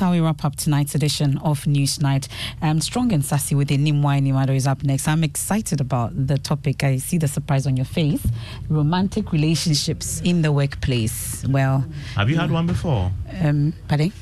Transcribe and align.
how 0.00 0.10
we 0.10 0.18
wrap 0.18 0.44
up 0.44 0.56
tonight's 0.56 0.96
edition 0.96 1.38
of 1.38 1.68
News 1.68 2.00
Night. 2.00 2.26
Um, 2.60 2.80
Strong 2.80 3.12
and 3.12 3.24
Sassy 3.24 3.54
with 3.54 3.68
the 3.68 3.78
Nimwai 3.78 4.20
Nimado 4.20 4.50
is 4.56 4.66
up 4.66 4.82
next. 4.82 5.06
I'm 5.06 5.22
excited 5.22 5.80
about 5.80 6.10
the 6.26 6.36
topic. 6.36 6.82
I 6.82 6.96
see 6.96 7.16
the 7.16 7.28
surprise 7.28 7.64
on 7.64 7.76
your 7.76 7.86
face. 7.86 8.26
Romantic 8.68 9.30
relationships 9.30 10.20
in 10.22 10.42
the 10.42 10.50
workplace. 10.50 11.44
Well, 11.48 11.84
Have 12.16 12.28
you 12.28 12.34
had 12.36 12.50
one 12.50 12.66
before? 12.66 13.12
um, 13.40 13.72
pardon? 13.86 14.12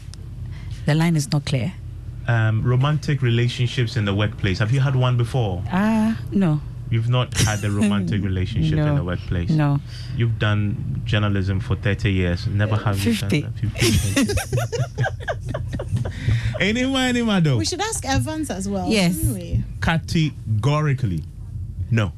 The 0.85 0.95
line 0.95 1.17
is 1.17 1.33
not 1.33 1.47
clear. 1.47 1.73
Um, 2.29 2.63
romantic 2.63 3.23
relationships 3.23 3.97
in 3.97 4.05
the 4.05 4.15
workplace. 4.15 4.59
Have 4.59 4.73
you 4.73 4.81
had 4.81 4.95
one 4.95 5.17
before? 5.17 5.63
Ah, 5.73 6.21
no, 6.33 6.61
You've 6.93 7.09
not 7.09 7.33
had 7.39 7.65
a 7.65 7.71
romantic 7.71 8.23
relationship 8.31 8.79
in 8.79 8.95
the 8.95 9.03
workplace. 9.03 9.49
no. 9.51 9.81
You've 10.15 10.39
done 10.39 11.01
journalism 11.07 11.59
for 11.59 11.75
30 11.75 12.13
years. 12.13 12.47
Never 12.47 12.77
have 12.77 13.03
you 13.03 13.15
50. 13.15 13.41
done 13.41 13.55
that. 13.63 13.71
50. 13.71 14.35
Anyway, 16.61 17.01
anyway, 17.01 17.41
though. 17.41 17.57
We 17.57 17.65
should 17.65 17.81
ask 17.81 18.05
Evans 18.05 18.49
as 18.49 18.69
well. 18.69 18.89
Yes. 18.89 19.17
we? 19.25 19.65
Categorically, 19.81 21.25
no. 21.91 22.13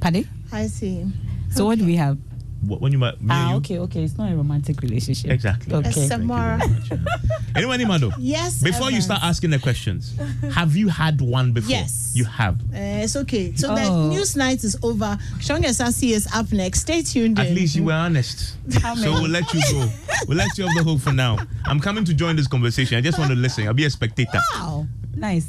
Paddy? 0.00 0.26
I 0.52 0.66
see. 0.66 1.06
So 1.50 1.64
what 1.64 1.78
do 1.78 1.86
we 1.86 1.96
have? 1.96 2.18
What, 2.60 2.80
when 2.80 2.90
you 2.92 2.98
met 2.98 3.20
me, 3.20 3.28
Ah, 3.30 3.50
you- 3.50 3.56
okay, 3.58 3.78
okay. 3.78 4.02
It's 4.02 4.18
not 4.18 4.32
a 4.32 4.36
romantic 4.36 4.80
relationship. 4.82 5.30
Exactly. 5.30 5.72
Okay. 5.74 5.86
Yes, 5.86 5.94
Thank 6.08 6.22
you 6.22 6.26
Samara. 6.28 6.58
much, 6.58 6.90
yeah. 6.90 6.96
Anyway, 7.56 7.74
anyway, 7.74 7.98
though. 7.98 8.12
Yes. 8.18 8.62
Before 8.62 8.90
you 8.90 9.00
start 9.00 9.22
asking 9.22 9.50
the 9.50 9.58
questions, 9.58 10.14
have 10.54 10.76
you 10.76 10.88
had 10.88 11.20
one 11.20 11.52
before? 11.52 11.70
Yes. 11.70 12.12
You 12.14 12.24
have. 12.24 12.60
Uh, 12.72 13.02
it's 13.04 13.16
okay. 13.16 13.54
So 13.54 13.68
Oh. 13.70 13.74
the 14.08 14.14
news 14.14 14.36
night 14.36 14.62
is 14.64 14.76
over. 14.82 15.16
Strong 15.40 15.64
and 15.64 15.74
Sassy 15.74 16.12
is 16.12 16.28
up 16.34 16.50
next. 16.52 16.80
Stay 16.80 17.02
tuned. 17.02 17.38
At 17.38 17.46
in. 17.46 17.54
least 17.54 17.74
you 17.76 17.84
were 17.84 17.92
honest. 17.92 18.54
So 18.70 19.12
we'll 19.12 19.28
let 19.30 19.52
you 19.54 19.60
go. 19.72 19.88
We'll 20.28 20.38
let 20.38 20.56
you 20.58 20.64
off 20.66 20.74
the 20.76 20.82
hook 20.84 21.00
for 21.00 21.12
now. 21.12 21.38
I'm 21.64 21.80
coming 21.80 22.04
to 22.04 22.14
join 22.14 22.36
this 22.36 22.46
conversation. 22.48 22.98
I 22.98 23.00
just 23.00 23.18
want 23.18 23.30
to 23.30 23.36
listen. 23.36 23.66
I'll 23.66 23.74
be 23.74 23.84
a 23.84 23.90
spectator. 23.90 24.40
Wow. 24.54 24.86
Nice. 25.16 25.48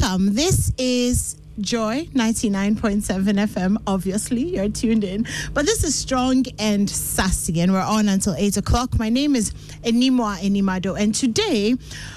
Welcome. 0.00 0.34
This 0.34 0.72
is 0.78 1.36
Joy 1.60 2.08
99.7 2.14 3.02
FM. 3.02 3.76
Obviously, 3.86 4.42
you're 4.42 4.68
tuned 4.68 5.04
in. 5.04 5.26
But 5.54 5.64
this 5.64 5.84
is 5.84 5.94
Strong 5.94 6.46
and 6.58 6.88
Sassy, 6.88 7.60
and 7.60 7.72
we're 7.72 7.80
on 7.80 8.08
until 8.08 8.34
8 8.34 8.56
o'clock. 8.56 8.98
My 8.98 9.08
name 9.08 9.36
is 9.36 9.52
Enimwa 9.84 10.38
Enimado, 10.38 10.98
and 10.98 11.14
today 11.14 11.74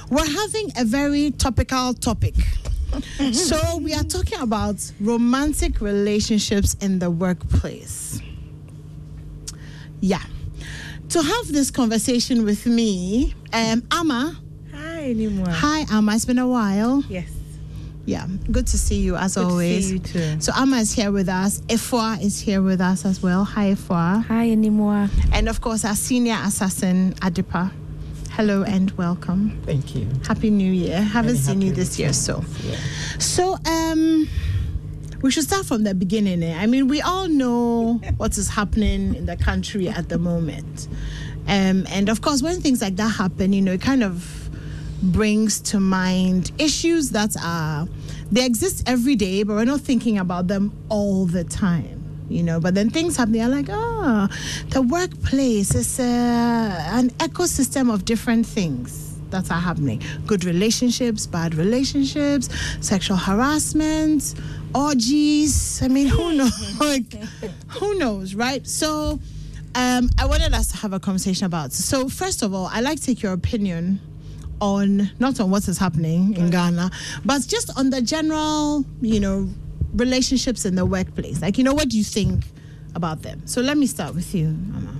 we're 0.10 0.26
having 0.26 0.72
a 0.78 0.86
very 0.86 1.32
topical 1.32 1.94
topic. 1.94 2.36
so, 3.32 3.78
we 3.78 3.94
are 3.94 4.04
talking 4.04 4.40
about 4.40 4.92
romantic 5.00 5.80
relationships 5.80 6.76
in 6.82 7.00
the 7.00 7.10
workplace. 7.10 8.22
Yeah. 10.02 10.24
To 11.10 11.22
have 11.22 11.48
this 11.52 11.72
conversation 11.72 12.46
with 12.46 12.66
me, 12.66 13.36
um, 13.54 13.84
Amma. 13.92 14.40
Hi, 14.74 15.12
anymore. 15.12 15.50
Hi, 15.50 15.86
Amma. 15.92 16.16
It's 16.16 16.26
been 16.26 16.40
a 16.40 16.48
while. 16.48 17.04
Yes. 17.08 17.39
Yeah, 18.10 18.26
good 18.52 18.66
to 18.68 18.78
see 18.80 19.00
you 19.02 19.16
as 19.16 19.36
Good 19.36 19.42
to 19.42 19.48
always. 19.50 19.86
see 19.88 19.94
you 19.94 20.00
too. 20.00 20.42
So 20.42 20.52
Amma 20.56 20.78
is 20.78 20.92
here 20.92 21.12
with 21.12 21.30
us. 21.30 21.62
Efua 21.68 22.20
is 22.24 22.40
here 22.40 22.64
with 22.64 22.82
us 22.82 23.06
as 23.06 23.22
well. 23.22 23.44
Hi, 23.44 23.74
Efua. 23.76 24.26
Hi, 24.26 24.50
anymore. 24.50 25.10
And 25.32 25.48
of 25.48 25.62
course, 25.62 25.86
our 25.86 25.94
senior 25.96 26.38
assassin, 26.44 27.14
Adepa. 27.22 27.72
Hello 28.32 28.64
and 28.64 28.90
welcome. 28.98 29.62
Thank 29.64 29.94
you. 29.96 30.08
Happy 30.26 30.50
New 30.50 30.72
Year. 30.72 31.00
Haven't 31.02 31.36
Very 31.36 31.38
seen 31.46 31.62
you 31.62 31.72
this 31.72 32.00
year, 32.00 32.12
so. 32.14 32.44
Yeah. 32.64 32.78
So, 33.20 33.58
um, 33.68 34.28
we 35.22 35.30
should 35.30 35.44
start 35.44 35.68
from 35.68 35.84
the 35.84 35.94
beginning. 35.94 36.42
eh? 36.42 36.58
I 36.60 36.66
mean, 36.66 36.88
we 36.88 37.02
all 37.02 37.28
know 37.28 37.94
what 38.18 38.36
is 38.40 38.50
happening 38.50 39.14
in 39.14 39.28
the 39.28 39.38
country 39.38 39.88
at 39.88 40.10
the 40.10 40.18
moment. 40.18 40.88
Um, 41.48 41.86
and 41.90 42.10
of 42.10 42.22
course, 42.22 42.42
when 42.42 42.60
things 42.60 42.82
like 42.82 42.96
that 42.96 43.10
happen, 43.10 43.54
you 43.54 43.62
know, 43.62 43.74
it 43.74 43.82
kind 43.82 44.02
of 44.04 44.50
brings 45.02 45.62
to 45.62 45.80
mind 45.80 46.52
issues 46.58 47.12
that 47.12 47.36
are, 47.44 47.88
they 48.32 48.46
exist 48.46 48.84
every 48.88 49.16
day, 49.16 49.44
but 49.44 49.56
we're 49.56 49.66
not 49.66 49.82
thinking 49.82 50.18
about 50.18 50.48
them 50.48 50.72
all 50.90 51.26
the 51.26 51.44
time. 51.44 51.96
You 52.30 52.44
know, 52.44 52.60
but 52.60 52.76
then 52.76 52.92
things 52.92 53.18
happen. 53.18 53.34
They're 53.34 53.50
like, 53.50 53.68
oh, 53.70 54.28
the 54.70 54.84
workplace 54.84 55.74
is 55.74 56.00
uh, 56.00 56.04
an 56.04 57.10
ecosystem 57.12 57.92
of 57.92 58.06
different 58.06 58.46
things 58.46 59.18
that 59.32 59.50
are 59.52 59.60
happening 59.60 60.02
good 60.26 60.46
relationships, 60.46 61.26
bad 61.26 61.56
relationships, 61.56 62.50
sexual 62.82 63.18
harassment, 63.18 64.36
orgies. 64.76 65.82
I 65.82 65.88
mean, 65.88 66.08
who 66.08 66.34
knows? 66.38 66.80
like, 66.80 67.12
who 67.68 67.98
knows, 67.98 68.36
right? 68.36 68.66
So, 68.68 69.20
um, 69.76 70.10
I 70.20 70.26
wanted 70.26 70.54
us 70.54 70.68
to 70.72 70.78
have 70.78 70.94
a 70.94 71.00
conversation 71.00 71.46
about. 71.46 71.74
So, 71.74 72.10
first 72.10 72.44
of 72.44 72.54
all, 72.54 72.68
I 72.72 72.82
like 72.82 73.00
to 73.00 73.06
take 73.06 73.22
your 73.22 73.34
opinion 73.34 74.00
on 74.62 75.10
not 75.20 75.40
on 75.40 75.52
what 75.52 75.68
is 75.68 75.78
happening 75.78 76.36
in 76.36 76.50
Ghana, 76.50 76.92
but 77.26 77.46
just 77.48 77.76
on 77.78 77.90
the 77.90 78.02
general, 78.02 78.86
you 79.02 79.20
know, 79.20 79.48
relationships 79.94 80.66
in 80.66 80.76
the 80.76 80.86
workplace. 80.86 81.42
Like, 81.42 81.58
you 81.58 81.64
know, 81.64 81.74
what 81.74 81.90
do 81.90 81.98
you 81.98 82.04
think 82.04 82.44
about 82.96 83.22
them? 83.22 83.42
So, 83.46 83.62
let 83.62 83.78
me 83.78 83.88
start 83.88 84.16
with 84.16 84.34
you, 84.36 84.50
Mama. 84.50 84.96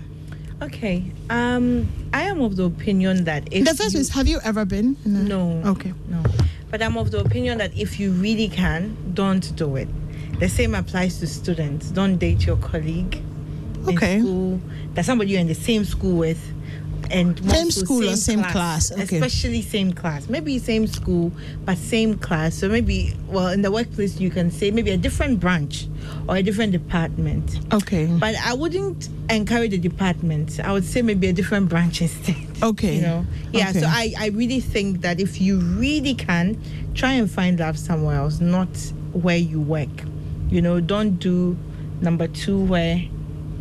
Okay. 0.62 1.12
Um, 1.30 1.88
I 2.14 2.24
am 2.24 2.42
of 2.42 2.56
the 2.58 2.66
opinion 2.66 3.24
that 3.26 3.48
if 3.54 3.64
the 3.66 3.72
first 3.76 3.94
you, 3.94 4.00
place, 4.00 4.10
have 4.10 4.28
you 4.28 4.40
ever 4.44 4.66
been? 4.66 4.98
in 5.06 5.16
a- 5.16 5.24
No. 5.24 5.62
Okay. 5.66 5.94
no, 6.10 6.22
but 6.70 6.82
I'm 6.82 6.98
of 6.98 7.12
the 7.12 7.20
opinion 7.20 7.58
that 7.60 7.78
if 7.78 8.00
you 8.00 8.12
really 8.12 8.50
can, 8.50 8.96
don't 9.14 9.56
do 9.56 9.76
it. 9.78 9.88
The 10.40 10.50
same 10.50 10.76
applies 10.76 11.20
to 11.20 11.28
students. 11.28 11.92
Don't 11.92 12.18
date 12.18 12.46
your 12.46 12.58
colleague 12.58 13.22
Okay. 13.88 14.16
in 14.16 14.22
school. 14.22 14.62
That 14.96 15.06
somebody 15.06 15.32
you're 15.32 15.40
in 15.42 15.48
the 15.48 15.56
same 15.56 15.86
school 15.86 16.18
with. 16.18 16.40
And 17.12 17.40
Same 17.50 17.72
school 17.72 18.08
or 18.08 18.16
same 18.16 18.44
class, 18.44 18.92
okay. 18.92 19.02
especially 19.18 19.62
same 19.64 19.94
class. 19.94 20.30
Maybe 20.30 20.60
same 20.60 20.86
school, 20.86 21.32
but 21.66 21.78
same 21.78 22.18
class. 22.20 22.56
So 22.56 22.70
maybe, 22.70 23.16
well, 23.28 23.48
in 23.48 23.62
the 23.64 23.72
workplace, 23.72 24.20
you 24.20 24.30
can 24.30 24.52
say 24.52 24.70
maybe 24.70 24.92
a 24.92 24.98
different 24.98 25.40
branch 25.40 25.88
or 26.28 26.36
a 26.36 26.44
different 26.44 26.72
department. 26.72 27.60
Okay. 27.74 28.06
But 28.06 28.36
I 28.36 28.54
wouldn't 28.54 29.10
encourage 29.30 29.72
the 29.72 29.80
department. 29.80 30.60
I 30.64 30.72
would 30.72 30.86
say 30.86 31.02
maybe 31.02 31.28
a 31.28 31.34
different 31.34 31.68
branch 31.70 32.02
instead. 32.06 32.36
Okay. 32.62 32.96
You 32.98 33.02
know? 33.02 33.26
Yeah, 33.52 33.70
Okay. 33.70 33.80
so 33.80 33.88
I, 33.88 34.14
I 34.18 34.28
really 34.28 34.60
think 34.60 35.02
that 35.02 35.20
if 35.20 35.42
you 35.42 35.60
really 35.60 36.14
can, 36.14 36.62
try 36.94 37.14
and 37.14 37.30
find 37.30 37.60
love 37.60 37.80
somewhere 37.80 38.18
else, 38.18 38.40
not 38.40 38.70
where 39.14 39.38
you 39.38 39.60
work. 39.60 39.90
You 40.50 40.62
know, 40.62 40.80
don't 40.80 41.18
do 41.18 41.58
number 42.02 42.28
two 42.28 42.60
where 42.66 43.02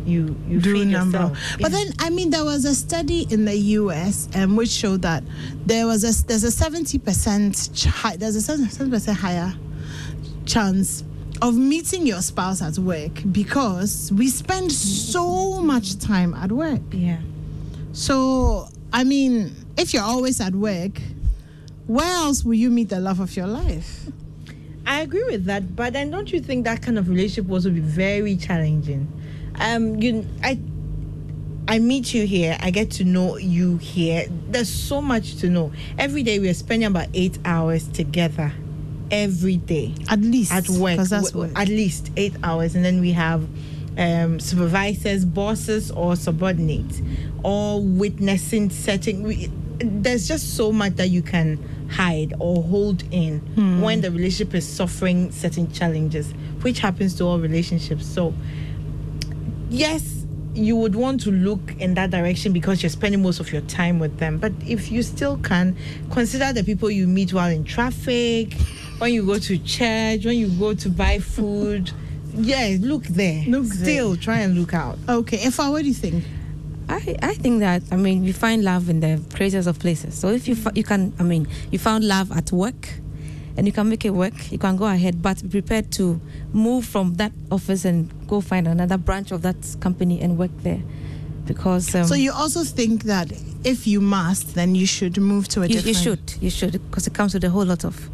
you 0.09 0.35
you 0.47 0.59
do 0.59 0.73
feed 0.73 0.87
number. 0.87 1.17
yourself. 1.19 1.37
But 1.61 1.71
Yeah. 1.71 1.77
then, 1.83 1.93
I 1.99 2.09
mean, 2.09 2.29
there 2.31 2.43
was 2.45 2.65
a 2.65 2.75
study 2.75 3.27
in 3.29 3.45
the 3.45 3.55
U.S. 3.55 4.27
Um, 4.35 4.55
which 4.55 4.69
showed 4.69 5.01
that 5.03 5.23
there 5.65 5.85
was 5.87 6.03
a 6.03 6.25
there's 6.27 6.43
a 6.43 6.51
seventy 6.51 6.97
percent 6.97 7.69
high, 7.87 8.17
there's 8.17 8.35
a 8.35 8.41
seventy 8.41 8.89
percent 8.89 9.17
higher 9.17 9.53
chance 10.45 11.03
of 11.41 11.55
meeting 11.55 12.05
your 12.05 12.21
spouse 12.21 12.61
at 12.61 12.77
work 12.77 13.11
because 13.31 14.11
we 14.11 14.27
spend 14.27 14.71
so 14.71 15.61
much 15.61 15.97
time 15.99 16.33
at 16.33 16.51
work. 16.51 16.81
yeah. 16.91 17.19
So, 17.93 18.67
I 18.93 19.03
mean, 19.03 19.55
if 19.77 19.93
you're 19.93 20.03
always 20.03 20.39
at 20.41 20.53
work, 20.53 20.99
where 21.87 22.05
else 22.13 22.43
will 22.43 22.53
you 22.55 22.69
meet 22.69 22.89
the 22.89 22.99
love 22.99 23.19
of 23.19 23.35
your 23.35 23.47
life? 23.47 24.05
I 24.85 25.01
agree 25.01 25.23
with 25.25 25.45
that, 25.45 25.75
but 25.75 25.93
then 25.93 26.11
don't 26.11 26.31
you 26.31 26.39
think 26.41 26.65
that 26.65 26.81
kind 26.81 26.97
of 26.97 27.09
relationship 27.09 27.47
will 27.47 27.55
also 27.55 27.69
be 27.71 27.79
very 27.79 28.35
challenging? 28.35 29.07
Um, 29.59 30.01
you, 30.01 30.25
I, 30.43 30.59
I 31.67 31.79
meet 31.79 32.13
you 32.13 32.25
here. 32.25 32.57
I 32.61 32.71
get 32.71 32.91
to 32.91 33.03
know 33.03 33.37
you 33.37 33.77
here. 33.77 34.25
There's 34.49 34.69
so 34.69 35.01
much 35.01 35.35
to 35.37 35.49
know. 35.49 35.71
Every 35.97 36.23
day 36.23 36.39
we 36.39 36.49
are 36.49 36.53
spending 36.53 36.87
about 36.87 37.07
eight 37.13 37.37
hours 37.45 37.87
together. 37.87 38.51
Every 39.11 39.57
day 39.57 39.95
At 40.07 40.19
least 40.21 40.51
at 40.53 40.69
work, 40.69 40.99
that's 40.99 41.33
work. 41.33 41.51
at 41.55 41.67
least 41.67 42.11
eight 42.15 42.35
hours, 42.43 42.75
and 42.75 42.85
then 42.85 43.01
we 43.01 43.11
have 43.13 43.43
um, 43.97 44.39
supervisors, 44.39 45.25
bosses, 45.25 45.89
or 45.89 46.15
subordinates, 46.15 47.01
or 47.43 47.81
witnessing 47.81 48.69
setting. 48.69 49.23
We, 49.23 49.49
there's 49.79 50.27
just 50.27 50.55
so 50.55 50.71
much 50.71 50.93
that 50.97 51.09
you 51.09 51.23
can 51.23 51.57
hide 51.89 52.33
or 52.39 52.61
hold 52.61 53.03
in 53.11 53.39
Hmm. 53.39 53.81
when 53.81 54.01
the 54.01 54.11
relationship 54.11 54.53
is 54.53 54.67
suffering 54.67 55.31
certain 55.31 55.71
challenges, 55.71 56.31
which 56.61 56.77
happens 56.77 57.15
to 57.15 57.23
all 57.23 57.39
relationships. 57.39 58.05
So, 58.05 58.35
yes. 59.69 60.15
You 60.55 60.75
would 60.77 60.95
want 60.95 61.21
to 61.21 61.31
look 61.31 61.75
in 61.79 61.93
that 61.93 62.09
direction 62.09 62.51
because 62.53 62.81
you're 62.81 62.89
spending 62.89 63.21
most 63.21 63.39
of 63.39 63.53
your 63.53 63.61
time 63.61 63.99
with 63.99 64.17
them. 64.17 64.39
But 64.39 64.51
if 64.67 64.91
you 64.91 65.03
still 65.03 65.37
can, 65.37 65.77
consider 66.11 66.51
the 66.51 66.63
people 66.63 66.89
you 66.89 67.07
meet 67.07 67.31
while 67.33 67.49
in 67.51 67.63
traffic, 67.63 68.55
when 68.97 69.13
you 69.13 69.25
go 69.25 69.37
to 69.37 69.57
church, 69.59 70.25
when 70.25 70.37
you 70.37 70.49
go 70.49 70.73
to 70.73 70.89
buy 70.89 71.19
food. 71.19 71.91
Yeah, 72.33 72.77
look 72.79 73.03
there. 73.03 73.43
Look 73.47 73.65
Still 73.65 74.15
try 74.15 74.39
and 74.39 74.57
look 74.57 74.73
out. 74.73 74.97
Okay, 75.07 75.37
if 75.37 75.59
I 75.59 75.69
what 75.69 75.83
do 75.83 75.87
you 75.87 75.93
think? 75.93 76.23
I, 76.89 77.15
I 77.21 77.35
think 77.35 77.59
that 77.59 77.83
I 77.91 77.95
mean 77.95 78.23
you 78.23 78.33
find 78.33 78.63
love 78.63 78.89
in 78.89 78.99
the 78.99 79.21
craziest 79.35 79.67
of 79.67 79.77
places. 79.79 80.15
So 80.15 80.29
if 80.29 80.47
you 80.47 80.55
fi- 80.55 80.71
you 80.73 80.83
can 80.83 81.13
I 81.19 81.23
mean 81.23 81.47
you 81.71 81.77
found 81.79 82.03
love 82.03 82.31
at 82.31 82.51
work, 82.51 82.89
and 83.57 83.65
you 83.67 83.73
can 83.73 83.89
make 83.89 84.05
it 84.05 84.11
work, 84.11 84.51
you 84.51 84.57
can 84.57 84.75
go 84.77 84.85
ahead, 84.85 85.21
but 85.21 85.41
be 85.43 85.49
prepared 85.61 85.91
to 85.93 86.19
move 86.53 86.85
from 86.85 87.15
that 87.15 87.31
office 87.51 87.85
and 87.85 88.09
go 88.27 88.41
find 88.41 88.67
another 88.67 88.97
branch 88.97 89.31
of 89.31 89.41
that 89.41 89.55
company 89.79 90.21
and 90.21 90.37
work 90.37 90.51
there, 90.63 90.81
because 91.45 91.93
um, 91.95 92.05
So 92.05 92.15
you 92.15 92.31
also 92.31 92.63
think 92.63 93.03
that 93.03 93.31
if 93.63 93.85
you 93.87 93.99
must, 94.01 94.55
then 94.55 94.75
you 94.75 94.85
should 94.85 95.17
move 95.17 95.47
to 95.49 95.61
a 95.63 95.67
you, 95.67 95.81
different. 95.81 95.87
you 95.87 95.93
should 95.93 96.33
you 96.43 96.49
should 96.49 96.71
because 96.89 97.07
it 97.07 97.13
comes 97.13 97.33
with 97.33 97.43
a 97.43 97.49
whole 97.49 97.65
lot 97.65 97.83
of 97.83 98.09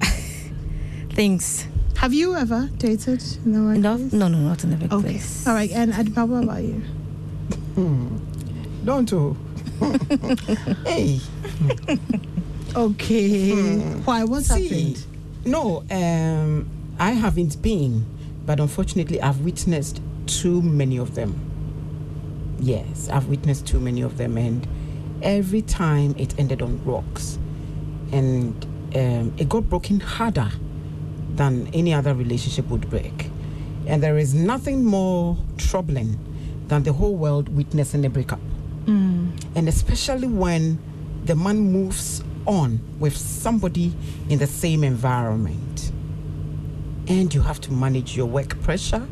things. 1.14 1.66
Have 1.98 2.12
you 2.12 2.34
ever 2.36 2.68
dated 2.76 3.22
in 3.44 3.52
the 3.52 3.58
No, 3.58 3.94
workplace? 3.94 4.12
no, 4.12 4.28
no, 4.28 4.38
not 4.38 4.64
in 4.64 4.70
the 4.78 4.94
Okay. 4.94 5.20
All 5.46 5.54
right. 5.54 5.70
And 5.72 5.92
Adepa, 5.94 6.28
what 6.28 6.44
about 6.44 6.62
you? 6.62 6.82
Don't 8.84 9.10
you? 9.10 9.36
hey. 10.84 11.20
Okay. 12.76 13.52
Why? 14.04 14.24
What's 14.24 14.48
See, 14.48 14.68
happened? 14.68 15.06
no, 15.46 15.82
um, 15.90 16.68
I 16.98 17.12
haven't 17.12 17.62
been, 17.62 18.04
but 18.44 18.60
unfortunately, 18.60 19.20
I've 19.20 19.40
witnessed 19.40 20.02
too 20.26 20.60
many 20.60 20.98
of 20.98 21.14
them. 21.14 22.56
Yes, 22.60 23.08
I've 23.08 23.28
witnessed 23.28 23.66
too 23.66 23.80
many 23.80 24.02
of 24.02 24.18
them, 24.18 24.36
and 24.36 24.66
every 25.22 25.62
time 25.62 26.14
it 26.18 26.38
ended 26.38 26.60
on 26.60 26.84
rocks, 26.84 27.38
and 28.12 28.62
um, 28.94 29.34
it 29.38 29.48
got 29.48 29.68
broken 29.70 29.98
harder 30.00 30.50
than 31.34 31.68
any 31.72 31.94
other 31.94 32.14
relationship 32.14 32.68
would 32.68 32.88
break. 32.90 33.30
And 33.86 34.02
there 34.02 34.18
is 34.18 34.34
nothing 34.34 34.84
more 34.84 35.38
troubling 35.56 36.18
than 36.68 36.82
the 36.82 36.92
whole 36.92 37.14
world 37.14 37.48
witnessing 37.48 38.04
a 38.04 38.10
breakup. 38.10 38.40
And 38.86 39.68
especially 39.68 40.28
when 40.28 40.78
the 41.24 41.34
man 41.34 41.58
moves 41.58 42.22
on 42.46 42.80
with 42.98 43.16
somebody 43.16 43.94
in 44.28 44.38
the 44.38 44.46
same 44.46 44.84
environment. 44.84 45.92
And 47.08 47.32
you 47.32 47.40
have 47.42 47.60
to 47.62 47.72
manage 47.72 48.16
your 48.16 48.26
work 48.26 48.60
pressure 48.62 49.06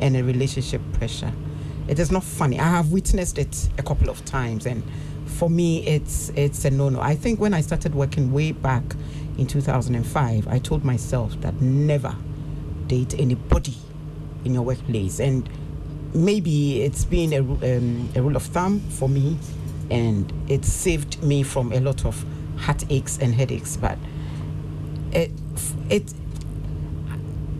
and 0.00 0.16
a 0.16 0.24
relationship 0.24 0.82
pressure. 0.92 1.32
It 1.88 1.98
is 1.98 2.10
not 2.10 2.24
funny. 2.24 2.60
I 2.60 2.68
have 2.68 2.92
witnessed 2.92 3.38
it 3.38 3.68
a 3.78 3.82
couple 3.82 4.10
of 4.10 4.24
times, 4.24 4.66
and 4.66 4.82
for 5.26 5.50
me, 5.50 5.86
it's 5.86 6.30
it's 6.36 6.64
a 6.64 6.70
no-no. 6.70 7.00
I 7.00 7.14
think 7.14 7.40
when 7.40 7.54
I 7.54 7.60
started 7.60 7.94
working 7.94 8.32
way 8.32 8.52
back 8.52 8.84
in 9.38 9.46
2005, 9.46 10.48
I 10.48 10.58
told 10.58 10.84
myself 10.84 11.40
that 11.40 11.60
never 11.60 12.14
date 12.86 13.18
anybody 13.18 13.74
in 14.44 14.54
your 14.54 14.62
workplace, 14.62 15.20
and 15.20 15.48
maybe 16.14 16.82
it's 16.82 17.04
been 17.04 17.32
a, 17.32 17.40
um, 17.40 18.08
a 18.14 18.22
rule 18.22 18.36
of 18.36 18.42
thumb 18.42 18.80
for 18.80 19.08
me, 19.08 19.38
and 19.90 20.32
it 20.48 20.64
saved 20.64 21.22
me 21.22 21.42
from 21.42 21.72
a 21.72 21.80
lot 21.80 22.04
of 22.04 22.24
heartaches 22.62 23.18
and 23.18 23.34
headaches. 23.34 23.76
But 23.76 23.98
it 25.12 25.30
it 25.90 26.14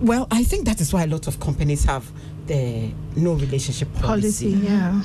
well, 0.00 0.26
I 0.30 0.42
think 0.42 0.64
that 0.66 0.80
is 0.80 0.92
why 0.92 1.04
a 1.04 1.06
lot 1.06 1.26
of 1.26 1.38
companies 1.38 1.84
have 1.84 2.10
the 2.46 2.90
no 3.14 3.34
relationship 3.34 3.92
Policy, 3.94 4.48
yeah. 4.50 5.02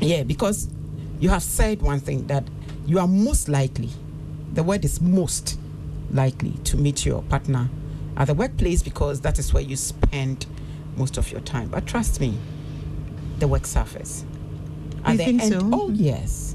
yeah, 0.00 0.22
because 0.22 0.68
you 1.18 1.28
have 1.30 1.42
said 1.42 1.82
one 1.82 1.98
thing 1.98 2.26
that 2.28 2.44
you 2.86 3.00
are 3.00 3.08
most 3.08 3.48
likely, 3.48 3.90
the 4.52 4.62
word 4.62 4.84
is 4.84 5.00
most 5.00 5.58
likely 6.12 6.52
to 6.62 6.76
meet 6.76 7.04
your 7.04 7.22
partner 7.22 7.68
at 8.16 8.28
the 8.28 8.34
workplace 8.34 8.82
because 8.82 9.20
that 9.22 9.38
is 9.40 9.52
where 9.52 9.62
you 9.62 9.74
spend 9.74 10.46
most 10.96 11.18
of 11.18 11.32
your 11.32 11.40
time. 11.40 11.68
But 11.68 11.86
trust 11.86 12.20
me, 12.20 12.38
the 13.40 13.48
work 13.48 13.66
surface. 13.66 14.24
At 15.04 15.12
You 15.12 15.18
the 15.18 15.24
think 15.24 15.42
end, 15.42 15.52
so? 15.52 15.70
Oh, 15.72 15.90
yes. 15.90 16.45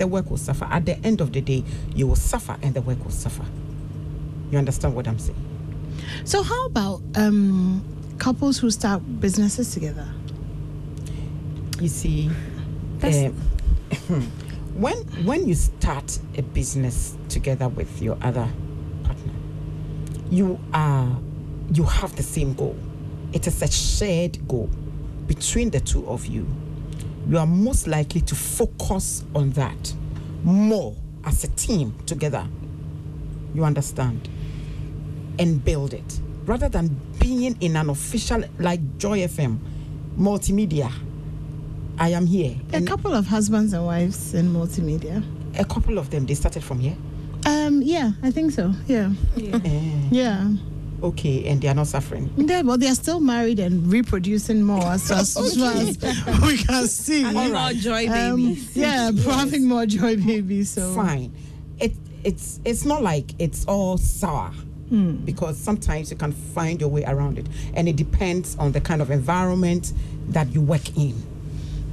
The 0.00 0.06
work 0.06 0.30
will 0.30 0.38
suffer. 0.38 0.64
At 0.64 0.86
the 0.86 0.96
end 1.04 1.20
of 1.20 1.34
the 1.34 1.42
day, 1.42 1.62
you 1.94 2.06
will 2.06 2.16
suffer 2.16 2.56
and 2.62 2.72
the 2.72 2.80
work 2.80 3.04
will 3.04 3.10
suffer. 3.10 3.44
You 4.50 4.56
understand 4.56 4.94
what 4.94 5.06
I'm 5.06 5.18
saying? 5.18 5.36
So 6.24 6.42
how 6.42 6.64
about 6.64 7.02
um, 7.16 7.84
couples 8.16 8.56
who 8.56 8.70
start 8.70 9.02
businesses 9.20 9.74
together? 9.74 10.08
You 11.82 11.88
see, 11.88 12.30
um, 13.02 13.34
when 14.74 14.96
when 15.26 15.46
you 15.46 15.54
start 15.54 16.18
a 16.34 16.40
business 16.40 17.14
together 17.28 17.68
with 17.68 18.00
your 18.00 18.16
other 18.22 18.48
partner, 19.04 19.34
you 20.30 20.58
are 20.72 21.14
you 21.74 21.84
have 21.84 22.16
the 22.16 22.22
same 22.22 22.54
goal. 22.54 22.78
It 23.34 23.46
is 23.46 23.60
a 23.60 23.70
shared 23.70 24.48
goal 24.48 24.70
between 25.26 25.68
the 25.68 25.80
two 25.80 26.08
of 26.08 26.24
you. 26.24 26.46
You 27.30 27.38
are 27.38 27.46
most 27.46 27.86
likely 27.86 28.20
to 28.22 28.34
focus 28.34 29.24
on 29.36 29.50
that 29.52 29.94
more 30.42 30.96
as 31.24 31.44
a 31.44 31.48
team 31.48 31.94
together. 32.04 32.44
You 33.54 33.64
understand? 33.64 34.28
And 35.38 35.64
build 35.64 35.94
it 35.94 36.20
rather 36.44 36.68
than 36.68 36.88
being 37.20 37.56
in 37.60 37.76
an 37.76 37.88
official 37.90 38.42
like 38.58 38.80
Joy 38.98 39.20
FM 39.20 39.58
multimedia. 40.18 40.90
I 41.98 42.08
am 42.08 42.26
here. 42.26 42.56
A 42.72 42.80
couple 42.82 43.14
of 43.14 43.26
husbands 43.26 43.72
and 43.74 43.86
wives 43.86 44.34
in 44.34 44.52
multimedia. 44.52 45.22
a 45.58 45.64
couple 45.64 45.98
of 45.98 46.10
them 46.10 46.26
they 46.26 46.34
started 46.34 46.64
from 46.64 46.80
here. 46.80 46.96
Um, 47.46 47.80
yeah, 47.82 48.12
I 48.22 48.30
think 48.30 48.50
so. 48.52 48.72
Yeah, 48.86 49.12
Eh, 49.36 50.08
yeah. 50.10 50.48
Okay, 51.02 51.46
and 51.48 51.60
they 51.60 51.68
are 51.68 51.74
not 51.74 51.86
suffering. 51.86 52.30
Yeah, 52.36 52.62
but 52.62 52.80
they're 52.80 52.94
still 52.94 53.20
married 53.20 53.58
and 53.58 53.90
reproducing 53.92 54.62
more 54.62 54.82
as, 54.84 55.10
as, 55.10 55.36
as 55.38 55.56
as 56.02 56.40
we 56.42 56.56
can 56.58 56.86
see. 56.86 57.22
Having 57.22 57.52
more 57.52 57.72
joy 57.72 58.06
Um, 58.08 58.36
babies. 58.36 58.76
yeah, 58.76 59.10
having 59.12 59.66
more 59.66 59.86
joy 59.86 60.16
babies. 60.16 60.70
So 60.70 60.94
Fine. 60.94 61.32
It 61.78 61.94
it's 62.24 62.60
it's 62.64 62.84
not 62.84 63.02
like 63.02 63.32
it's 63.38 63.64
all 63.66 63.98
sour. 63.98 64.50
Hmm. 64.90 65.16
Because 65.24 65.56
sometimes 65.56 66.10
you 66.10 66.16
can 66.16 66.32
find 66.32 66.80
your 66.80 66.90
way 66.90 67.04
around 67.04 67.38
it, 67.38 67.46
and 67.74 67.88
it 67.88 67.94
depends 67.96 68.56
on 68.58 68.72
the 68.72 68.80
kind 68.80 69.00
of 69.00 69.10
environment 69.10 69.92
that 70.30 70.52
you 70.52 70.60
work 70.60 70.96
in. 70.96 71.14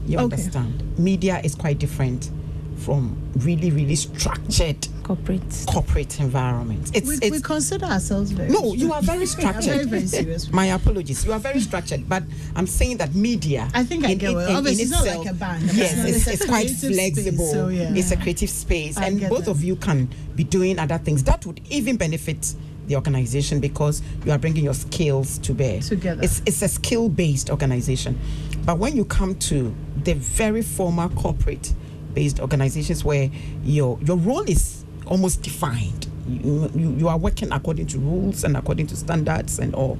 You 0.07 0.15
Okay. 0.17 0.23
understand? 0.23 0.97
Media 0.97 1.39
is 1.43 1.53
quite 1.53 1.77
different 1.79 2.31
from 2.77 3.15
really, 3.39 3.69
really 3.71 3.95
structured 3.95 4.87
corporate. 5.07 5.65
corporate 5.67 6.19
environments. 6.19 6.91
It's 6.93 7.07
we, 7.07 7.15
it's 7.15 7.31
we 7.31 7.41
consider 7.41 7.85
ourselves 7.85 8.31
very. 8.31 8.49
No, 8.49 8.73
you 8.73 8.91
are 8.91 9.01
very 9.01 9.17
very, 9.25 9.27
structured. 9.27 9.89
very 9.89 10.05
serious. 10.07 10.51
My 10.51 10.65
apologies. 10.67 11.25
You 11.25 11.31
are 11.33 11.39
very 11.39 11.59
structured, 11.61 12.07
but 12.09 12.23
I'm 12.55 12.67
saying 12.67 12.97
that 12.97 13.15
media. 13.15 13.69
I 13.73 13.83
think 13.83 14.05
I 14.05 14.13
get 14.15 14.33
what- 14.33 14.49
obviously 14.49 14.83
it's 14.83 14.91
not 14.91 15.05
like 15.07 15.27
a 15.29 15.33
band. 15.33 15.63
Yes, 15.73 15.97
It's 16.05 16.17
it's, 16.17 16.27
it's 16.27 16.45
quite 16.45 16.65
creative 16.67 16.93
space, 16.93 17.13
flexible. 17.13 17.45
so 17.51 17.67
yeah. 17.69 17.93
It's 17.95 18.11
a 18.11 18.17
creative 18.17 18.49
space, 18.49 18.97
I 18.97 19.05
and 19.07 19.21
both 19.29 19.45
that. 19.45 19.51
of 19.51 19.63
you 19.63 19.75
can 19.77 20.09
be 20.35 20.43
doing 20.43 20.77
other 20.79 20.97
things 20.97 21.23
that 21.23 21.45
would 21.45 21.61
even 21.69 21.95
benefit 21.97 22.53
the 22.87 22.95
organization 22.95 23.59
because 23.59 24.01
you 24.25 24.31
are 24.31 24.37
bringing 24.37 24.63
your 24.63 24.73
skills 24.73 25.37
to 25.39 25.53
bear. 25.53 25.79
Together. 25.81 26.21
It's 26.23 26.41
it's 26.45 26.61
a 26.61 26.67
skill 26.67 27.07
based 27.09 27.49
organization, 27.49 28.19
but 28.65 28.77
when 28.77 28.95
you 28.97 29.05
come 29.05 29.35
to 29.35 29.73
the 30.03 30.13
very 30.15 30.61
formal 30.61 31.09
corporate 31.09 31.73
based 32.13 32.39
organizations 32.39 33.03
where 33.05 33.29
your 33.63 33.99
your 34.03 34.17
role 34.17 34.41
is 34.49 34.76
almost 35.07 35.41
defined. 35.41 36.07
You, 36.27 36.69
you, 36.75 36.91
you 36.91 37.07
are 37.07 37.17
working 37.17 37.51
according 37.51 37.87
to 37.87 37.99
rules 37.99 38.43
and 38.43 38.57
according 38.57 38.87
to 38.87 38.95
standards 38.95 39.59
and 39.59 39.73
all. 39.73 39.97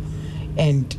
And 0.58 0.96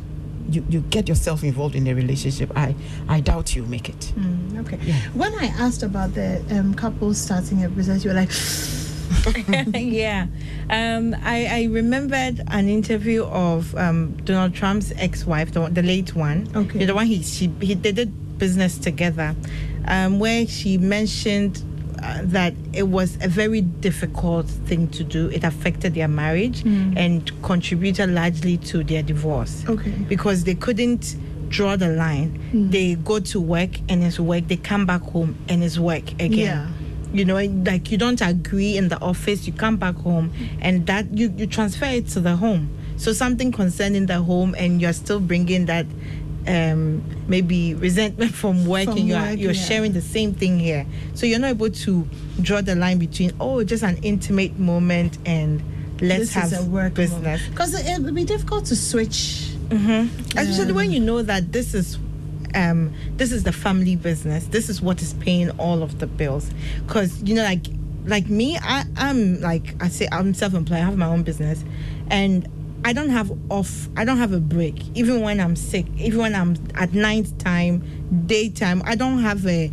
you, 0.49 0.65
you 0.69 0.81
get 0.81 1.07
yourself 1.07 1.43
involved 1.43 1.75
in 1.75 1.87
a 1.87 1.93
relationship. 1.93 2.51
I, 2.55 2.75
I 3.07 3.19
doubt 3.19 3.55
you 3.55 3.65
make 3.65 3.89
it. 3.89 4.11
Mm, 4.15 4.59
okay. 4.61 4.77
When 5.13 5.33
I 5.35 5.45
asked 5.45 5.83
about 5.83 6.13
the 6.15 6.43
um, 6.51 6.73
couple 6.73 7.13
starting 7.13 7.63
a 7.63 7.69
business, 7.69 8.03
you 8.03 8.09
were 8.09 8.15
like, 8.15 8.31
yeah. 9.73 10.27
Um, 10.69 11.15
I, 11.23 11.45
I 11.45 11.63
remembered 11.71 12.41
an 12.47 12.69
interview 12.69 13.23
of 13.25 13.75
um, 13.75 14.15
Donald 14.23 14.53
Trump's 14.53 14.91
ex-wife, 14.95 15.51
the, 15.51 15.67
the 15.67 15.81
late 15.81 16.15
one. 16.15 16.47
Okay. 16.55 16.85
The 16.85 16.93
one 16.93 17.07
he 17.07 17.23
she 17.23 17.51
he 17.59 17.73
they 17.73 17.91
did 17.91 18.37
business 18.37 18.77
together, 18.77 19.35
um, 19.85 20.19
where 20.19 20.45
she 20.47 20.77
mentioned 20.77 21.63
uh, 22.01 22.21
that 22.23 22.53
it 22.73 22.87
was 22.87 23.17
a 23.21 23.27
very 23.27 23.61
difficult 23.61 24.47
thing 24.47 24.87
to 24.89 25.03
do. 25.03 25.27
It 25.29 25.43
affected 25.43 25.93
their 25.95 26.07
marriage 26.07 26.61
and 26.63 27.29
contributed 27.43 28.09
largely 28.09 28.57
to 28.57 28.83
their 28.83 29.03
divorce. 29.03 29.63
Okay. 29.67 29.91
Because 29.91 30.43
they 30.43 30.55
couldn't 30.55 31.15
draw 31.49 31.75
the 31.75 31.89
line. 31.89 32.39
They 32.71 32.95
go 32.95 33.19
to 33.19 33.39
work 33.41 33.71
and 33.89 34.03
it's 34.03 34.19
work. 34.19 34.47
They 34.47 34.57
come 34.57 34.85
back 34.85 35.01
home 35.01 35.35
and 35.49 35.63
it's 35.63 35.79
work 35.79 36.11
again 36.13 36.29
Yeah. 36.37 36.67
you 37.11 37.25
know 37.25 37.37
like 37.65 37.89
you 37.91 37.97
don't 37.97 38.21
agree 38.21 38.77
in 38.77 38.87
the 38.89 39.01
office 39.01 39.47
you 39.47 39.53
come 39.53 39.77
back 39.77 39.95
home 39.95 40.31
and 40.61 40.85
that 40.85 41.05
you 41.17 41.33
you 41.37 41.47
transfer 41.47 41.85
it 41.85 42.07
to 42.09 42.19
the 42.19 42.35
home 42.35 42.69
so 42.97 43.13
something 43.13 43.51
concerning 43.51 44.05
the 44.05 44.21
home 44.21 44.53
and 44.59 44.79
you're 44.79 44.93
still 44.93 45.19
bringing 45.19 45.65
that 45.65 45.87
um 46.47 47.03
maybe 47.27 47.73
resentment 47.75 48.33
from 48.33 48.65
work 48.73 48.85
From 48.85 48.97
and 48.97 49.39
you're 49.39 49.51
yeah. 49.51 49.65
sharing 49.67 49.93
the 49.93 50.01
same 50.01 50.33
thing 50.33 50.59
here. 50.59 50.85
So 51.13 51.25
you're 51.25 51.39
not 51.39 51.51
able 51.51 51.69
to 51.69 52.07
draw 52.41 52.61
the 52.61 52.75
line 52.75 52.97
between 52.99 53.33
oh 53.39 53.63
just 53.63 53.83
an 53.83 53.97
intimate 54.03 54.57
moment 54.57 55.17
and 55.25 55.61
let's 56.01 56.33
this 56.33 56.51
have 56.51 56.67
work 56.67 56.93
business. 56.93 57.41
Because 57.49 57.73
it 57.73 57.99
would 58.01 58.15
be 58.15 58.23
difficult 58.23 58.65
to 58.65 58.75
switch. 58.75 59.51
especially 60.35 60.73
when 60.73 60.91
you 60.91 60.99
know 60.99 61.21
that 61.21 61.51
this 61.51 61.73
is 61.73 61.99
um 62.55 62.93
this 63.17 63.31
is 63.31 63.43
the 63.43 63.51
family 63.51 63.95
business. 63.95 64.45
This 64.47 64.69
is 64.69 64.81
what 64.81 65.01
is 65.01 65.13
paying 65.15 65.51
all 65.51 65.83
of 65.83 65.99
the 65.99 66.07
bills. 66.07 66.49
Because 66.85 67.21
you 67.23 67.35
know 67.35 67.43
like 67.43 67.65
like 68.05 68.27
me 68.29 68.57
i 68.61 68.85
i'm 68.95 69.39
like 69.41 69.75
i 69.83 69.87
say 69.87 70.07
i'm 70.11 70.33
self-employed. 70.33 70.79
I 70.79 70.83
have 70.83 70.97
my 70.97 71.05
own 71.05 71.23
business. 71.23 71.63
And 72.09 72.47
i 72.85 72.93
don't 72.93 73.09
have 73.09 73.31
off 73.49 73.87
i 73.97 74.03
don't 74.05 74.17
have 74.17 74.31
a 74.33 74.39
break 74.39 74.75
even 74.97 75.21
when 75.21 75.39
i'm 75.39 75.55
sick 75.55 75.85
even 75.97 76.19
when 76.19 76.33
i'm 76.35 76.55
at 76.75 76.93
night 76.93 77.27
time 77.39 77.83
daytime 78.25 78.81
i 78.85 78.95
don't 78.95 79.19
have 79.19 79.45
a 79.47 79.69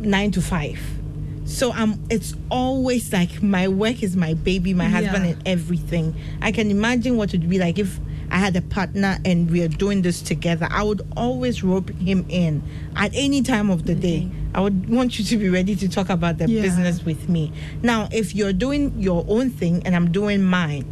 nine 0.00 0.30
to 0.30 0.40
five 0.42 0.78
so 1.44 1.72
um 1.72 1.98
it's 2.10 2.34
always 2.50 3.12
like 3.12 3.42
my 3.42 3.68
work 3.68 4.02
is 4.02 4.16
my 4.16 4.34
baby 4.34 4.74
my 4.74 4.84
husband 4.88 5.24
Yeah. 5.24 5.32
and 5.32 5.48
everything 5.48 6.14
i 6.42 6.50
can 6.52 6.70
imagine 6.70 7.16
what 7.16 7.32
it 7.34 7.40
would 7.40 7.50
be 7.50 7.58
like 7.58 7.78
if 7.78 7.98
I 8.30 8.36
had 8.36 8.54
a 8.56 8.60
partner 8.60 9.16
and 9.24 9.50
we 9.50 9.62
are 9.62 9.68
doing 9.68 10.02
this 10.02 10.20
together, 10.20 10.68
I 10.70 10.82
would 10.82 11.00
always 11.16 11.64
rope 11.64 11.88
him 11.88 12.26
in 12.28 12.62
at 12.94 13.10
any 13.14 13.40
time 13.40 13.70
of 13.70 13.86
the 13.86 13.94
day. 13.94 14.28
I 14.54 14.60
would 14.60 14.90
want 14.90 15.18
you 15.18 15.24
to 15.24 15.38
be 15.38 15.48
ready 15.48 15.74
to 15.76 15.88
talk 15.88 16.10
about 16.10 16.36
the 16.36 16.46
Yeah. 16.46 16.60
business 16.60 17.02
with 17.06 17.26
me. 17.30 17.50
Now, 17.82 18.06
if 18.12 18.34
you're 18.34 18.52
doing 18.52 18.92
your 19.00 19.24
own 19.28 19.48
thing 19.48 19.80
and 19.86 19.96
I'm 19.96 20.12
doing 20.12 20.42
mine, 20.44 20.84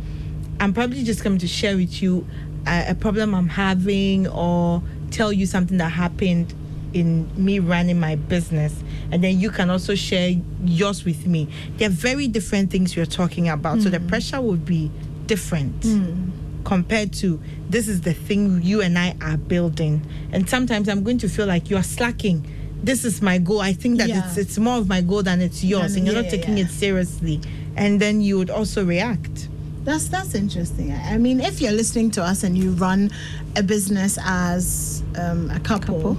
I'm 0.60 0.72
probably 0.72 1.04
just 1.04 1.22
coming 1.22 1.38
to 1.38 1.46
share 1.48 1.76
with 1.76 2.02
you 2.02 2.26
a, 2.66 2.90
a 2.90 2.94
problem 2.94 3.34
I'm 3.34 3.48
having 3.48 4.26
or 4.28 4.82
tell 5.10 5.32
you 5.32 5.46
something 5.46 5.78
that 5.78 5.90
happened 5.90 6.54
in 6.92 7.28
me 7.36 7.58
running 7.58 8.00
my 8.00 8.16
business 8.16 8.74
and 9.10 9.22
then 9.22 9.38
you 9.38 9.50
can 9.50 9.70
also 9.70 9.94
share 9.94 10.30
yours 10.64 11.04
with 11.04 11.26
me 11.26 11.48
they're 11.76 11.88
very 11.90 12.26
different 12.26 12.70
things 12.70 12.96
you're 12.96 13.04
talking 13.04 13.48
about 13.48 13.82
so 13.82 13.90
the 13.90 13.98
mm. 13.98 14.08
pressure 14.08 14.40
would 14.40 14.64
be 14.64 14.90
different 15.26 15.78
mm. 15.80 16.30
compared 16.64 17.12
to 17.12 17.40
this 17.68 17.88
is 17.88 18.02
the 18.02 18.12
thing 18.12 18.62
you 18.62 18.80
and 18.80 18.98
I 18.98 19.16
are 19.20 19.36
building. 19.36 20.06
And 20.32 20.48
sometimes 20.48 20.88
I'm 20.88 21.02
going 21.02 21.18
to 21.18 21.28
feel 21.28 21.46
like 21.46 21.68
you're 21.70 21.82
slacking. 21.82 22.46
This 22.82 23.04
is 23.04 23.20
my 23.20 23.38
goal. 23.38 23.60
I 23.60 23.72
think 23.72 23.98
that 23.98 24.08
Yeah. 24.08 24.26
it's 24.26 24.36
it's 24.36 24.58
more 24.58 24.78
of 24.78 24.88
my 24.88 25.00
goal 25.00 25.22
than 25.22 25.40
it's 25.40 25.64
yours, 25.64 25.96
and 25.96 26.06
you're 26.06 26.14
yeah, 26.14 26.22
not 26.22 26.30
taking 26.30 26.58
yeah. 26.58 26.64
it 26.64 26.70
seriously. 26.70 27.40
And 27.74 28.00
then 28.00 28.20
you 28.20 28.38
would 28.38 28.50
also 28.50 28.84
react. 28.84 29.48
That's 29.86 30.08
that's 30.08 30.34
interesting. 30.34 30.92
I 30.92 31.16
mean, 31.16 31.40
if 31.40 31.60
you're 31.60 31.70
listening 31.70 32.10
to 32.12 32.22
us 32.22 32.42
and 32.42 32.58
you 32.58 32.72
run 32.72 33.12
a 33.54 33.62
business 33.62 34.18
as 34.20 35.04
um, 35.16 35.48
a 35.50 35.60
couple, 35.60 36.18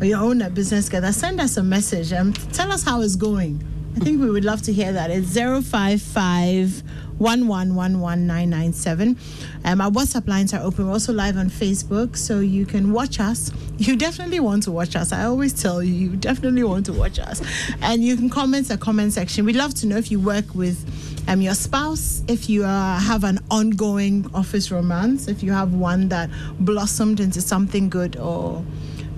or 0.00 0.04
you 0.04 0.16
own 0.16 0.42
a 0.42 0.50
business 0.50 0.86
together, 0.86 1.12
send 1.12 1.40
us 1.40 1.56
a 1.56 1.62
message 1.62 2.10
and 2.10 2.34
tell 2.52 2.72
us 2.72 2.82
how 2.82 3.02
it's 3.02 3.14
going. 3.14 3.64
I 3.94 4.00
think 4.00 4.20
we 4.20 4.28
would 4.28 4.44
love 4.44 4.60
to 4.62 4.72
hear 4.72 4.92
that. 4.92 5.12
It's 5.12 5.34
055 5.34 6.82
1111997. 7.20 9.16
Um, 9.64 9.80
our 9.80 9.90
WhatsApp 9.90 10.26
lines 10.26 10.52
are 10.52 10.60
open. 10.60 10.88
We're 10.88 10.92
also 10.92 11.12
live 11.12 11.36
on 11.36 11.48
Facebook, 11.48 12.16
so 12.16 12.40
you 12.40 12.66
can 12.66 12.92
watch 12.92 13.20
us. 13.20 13.52
You 13.78 13.94
definitely 13.94 14.40
want 14.40 14.64
to 14.64 14.72
watch 14.72 14.96
us. 14.96 15.12
I 15.12 15.26
always 15.26 15.52
tell 15.52 15.82
you, 15.82 15.92
you 15.92 16.16
definitely 16.16 16.64
want 16.64 16.86
to 16.86 16.92
watch 16.92 17.18
us. 17.18 17.40
And 17.82 18.02
you 18.02 18.16
can 18.16 18.28
comment 18.30 18.66
the 18.68 18.78
comment 18.78 19.12
section. 19.12 19.44
We'd 19.44 19.54
love 19.54 19.74
to 19.74 19.86
know 19.86 19.96
if 19.96 20.10
you 20.10 20.18
work 20.18 20.54
with 20.54 20.84
um, 21.28 21.40
your 21.40 21.54
spouse, 21.54 22.22
if 22.28 22.48
you 22.48 22.64
uh, 22.64 22.98
have 22.98 23.24
an 23.24 23.40
ongoing 23.50 24.30
office 24.34 24.70
romance, 24.70 25.28
if 25.28 25.42
you 25.42 25.52
have 25.52 25.74
one 25.74 26.08
that 26.08 26.30
blossomed 26.60 27.20
into 27.20 27.40
something 27.40 27.88
good 27.88 28.16
or 28.16 28.64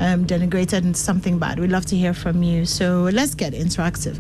um, 0.01 0.25
denigrated 0.27 0.85
into 0.85 0.99
something 0.99 1.39
bad. 1.39 1.59
We'd 1.59 1.71
love 1.71 1.87
to 1.87 1.97
hear 1.97 2.15
from 2.15 2.43
you. 2.43 2.65
So 2.65 3.09
let's 3.13 3.35
get 3.35 3.53
interactive. 3.53 4.19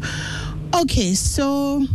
Okay, 0.74 1.14
so 1.14 1.86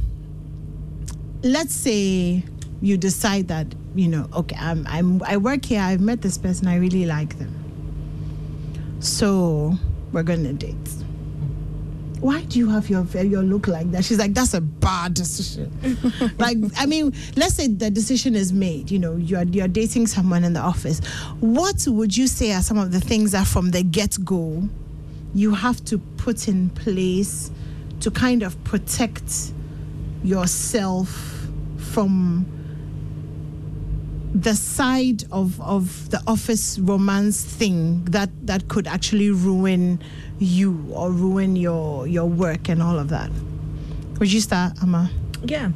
let's 1.44 1.74
say 1.76 2.44
you 2.82 2.98
decide 2.98 3.48
that 3.50 3.68
you 3.96 4.08
know, 4.08 4.28
okay, 4.34 4.56
I'm, 4.60 4.86
I'm 4.88 5.22
I 5.24 5.38
work 5.38 5.66
here. 5.66 5.80
I've 5.82 6.02
met 6.02 6.22
this 6.22 6.38
person. 6.38 6.68
I 6.68 6.78
really 6.78 7.06
like 7.06 7.38
them. 7.38 7.54
So 9.00 9.74
we're 10.12 10.24
gonna 10.24 10.54
date. 10.54 11.03
Why 12.24 12.42
do 12.44 12.58
you 12.58 12.70
have 12.70 12.90
your 12.90 13.06
your 13.22 13.44
look 13.44 13.68
like 13.68 13.92
that? 13.92 14.06
She's 14.06 14.18
like, 14.18 14.34
that's 14.34 14.54
a 14.54 14.62
bad 14.62 15.14
decision. 15.14 15.70
like, 16.38 16.58
I 16.78 16.86
mean, 16.86 17.14
let's 17.36 17.56
say 17.56 17.68
the 17.68 17.92
decision 17.92 18.34
is 18.34 18.54
made. 18.54 18.90
You 18.90 19.00
know, 19.00 19.18
you're 19.18 19.44
you're 19.44 19.68
dating 19.68 20.08
someone 20.08 20.46
in 20.46 20.54
the 20.54 20.62
office. 20.62 21.02
What 21.42 21.86
would 21.86 22.16
you 22.16 22.28
say 22.28 22.54
are 22.54 22.62
some 22.62 22.78
of 22.78 22.94
the 22.94 23.02
things 23.02 23.34
that 23.34 23.46
from 23.46 23.72
the 23.72 23.84
get 23.84 24.24
go 24.24 24.70
you 25.34 25.54
have 25.54 25.84
to 25.86 25.98
put 25.98 26.48
in 26.48 26.70
place 26.70 27.52
to 28.00 28.12
kind 28.12 28.44
of 28.44 28.64
protect 28.64 29.52
yourself 30.24 31.48
from 31.78 32.46
the 34.34 34.56
side 34.56 35.24
of, 35.32 35.60
of 35.62 36.10
the 36.10 36.22
office 36.26 36.80
romance 36.80 37.44
thing 37.44 38.04
that, 38.06 38.30
that 38.46 38.68
could 38.68 38.88
actually 38.88 39.30
ruin 39.30 40.02
you 40.40 40.86
or 40.92 41.12
ruin 41.12 41.56
your 41.56 42.08
your 42.08 42.26
work 42.26 42.70
and 42.70 42.82
all 42.82 42.98
of 43.00 43.10
that. 43.10 43.30
Would 44.20 44.32
you 44.32 44.42
start, 44.42 44.74
Amma? 44.82 45.10
Yeah. 45.44 45.72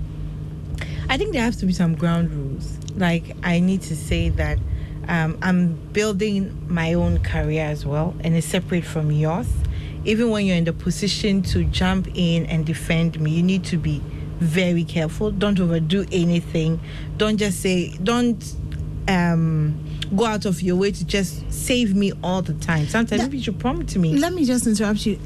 I 1.09 1.17
think 1.17 1.33
there 1.33 1.41
have 1.41 1.55
to 1.57 1.65
be 1.65 1.73
some 1.73 1.95
ground 1.95 2.31
rules. 2.31 2.77
Like, 2.95 3.35
I 3.43 3.59
need 3.59 3.81
to 3.83 3.95
say 3.95 4.29
that 4.29 4.57
um, 5.07 5.37
I'm 5.41 5.75
building 5.93 6.65
my 6.67 6.93
own 6.93 7.19
career 7.19 7.63
as 7.63 7.85
well, 7.85 8.15
and 8.21 8.35
it's 8.35 8.47
separate 8.47 8.83
from 8.83 9.11
yours. 9.11 9.47
Even 10.03 10.29
when 10.29 10.45
you're 10.45 10.57
in 10.57 10.65
the 10.65 10.73
position 10.73 11.41
to 11.43 11.63
jump 11.65 12.07
in 12.13 12.45
and 12.47 12.65
defend 12.65 13.19
me, 13.19 13.31
you 13.31 13.43
need 13.43 13.63
to 13.65 13.77
be 13.77 14.01
very 14.39 14.83
careful. 14.83 15.31
Don't 15.31 15.59
overdo 15.59 16.05
anything. 16.11 16.79
Don't 17.17 17.37
just 17.37 17.61
say, 17.61 17.97
don't 18.03 18.55
um, 19.07 19.77
go 20.15 20.25
out 20.25 20.45
of 20.45 20.61
your 20.61 20.75
way 20.75 20.91
to 20.91 21.05
just 21.05 21.51
save 21.51 21.95
me 21.95 22.11
all 22.23 22.41
the 22.41 22.53
time. 22.53 22.87
Sometimes 22.87 23.21
That- 23.23 23.33
you 23.33 23.41
should 23.41 23.59
prompt 23.59 23.95
me. 23.97 24.15
Let 24.17 24.33
me 24.33 24.45
just 24.45 24.65
interrupt 24.67 25.05
you. 25.05 25.19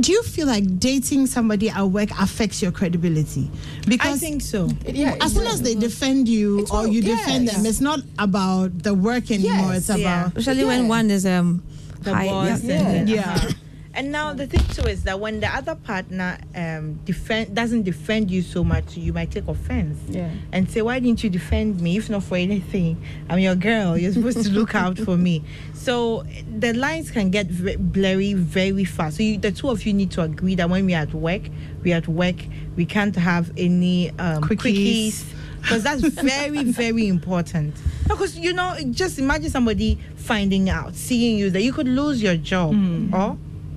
Do 0.00 0.10
you 0.10 0.24
feel 0.24 0.48
like 0.48 0.80
dating 0.80 1.28
somebody 1.28 1.70
at 1.70 1.84
work 1.84 2.10
affects 2.20 2.60
your 2.60 2.72
credibility? 2.72 3.48
Because 3.86 4.16
I 4.16 4.18
think 4.18 4.42
so. 4.42 4.68
Yeah, 4.88 5.16
as 5.20 5.34
soon 5.34 5.46
as 5.46 5.62
they 5.62 5.76
defend 5.76 6.28
you 6.28 6.60
It's 6.60 6.70
or 6.72 6.78
all- 6.78 6.86
you 6.88 7.00
defend 7.00 7.44
yes. 7.44 7.56
them, 7.56 7.66
it's 7.66 7.80
not 7.80 8.00
about 8.18 8.82
the 8.82 8.92
work 8.92 9.30
anymore. 9.30 9.72
Yes, 9.74 9.88
it's 9.90 9.98
yeah. 10.00 10.24
about 10.24 10.36
Especially 10.36 10.64
when 10.64 10.88
one 10.88 11.10
is 11.12 11.24
um 11.24 11.62
the 12.02 12.12
high. 12.12 12.26
boss 12.28 12.62
yeah. 12.64 12.74
and 12.74 13.08
the- 13.08 13.12
Yeah. 13.14 13.50
And 13.96 14.10
now 14.10 14.32
the 14.34 14.46
thing 14.46 14.60
too 14.74 14.88
is 14.88 15.04
that 15.04 15.20
when 15.20 15.38
the 15.40 15.46
other 15.48 15.76
partner 15.76 16.38
um 16.54 16.94
defend 17.04 17.54
doesn't 17.54 17.82
defend 17.84 18.30
you 18.30 18.42
so 18.42 18.64
much, 18.64 18.96
you 18.96 19.12
might 19.12 19.30
take 19.30 19.46
offense. 19.48 19.98
Yeah. 20.08 20.30
And 20.52 20.68
say, 20.70 20.82
why 20.82 20.98
didn't 20.98 21.22
you 21.22 21.30
defend 21.30 21.80
me? 21.80 21.96
If 21.96 22.10
not 22.10 22.24
for 22.24 22.36
anything, 22.36 23.00
I'm 23.30 23.38
your 23.38 23.54
girl. 23.54 23.96
You're 23.96 24.12
supposed 24.12 24.42
to 24.42 24.50
look 24.50 24.74
out 24.74 24.98
for 24.98 25.16
me. 25.16 25.42
So 25.74 26.24
the 26.58 26.72
lines 26.72 27.10
can 27.10 27.28
get 27.28 27.46
ve- 27.48 27.76
blurry 27.76 28.32
very 28.32 28.86
fast. 28.86 29.18
So 29.18 29.22
you, 29.22 29.36
the 29.36 29.52
two 29.52 29.68
of 29.68 29.84
you 29.84 29.92
need 29.92 30.10
to 30.12 30.22
agree 30.22 30.54
that 30.54 30.70
when 30.70 30.86
we're 30.86 30.96
at 30.96 31.12
work, 31.12 31.42
we're 31.82 31.94
at 31.96 32.08
work. 32.08 32.36
We 32.74 32.86
can't 32.86 33.14
have 33.16 33.52
any 33.58 34.08
um, 34.18 34.42
Quickies. 34.42 35.08
quickies 35.08 35.24
because 35.60 35.82
that's 35.82 36.02
very 36.22 36.64
very 36.64 37.06
important 37.08 37.74
because 38.08 38.38
you 38.38 38.52
know 38.52 38.76
just 38.90 39.18
imagine 39.18 39.50
somebody 39.50 39.98
finding 40.16 40.68
out 40.70 40.94
seeing 40.94 41.38
you 41.38 41.48
that 41.50 41.62
you 41.62 41.72
could 41.72 41.88
lose 41.88 42.22
your 42.22 42.36
job 42.36 42.74
or 43.12 43.36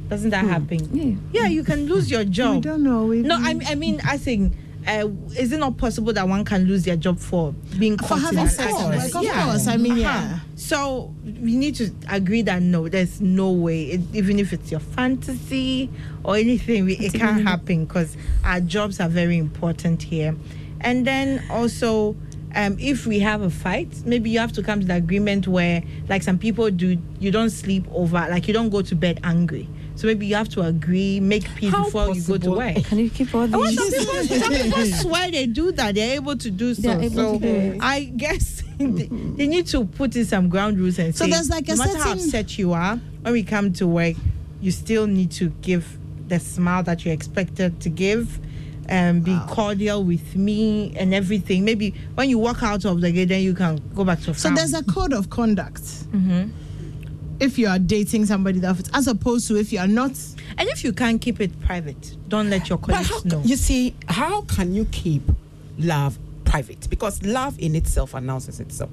doesn't 0.10 0.30
that 0.30 0.46
happen 0.46 1.18
yeah. 1.34 1.48
you 1.48 1.64
can 1.64 1.86
lose 1.88 2.10
your 2.10 2.24
job 2.24 2.64
don't 2.64 2.84
know. 2.84 3.08
No 3.08 3.36
I, 3.38 3.60
I 3.68 3.76
mean 3.76 4.00
i 4.06 4.18
think 4.18 4.54
uh, 4.88 5.10
is 5.38 5.52
it 5.52 5.60
not 5.60 5.76
possible 5.76 6.14
that 6.14 6.26
one 6.30 6.46
can 6.46 6.64
lose 6.64 6.86
their 6.86 6.96
job 6.96 7.20
for 7.20 7.52
being 7.78 7.98
for 7.98 8.06
caught 8.08 8.18
in 8.20 8.38
having 8.38 8.48
sex 8.48 8.74
at 8.74 8.80
accident? 8.80 9.04
work. 9.04 9.16
Of 9.16 9.24
Yeah. 9.26 9.44
course. 9.44 9.68
I 9.68 9.76
mean, 9.76 9.92
Uh-huh. 9.92 10.00
yeah. 10.02 10.40
So 10.56 11.14
we 11.26 11.58
need 11.58 11.76
to 11.76 11.92
agree 12.08 12.42
that 12.44 12.62
no, 12.62 12.88
there's 12.88 13.20
no 13.20 13.52
way, 13.52 13.84
it, 13.84 14.02
even 14.14 14.40
if 14.40 14.54
it's 14.54 14.72
your 14.72 14.80
fantasy 14.80 15.90
or 16.24 16.38
anything, 16.38 16.86
we, 16.86 16.94
it 16.96 17.14
can't 17.14 17.44
happen 17.46 17.84
because 17.84 18.16
our 18.46 18.62
jobs 18.62 19.02
are 19.02 19.10
very 19.10 19.38
important 19.38 20.04
here. 20.04 20.38
And 20.80 21.06
then 21.06 21.44
also, 21.50 22.16
um, 22.56 22.78
if 22.80 23.06
we 23.06 23.20
have 23.20 23.42
a 23.42 23.50
fight, 23.50 23.90
maybe 24.06 24.30
you 24.30 24.40
have 24.40 24.54
to 24.54 24.64
come 24.64 24.80
to 24.80 24.86
the 24.88 24.96
agreement 24.96 25.50
where, 25.50 25.84
like 26.08 26.24
some 26.24 26.38
people 26.40 26.72
do, 26.72 26.98
you 27.20 27.30
don't 27.30 27.50
sleep 27.50 27.86
over, 27.92 28.26
like 28.30 28.48
you 28.48 28.54
don't 28.54 28.70
go 28.70 28.82
to 28.84 28.96
bed 28.96 29.20
angry. 29.26 29.68
So 29.98 30.06
maybe 30.08 30.28
you 30.28 30.36
have 30.36 30.48
to 30.50 30.62
agree, 30.62 31.20
make 31.20 31.44
peace 31.56 31.72
How 31.72 31.86
before 31.86 32.14
you 32.14 32.22
go 32.22 32.38
to 32.38 32.52
work. 32.52 32.76
Can 32.86 33.00
you 33.00 33.10
keep 33.10 33.34
all 33.34 33.42
And 33.42 33.56
what 33.56 33.70
these? 33.70 33.80
some 33.80 34.16
people, 34.24 34.38
some 34.40 34.54
people 34.54 34.86
swear 34.86 35.32
they 35.32 35.48
do 35.48 35.72
that. 35.74 35.96
They're 35.96 36.16
able 36.16 36.38
to 36.38 36.52
do 36.52 36.74
so. 36.76 36.92
Able 36.92 37.10
so 37.16 37.40
to 37.40 37.72
do. 37.74 37.78
I 37.82 38.04
guess 38.16 38.62
they, 38.78 39.08
they 39.08 39.48
need 39.48 39.66
to 39.68 39.86
put 39.86 40.16
in 40.16 40.26
some 40.26 40.50
ground 40.50 40.78
rules 40.78 41.00
and 41.00 41.16
So 41.16 41.26
say, 41.26 41.32
there's 41.32 41.50
like 41.50 41.68
a 41.68 41.72
no 41.72 41.78
matter 41.78 41.98
how 41.98 42.04
certain- 42.14 42.24
upset 42.26 42.58
you 42.60 42.74
are, 42.74 42.98
when 43.22 43.34
we 43.34 43.42
come 43.44 43.74
to 43.74 43.88
work, 43.88 44.16
you 44.62 44.70
still 44.72 45.08
need 45.08 45.32
to 45.32 45.50
give 45.62 45.98
the 46.28 46.40
smile 46.40 46.84
that 46.84 47.04
you're 47.04 47.14
expected 47.14 47.80
to 47.82 47.90
give. 47.90 48.40
And 48.90 49.22
be 49.22 49.38
cordial 49.50 50.02
with 50.06 50.36
me 50.38 50.96
and 50.96 51.14
everything. 51.14 51.66
Maybe 51.66 51.94
when 52.16 52.30
you 52.30 52.38
walk 52.40 52.64
out 52.64 52.86
of 52.86 53.02
the 53.02 53.12
gate, 53.12 53.26
then 53.26 53.42
you 53.42 53.54
can 53.54 53.82
go 53.94 54.06
back 54.06 54.20
to 54.20 54.34
So 54.34 54.44
farm. 54.48 54.56
there's 54.56 54.74
a 54.74 54.82
code 54.84 55.12
of 55.12 55.30
conduct. 55.30 55.82
Mhm. 56.14 56.52
If 57.40 57.58
you 57.60 57.68
are 57.68 57.78
dating 57.80 58.26
somebody 58.26 58.60
that, 58.60 58.90
as 58.94 59.08
opposed 59.08 59.48
to 59.50 59.58
if 59.58 59.72
you 59.72 59.80
are 59.80 59.88
not, 59.88 60.12
and 60.58 60.68
if 60.70 60.84
you 60.84 60.92
can't 60.92 61.22
keep 61.22 61.40
it 61.40 61.60
private, 61.62 62.16
don't 62.28 62.50
let 62.50 62.68
your 62.68 62.78
colleagues 62.80 63.10
how, 63.10 63.20
know. 63.26 63.42
you 63.46 63.56
see, 63.56 63.94
how 64.08 64.42
can 64.42 64.74
you 64.74 64.86
keep 64.86 65.22
love 65.78 66.18
private? 66.46 66.90
Because 66.90 67.22
love 67.24 67.58
in 67.60 67.76
itself 67.76 68.14
announces 68.16 68.60
itself. 68.60 68.90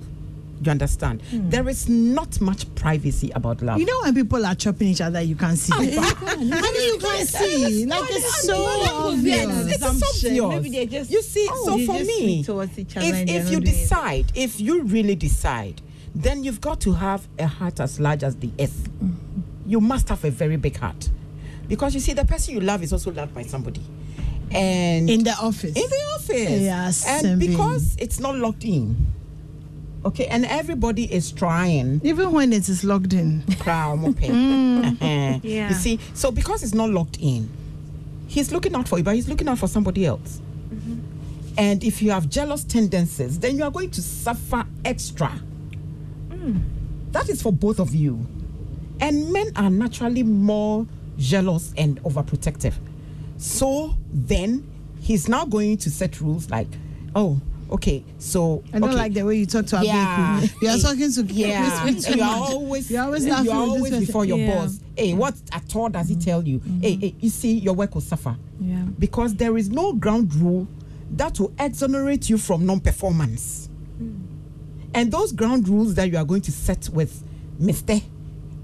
You 0.62 0.70
understand? 0.70 1.20
Hmm. 1.22 1.50
There 1.50 1.68
is 1.68 1.88
not 1.88 2.40
much 2.40 2.72
privacy 2.74 3.30
about 3.34 3.60
love. 3.60 3.80
you 3.80 3.86
know, 3.86 4.00
when 4.02 4.14
people 4.14 4.46
are 4.46 4.54
chopping 4.54 4.88
each 4.88 5.00
other, 5.00 5.20
you 5.20 5.34
can 5.34 5.56
see. 5.56 5.72
Oh, 5.74 6.22
I 6.26 6.36
mean, 6.36 6.48
you 6.92 6.98
can 6.98 7.26
see. 7.26 7.86
Like 7.86 8.02
it's 8.10 8.42
so 8.46 8.56
obvious. 8.64 9.74
It's 9.74 9.82
obvious. 9.82 10.22
Maybe 10.48 10.68
they're 10.70 10.86
just- 10.86 11.10
you 11.10 11.22
see, 11.22 11.46
Oh, 11.50 11.64
so 11.64 11.86
for 11.86 11.98
me, 12.04 12.44
towards 12.44 12.78
each 12.78 12.96
other 12.96 13.06
if, 13.06 13.28
if 13.28 13.50
you 13.50 13.58
it. 13.58 13.64
decide, 13.64 14.26
if 14.34 14.60
you 14.60 14.82
really 14.82 15.16
decide, 15.16 15.80
then 16.14 16.44
you've 16.44 16.60
got 16.60 16.80
to 16.82 16.92
have 16.92 17.26
a 17.38 17.46
heart 17.46 17.80
as 17.80 17.98
large 17.98 18.22
as 18.22 18.36
the 18.36 18.50
earth. 18.60 18.88
You 19.66 19.80
must 19.80 20.08
have 20.08 20.24
a 20.24 20.30
very 20.30 20.56
big 20.56 20.76
heart. 20.76 21.10
Because 21.66 21.94
you 21.94 22.00
see, 22.00 22.12
the 22.12 22.24
person 22.24 22.54
you 22.54 22.60
love 22.60 22.82
is 22.82 22.92
also 22.92 23.10
loved 23.10 23.34
by 23.34 23.42
somebody. 23.42 23.80
And 24.52 25.10
in 25.10 25.24
the 25.24 25.32
office. 25.32 25.74
in 25.74 25.88
the 25.88 26.14
office. 26.14 26.60
Yes, 26.60 27.06
and 27.06 27.40
Simbi. 27.40 27.50
because 27.50 27.96
it's 27.98 28.20
not 28.20 28.36
locked 28.36 28.64
in. 28.64 28.94
Okay, 30.04 30.26
and 30.26 30.44
everybody 30.44 31.12
is 31.12 31.32
trying. 31.32 32.00
Even 32.04 32.30
when 32.30 32.52
it 32.52 32.68
is 32.68 32.84
locked 32.84 33.14
in. 33.14 33.42
Crown, 33.58 34.04
okay. 34.06 34.28
Mm. 34.84 35.40
Yeah. 35.42 35.70
You 35.70 35.74
see, 35.74 35.98
so 36.12 36.30
because 36.30 36.62
it's 36.62 36.74
not 36.74 36.90
locked 36.90 37.18
in, 37.20 37.48
he's 38.28 38.52
looking 38.52 38.74
out 38.74 38.86
for 38.86 38.98
you, 38.98 39.04
but 39.04 39.14
he's 39.14 39.28
looking 39.28 39.48
out 39.48 39.58
for 39.58 39.66
somebody 39.66 40.04
else. 40.06 40.40
Mm-hmm. 40.72 40.98
And 41.56 41.82
if 41.82 42.02
you 42.02 42.10
have 42.10 42.28
jealous 42.28 42.64
tendencies, 42.64 43.38
then 43.38 43.56
you 43.56 43.64
are 43.64 43.70
going 43.70 43.90
to 43.92 44.02
suffer 44.02 44.64
extra. 44.84 45.32
Mm. 46.44 46.60
That 47.12 47.28
is 47.28 47.40
for 47.42 47.52
both 47.52 47.78
of 47.80 47.94
you. 47.94 48.26
And 49.00 49.32
men 49.32 49.52
are 49.56 49.70
naturally 49.70 50.22
more 50.22 50.86
jealous 51.18 51.72
and 51.76 52.02
overprotective. 52.02 52.74
So 53.36 53.94
then 54.12 54.66
he's 55.00 55.28
now 55.28 55.44
going 55.44 55.76
to 55.78 55.90
set 55.90 56.20
rules 56.20 56.50
like, 56.50 56.68
oh, 57.14 57.40
okay, 57.70 58.04
so 58.18 58.62
I 58.72 58.78
don't 58.78 58.90
okay, 58.90 58.98
like 58.98 59.12
the 59.14 59.22
way 59.22 59.36
you 59.36 59.46
talk 59.46 59.66
to 59.66 59.76
Abiku. 59.76 59.84
Yeah. 59.86 60.40
You 60.62 60.68
are 60.68 60.78
talking 60.78 61.12
to 61.12 61.22
yeah, 61.24 61.86
you 61.88 62.22
are 62.22 62.36
always 62.38 62.90
You 62.90 62.98
are 62.98 63.04
always 63.06 63.26
you 63.26 63.32
are 63.32 63.48
always 63.54 63.98
before 63.98 64.24
your 64.24 64.38
Yeah. 64.38 64.56
boss. 64.62 64.80
Hey, 64.96 65.14
what 65.14 65.34
at 65.52 65.74
all 65.74 65.88
does 65.88 66.08
he 66.08 66.16
tell 66.16 66.46
you? 66.46 66.60
Hey, 66.80 66.96
hey, 66.96 67.14
you 67.20 67.30
see, 67.30 67.52
your 67.58 67.74
work 67.74 67.94
will 67.94 68.00
suffer 68.00 68.36
Yeah. 68.60 68.82
because 68.98 69.34
there 69.34 69.56
is 69.56 69.68
no 69.70 69.92
ground 69.92 70.34
rule 70.36 70.66
that 71.16 71.38
will 71.40 71.52
exonerate 71.58 72.28
you 72.30 72.38
from 72.38 72.64
non-performance. 72.66 73.68
And 74.94 75.10
those 75.12 75.32
ground 75.32 75.68
rules 75.68 75.94
that 75.96 76.10
you 76.10 76.16
are 76.16 76.24
going 76.24 76.42
to 76.42 76.52
set 76.52 76.88
with 76.88 77.22
Mister 77.58 78.00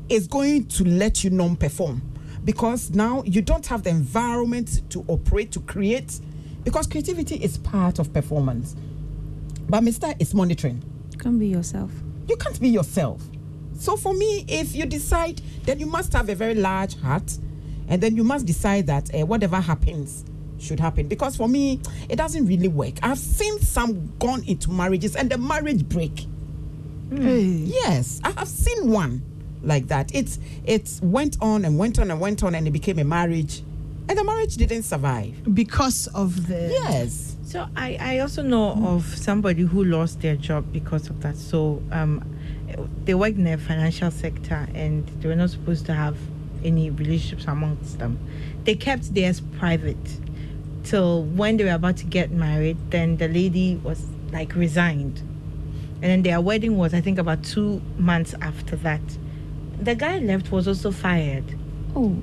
is 0.09 0.27
going 0.27 0.67
to 0.67 0.85
let 0.85 1.23
you 1.23 1.31
non-perform. 1.31 2.03
because 2.45 2.91
now 2.91 3.23
you 3.25 3.43
don't 3.43 3.67
have 3.67 3.83
the 3.83 3.91
environment 3.91 4.83
to 4.91 5.05
operate, 5.09 5.53
to 5.53 5.61
create, 5.61 6.21
because 6.65 6.87
creativity 6.87 7.37
is 7.37 7.59
part 7.59 7.99
of 7.99 8.13
performance. 8.13 8.77
But 9.69 9.83
Mr. 9.83 10.15
is 10.21 10.35
monitoring. 10.35 10.83
You 11.13 11.19
can 11.19 11.39
be 11.39 11.49
yourself. 11.49 11.91
You 12.29 12.37
can't 12.37 12.61
be 12.61 12.69
yourself. 12.69 13.23
So 13.79 13.97
for 13.97 14.15
me, 14.15 14.45
if 14.49 14.75
you 14.75 14.87
decide, 14.87 15.41
then 15.65 15.79
you 15.79 15.87
must 15.87 16.13
have 16.13 16.29
a 16.29 16.35
very 16.35 16.55
large 16.55 16.99
heart, 17.01 17.39
and 17.89 18.01
then 18.03 18.17
you 18.17 18.25
must 18.25 18.47
decide 18.47 18.87
that 18.87 19.15
uh, 19.15 19.27
whatever 19.27 19.61
happens 19.61 20.25
should 20.61 20.81
happen. 20.81 21.09
Because 21.09 21.37
for 21.37 21.49
me, 21.49 21.81
it 22.09 22.17
doesn't 22.17 22.47
really 22.47 22.69
work. 22.69 22.95
I've 23.03 23.19
seen 23.19 23.59
some 23.61 24.13
gone 24.19 24.45
into 24.45 24.71
marriages 24.71 25.17
and 25.17 25.31
the 25.31 25.39
marriage 25.39 25.89
break. 25.89 26.27
Hey. 27.15 27.43
Yes, 27.43 28.21
I 28.23 28.31
have 28.31 28.49
seen 28.49 28.91
one 28.91 29.23
like 29.63 29.89
that. 29.89 30.15
It's 30.15 30.39
it 30.65 31.01
went 31.03 31.37
on 31.41 31.65
and 31.65 31.79
went 31.79 31.99
on 31.99 32.11
and 32.11 32.21
went 32.21 32.43
on, 32.45 32.55
and 32.55 32.67
it 32.67 32.71
became 32.71 32.99
a 32.99 33.05
marriage, 33.05 33.63
and 34.09 34.17
the 34.17 34.25
marriage 34.25 34.57
didn't 34.57 34.85
survive. 34.85 35.55
because 35.55 36.07
of 36.09 36.47
the 36.47 36.69
Yes. 36.71 37.37
So 37.45 37.67
I, 37.75 37.97
I 38.01 38.19
also 38.21 38.43
know 38.43 38.75
of 38.87 39.05
somebody 39.05 39.63
who 39.63 39.83
lost 39.83 40.21
their 40.21 40.37
job 40.37 40.73
because 40.73 41.11
of 41.11 41.21
that. 41.23 41.37
So 41.37 41.83
um, 41.91 42.23
they 43.05 43.15
work 43.15 43.35
in 43.35 43.43
the 43.43 43.59
financial 43.59 44.13
sector 44.13 44.69
and 44.73 45.05
they 45.21 45.29
were 45.29 45.35
not 45.35 45.51
supposed 45.51 45.85
to 45.87 45.93
have 45.93 46.17
any 46.63 46.91
relationships 46.91 47.47
amongst 47.49 47.99
them. 47.99 48.21
They 48.63 48.77
kept 48.77 49.13
theirs 49.15 49.41
private 49.59 49.97
till 50.85 51.25
when 51.25 51.57
they 51.57 51.65
were 51.65 51.71
about 51.73 51.97
to 51.99 52.07
get 52.07 52.31
married. 52.31 52.77
Then 52.91 53.17
the 53.17 53.29
lady 53.29 53.77
was 53.77 54.07
like 54.33 54.55
resigned, 54.55 55.19
and 55.19 56.05
then 56.05 56.23
their 56.23 56.41
wedding 56.41 56.77
was 56.77 56.95
I 56.95 57.01
think 57.01 57.19
about 57.19 57.45
two 57.45 57.81
months 57.99 58.35
after 58.41 58.77
that. 58.77 59.03
The 59.81 59.95
guy 59.95 60.19
left 60.19 60.53
was 60.53 60.69
also 60.69 60.91
fired 60.91 61.45
Oh, 61.95 62.17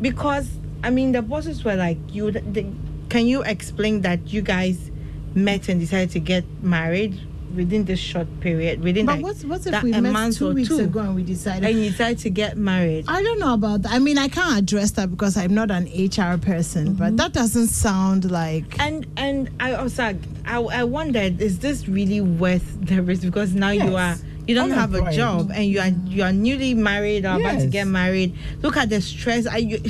because 0.00 0.58
I 0.82 0.90
mean 0.90 1.12
the 1.12 1.22
bosses 1.22 1.64
were 1.64 1.76
like, 1.76 1.98
"You, 2.10 2.30
the, 2.30 2.66
can 3.08 3.26
you 3.26 3.42
explain 3.42 4.02
that 4.02 4.32
you 4.32 4.42
guys 4.42 4.90
met 5.34 5.68
and 5.68 5.78
decided 5.78 6.10
to 6.10 6.20
get 6.20 6.44
married 6.62 7.20
within 7.56 7.84
this 7.84 7.98
short 7.98 8.28
period, 8.40 8.82
within 8.82 9.06
But 9.06 9.16
like 9.16 9.24
what's 9.24 9.44
what 9.44 9.58
if 9.66 9.72
that 9.72 9.82
we 9.82 9.92
a 9.92 10.00
met 10.00 10.32
two 10.34 10.52
weeks 10.52 10.68
two, 10.68 10.80
ago 10.80 11.00
and 11.00 11.14
we 11.14 11.22
decided? 11.24 11.64
and 11.68 11.78
you 11.82 11.90
decided 11.90 12.18
to 12.18 12.30
get 12.30 12.56
married?" 12.56 13.04
I 13.08 13.22
don't 13.22 13.38
know 13.38 13.54
about 13.54 13.82
that. 13.82 13.92
I 13.92 13.98
mean, 13.98 14.18
I 14.18 14.28
can't 14.28 14.58
address 14.58 14.92
that 14.92 15.10
because 15.10 15.36
I'm 15.36 15.54
not 15.54 15.70
an 15.70 15.84
HR 15.86 16.38
person, 16.38 16.88
Mm-hmm. 16.88 16.94
but 16.98 17.16
that 17.16 17.32
doesn't 17.32 17.68
sound 17.68 18.30
like. 18.30 18.78
And 18.78 19.06
and 19.16 19.50
I 19.58 19.72
also 19.74 20.16
I, 20.46 20.58
I 20.60 20.84
wondered, 20.84 21.40
is 21.40 21.58
this 21.58 21.88
really 21.88 22.20
worth 22.20 22.78
the 22.86 23.02
risk? 23.02 23.22
Because 23.22 23.54
now 23.54 23.70
you 23.70 23.96
are 23.96 24.16
you 24.46 24.54
don't 24.54 24.70
have 24.70 24.94
a 24.94 25.10
job 25.12 25.50
and 25.52 25.64
you 25.66 25.80
are 25.80 25.88
you 26.06 26.22
are 26.22 26.32
newly 26.32 26.74
married 26.74 27.24
or 27.26 27.40
about 27.40 27.58
to 27.60 27.66
get 27.66 27.86
married. 27.86 28.34
Look 28.62 28.76
at 28.76 28.90
the 28.90 29.00
stress. 29.00 29.46
Are 29.46 29.58
you 29.58 29.80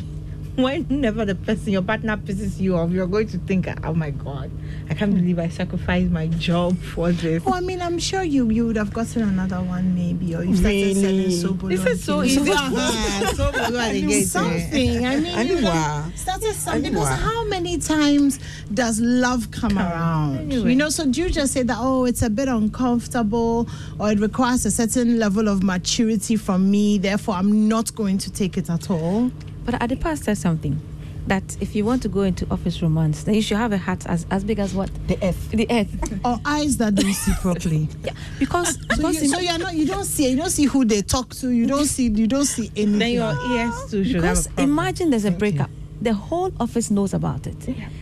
whenever 0.62 1.24
the 1.24 1.34
person 1.34 1.72
your 1.72 1.82
partner 1.82 2.16
pisses 2.16 2.58
you 2.58 2.76
off, 2.76 2.90
you're 2.90 3.06
going 3.06 3.28
to 3.28 3.38
think, 3.38 3.68
oh 3.84 3.94
my 3.94 4.10
god, 4.10 4.50
I 4.90 4.94
can't 4.94 5.14
believe 5.14 5.38
I 5.38 5.48
sacrificed 5.48 6.10
my 6.10 6.26
job 6.28 6.76
for 6.78 7.12
this. 7.12 7.42
Oh, 7.46 7.52
I 7.52 7.60
mean, 7.60 7.80
I'm 7.82 7.98
sure 7.98 8.22
you 8.22 8.48
you 8.50 8.66
would 8.68 8.76
have 8.76 8.92
gotten 8.92 9.22
another 9.22 9.56
one 9.62 9.94
maybe, 9.94 10.34
or 10.34 10.42
you 10.44 10.56
started 10.56 10.76
Really? 10.76 10.94
selling 10.94 11.30
soap. 11.30 11.68
This 11.68 11.86
is 11.86 12.04
so 12.04 12.22
easy. 12.22 12.50
Uh-huh. 12.56 13.34
So 13.34 13.44
what 13.50 13.68
do 13.68 13.76
I 13.76 13.88
I 13.88 13.92
mean, 13.92 14.08
to? 14.08 14.24
something. 14.24 15.06
I 15.06 15.16
mean, 15.16 15.24
you 15.26 15.30
Anyway. 15.32 15.60
have 15.62 16.18
started 16.18 16.54
something. 16.54 16.92
Because 16.92 17.08
how 17.20 17.44
many 17.44 17.78
times 17.78 18.38
does 18.72 19.00
love 19.00 19.50
come 19.50 19.78
around? 19.78 20.38
Anyway. 20.38 20.70
You 20.70 20.76
know, 20.76 20.88
so 20.88 21.06
do 21.06 21.20
you 21.22 21.30
just 21.30 21.52
say 21.52 21.62
that, 21.64 21.76
oh, 21.78 22.04
it's 22.04 22.22
a 22.22 22.30
bit 22.30 22.48
uncomfortable 22.48 23.68
or 23.98 24.10
it 24.10 24.20
requires 24.20 24.64
a 24.66 24.70
certain 24.70 25.18
level 25.18 25.48
of 25.48 25.62
maturity 25.62 26.36
from 26.36 26.70
me, 26.70 26.98
therefore 26.98 27.34
I'm 27.34 27.68
not 27.68 27.94
going 27.94 28.18
to 28.18 28.32
take 28.32 28.56
it 28.56 28.70
at 28.70 28.90
all? 28.90 29.30
But 29.66 29.74
Adepa 29.74 30.16
said 30.16 30.38
something 30.38 30.80
that 31.26 31.56
if 31.60 31.74
you 31.74 31.84
want 31.84 32.00
to 32.02 32.08
go 32.08 32.22
into 32.22 32.46
office 32.52 32.80
romance, 32.80 33.24
then 33.24 33.34
you 33.34 33.42
should 33.42 33.56
have 33.56 33.72
a 33.72 33.78
heart 33.78 34.06
as, 34.06 34.24
as 34.30 34.44
big 34.44 34.60
as 34.60 34.72
what 34.74 34.88
The 35.08 35.18
earth. 35.26 35.50
the 35.50 35.66
earth. 35.68 36.20
Or 36.24 36.38
eyes 36.44 36.76
that 36.76 36.94
don't 36.94 37.12
see 37.12 37.32
properly. 37.42 37.88
yeah, 38.04 38.12
because 38.38 38.74
So, 38.74 38.80
because 38.96 39.22
you, 39.22 39.28
so 39.28 39.38
you're 39.40 39.58
not 39.58 39.74
you 39.74 39.86
don't 39.86 40.04
see 40.04 40.30
you 40.30 40.36
don't 40.36 40.50
see 40.50 40.66
who 40.66 40.84
they 40.84 41.02
talk 41.02 41.34
to, 41.36 41.50
you 41.50 41.66
don't 41.66 41.86
see 41.86 42.08
you 42.08 42.28
don't 42.28 42.44
see 42.46 42.70
anything. 42.76 42.98
Then 43.00 43.10
your 43.14 43.34
ears 43.50 43.90
too 43.90 44.04
should 44.04 44.14
have 44.14 44.22
because 44.22 44.46
a 44.46 44.50
problem. 44.50 44.70
imagine 44.70 45.10
there's 45.10 45.24
a 45.24 45.32
breakup, 45.32 45.70
the 46.00 46.14
whole 46.14 46.52
office 46.60 46.92
knows 46.92 47.12
about 47.12 47.46
it, 47.48 47.56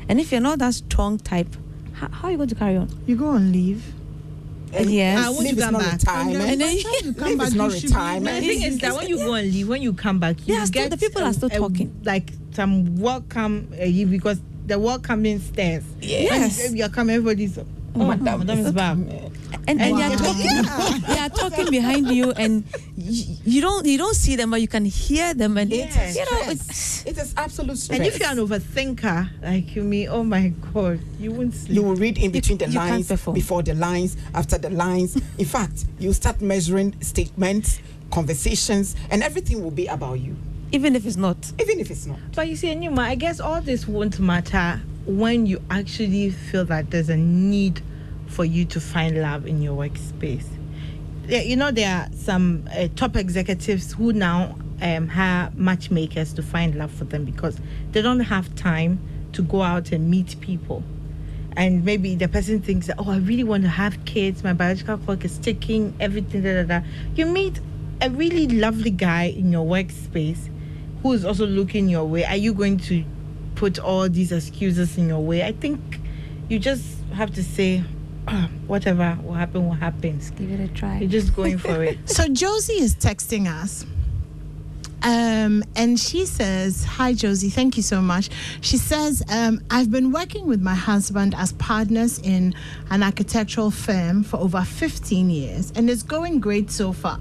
and 0.09 0.21
if 0.21 0.31
you're 0.31 0.43
not 0.43 0.59
that 0.59 0.75
strong 0.75 1.17
type, 1.19 1.49
how, 1.95 2.09
how 2.11 2.29
are 2.29 2.31
you 2.33 2.37
going 2.37 2.51
to 2.51 2.55
carry 2.55 2.77
on? 2.77 2.91
you 3.07 3.17
go 3.17 3.29
on 3.29 3.51
leave. 3.53 3.83
Yes. 4.81 5.19
Ah, 5.27 5.31
when 5.33 5.45
Leave 5.45 5.53
you 5.53 5.59
is 5.59 5.65
come 5.65 5.75
back. 5.75 5.93
retirement. 5.93 6.51
And 6.51 6.61
then- 6.61 6.77
you 6.77 7.15
come 7.15 7.37
back, 7.39 7.47
is 7.49 7.55
not 7.55 7.65
you 7.73 7.79
should 7.81 7.83
be 7.83 7.87
retirement. 7.89 8.41
The 8.41 8.49
thing 8.49 8.63
is 8.63 8.79
that 8.79 8.95
when 8.97 9.09
you 9.09 9.17
go 9.19 9.35
and 9.35 9.53
leave, 9.53 9.69
when 9.69 9.83
you 9.83 9.93
come 9.93 10.19
back, 10.19 10.37
you 10.47 10.55
are 10.55 10.67
still- 10.67 10.83
get 10.83 10.91
the 10.91 10.97
people 10.99 11.23
are 11.23 11.33
still 11.33 11.51
talking. 11.51 11.93
like 12.05 12.33
some 12.53 12.97
welcome 12.97 13.69
uh, 13.81 13.85
you 13.85 14.07
because 14.07 14.41
the 14.67 14.79
welcoming 14.79 15.41
stairs. 15.41 15.85
Yes. 16.01 16.59
When 16.63 16.77
you're 16.77 16.89
coming, 16.89 17.17
everybody's 17.17 17.59
oh, 17.59 17.65
madam, 17.95 18.41
madam 18.41 18.59
is 18.61 18.73
back. 18.73 18.97
And, 19.67 19.81
and 19.81 19.97
they 19.99 20.03
are 20.03 20.11
Wow. 20.11 20.17
talking 20.17 21.07
they 21.15 21.19
are 21.19 21.29
talking 21.31 21.71
behind 21.71 22.09
you 22.09 22.33
and 22.33 22.65
y- 22.97 23.37
you 23.45 23.61
don't 23.61 23.87
you 23.87 23.97
don't 23.99 24.15
see 24.15 24.37
them 24.37 24.51
but 24.51 24.61
you 24.61 24.69
can 24.69 24.85
hear 24.85 25.35
them 25.35 25.57
and 25.59 25.71
Yes. 25.71 26.17
you 26.17 26.25
know 26.25 26.41
it's 26.51 27.05
It 27.07 27.19
is 27.19 27.35
absolute 27.37 27.79
stress. 27.79 27.99
And 27.99 28.07
if 28.07 28.19
you're 28.19 28.29
an 28.31 28.39
overthinker 28.39 29.29
like 29.43 29.75
you, 29.77 29.83
me, 29.83 30.09
oh 30.09 30.23
my 30.25 30.49
god, 30.73 31.01
you 31.21 31.33
won't 31.33 31.55
sleep. 31.55 31.75
you 31.77 31.83
will 31.83 31.97
read 31.97 32.17
in 32.19 32.31
between 32.31 32.59
the 32.59 32.67
you 32.67 32.73
can't 32.79 33.09
lines, 33.09 33.09
before 33.35 33.63
the 33.63 33.75
lines, 33.75 34.17
after 34.35 34.57
the 34.59 34.71
lines. 34.71 35.17
In 35.39 35.45
fact, 35.45 35.85
you 35.99 36.13
start 36.15 36.41
measuring 36.41 36.95
statements, 37.03 37.81
conversations, 38.11 38.97
and 39.11 39.23
everything 39.23 39.63
will 39.63 39.71
be 39.71 39.87
about 39.87 40.19
you, 40.21 40.35
even 40.73 40.97
if 40.97 41.05
it's 41.07 41.17
not 41.17 41.37
even 41.61 41.79
if 41.79 41.91
it's 41.91 42.07
not. 42.07 42.19
But 42.35 42.49
you 42.49 42.57
see, 42.57 42.69
Nima, 42.75 43.01
I 43.01 43.15
guess 43.17 43.39
all 43.41 43.61
this 43.61 43.87
won't 43.87 44.19
matter 44.19 44.81
when 45.07 45.45
you 45.47 45.61
actually 45.71 46.31
feel 46.31 46.65
that 46.67 46.91
there's 46.91 47.11
a 47.11 47.17
need 47.17 47.83
for 48.35 48.45
you 48.45 48.65
to 48.67 48.81
find 48.81 49.21
love 49.23 49.47
in 49.47 49.63
your 49.63 49.77
workspace. 49.77 50.47
You 51.29 51.57
know, 51.57 51.71
there 51.71 51.91
are 51.91 52.09
some 52.15 52.69
uh, 52.77 52.89
top 52.97 53.17
executives 53.17 53.95
who 53.95 54.13
now 54.13 54.57
um, 54.83 55.09
hire 55.09 55.51
matchmakers 55.55 56.33
to 56.35 56.43
find 56.43 56.75
love 56.75 56.91
for 56.91 57.05
them 57.05 57.25
because 57.25 57.59
they 57.93 58.03
don't 58.03 58.21
have 58.21 58.55
time 58.57 58.99
to 59.33 59.43
go 59.43 59.63
out 59.63 59.93
and 59.93 60.11
meet 60.11 60.39
people. 60.41 60.83
And 61.57 61.85
maybe 61.85 62.17
the 62.17 62.29
person 62.29 62.61
thinks 62.61 62.89
that, 62.89 62.97
oh, 62.99 63.11
I 63.11 63.19
really 63.19 63.45
want 63.45 63.63
to 63.63 63.69
have 63.69 64.05
kids. 64.05 64.43
My 64.43 64.53
biological 64.53 64.99
clock 64.99 65.25
is 65.25 65.39
ticking, 65.39 65.95
everything, 66.01 66.43
da 66.43 66.63
da 66.63 66.81
da. 66.81 66.87
You 67.15 67.27
meet 67.27 67.61
a 68.01 68.11
really 68.11 68.49
lovely 68.49 68.91
guy 68.91 69.25
in 69.25 69.53
your 69.53 69.65
workspace 69.65 70.51
who 71.03 71.13
is 71.13 71.25
also 71.25 71.47
looking 71.47 71.89
your 71.89 72.05
way. 72.05 72.25
Are 72.25 72.37
you 72.37 72.53
going 72.53 72.79
to 72.81 73.05
put 73.55 73.79
all 73.79 74.09
these 74.09 74.33
excuses 74.33 74.99
in 74.99 75.09
your 75.09 75.21
way? 75.21 75.45
I 75.45 75.53
think 75.53 75.81
you 76.49 76.59
just 76.59 76.85
have 77.15 77.33
to 77.35 77.45
say, 77.45 77.85
"Ah, 77.87 77.94
whatever 78.67 79.19
will 79.23 79.35
happen, 79.35 79.67
will 79.67 79.75
happen. 79.75 80.21
give 80.37 80.51
it 80.51 80.61
a 80.61 80.69
try 80.69 80.99
You're 80.99 81.11
just 81.11 81.35
going 81.35 81.59
for 81.59 81.83
it. 81.83 81.99
So 82.07 82.29
Josie 82.29 82.75
is 82.81 82.95
texting 82.95 83.47
us. 83.47 83.85
Um, 85.03 85.63
and 85.77 86.01
she 86.01 86.25
says, 86.25 86.83
Hi, 86.85 87.13
Josie, 87.13 87.51
thank 87.51 87.77
you 87.77 87.83
so 87.83 88.01
much. 88.01 88.31
She 88.63 88.79
says, 88.79 89.23
um, 89.31 89.61
I've 89.71 89.91
been 89.91 90.13
working 90.13 90.47
with 90.47 90.63
my 90.63 90.75
husband 90.75 91.35
as 91.37 91.53
partners 91.53 92.19
in 92.21 92.55
an 92.91 93.03
architectural 93.03 93.71
firm 93.71 94.25
for 94.25 94.39
over 94.39 94.63
15 94.63 95.29
years, 95.29 95.73
and 95.77 95.91
it's 95.91 96.03
going 96.03 96.41
great 96.41 96.71
so 96.71 96.95
far. 96.95 97.21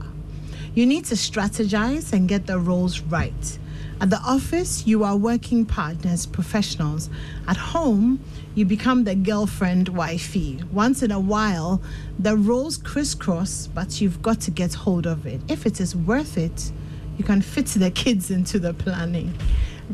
You 0.75 0.85
need 0.85 1.03
to 1.05 1.15
strategize 1.15 2.13
and 2.13 2.27
get 2.29 2.47
the 2.47 2.57
roles 2.57 3.01
right. 3.01 3.59
At 4.03 4.09
the 4.09 4.19
office, 4.19 4.85
you 4.85 5.05
are 5.05 5.15
working 5.15 5.65
partners, 5.65 6.25
professionals. 6.25 7.09
At 7.47 7.55
home, 7.55 8.19
you 8.53 8.65
become 8.65 9.05
the 9.05 9.15
girlfriend, 9.15 9.87
wifey. 9.87 10.61
Once 10.73 11.03
in 11.03 11.11
a 11.11 11.21
while, 11.21 11.81
the 12.19 12.35
roles 12.35 12.75
crisscross, 12.75 13.67
but 13.67 14.01
you've 14.01 14.21
got 14.21 14.41
to 14.41 14.51
get 14.51 14.73
hold 14.73 15.07
of 15.07 15.25
it. 15.25 15.39
If 15.47 15.65
it 15.65 15.79
is 15.79 15.95
worth 15.95 16.37
it, 16.37 16.73
you 17.17 17.23
can 17.23 17.41
fit 17.41 17.67
the 17.67 17.91
kids 17.91 18.29
into 18.29 18.59
the 18.59 18.73
planning. 18.73 19.33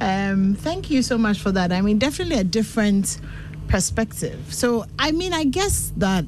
Um, 0.01 0.55
thank 0.55 0.89
you 0.89 1.03
so 1.03 1.15
much 1.15 1.39
for 1.39 1.51
that. 1.51 1.71
I 1.71 1.81
mean, 1.81 1.99
definitely 1.99 2.39
a 2.39 2.43
different 2.43 3.21
perspective. 3.67 4.51
So, 4.51 4.87
I 4.97 5.11
mean, 5.11 5.33
I 5.33 5.43
guess 5.43 5.93
that 5.97 6.25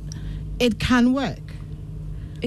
it 0.59 0.77
can 0.77 1.13
work. 1.13 1.50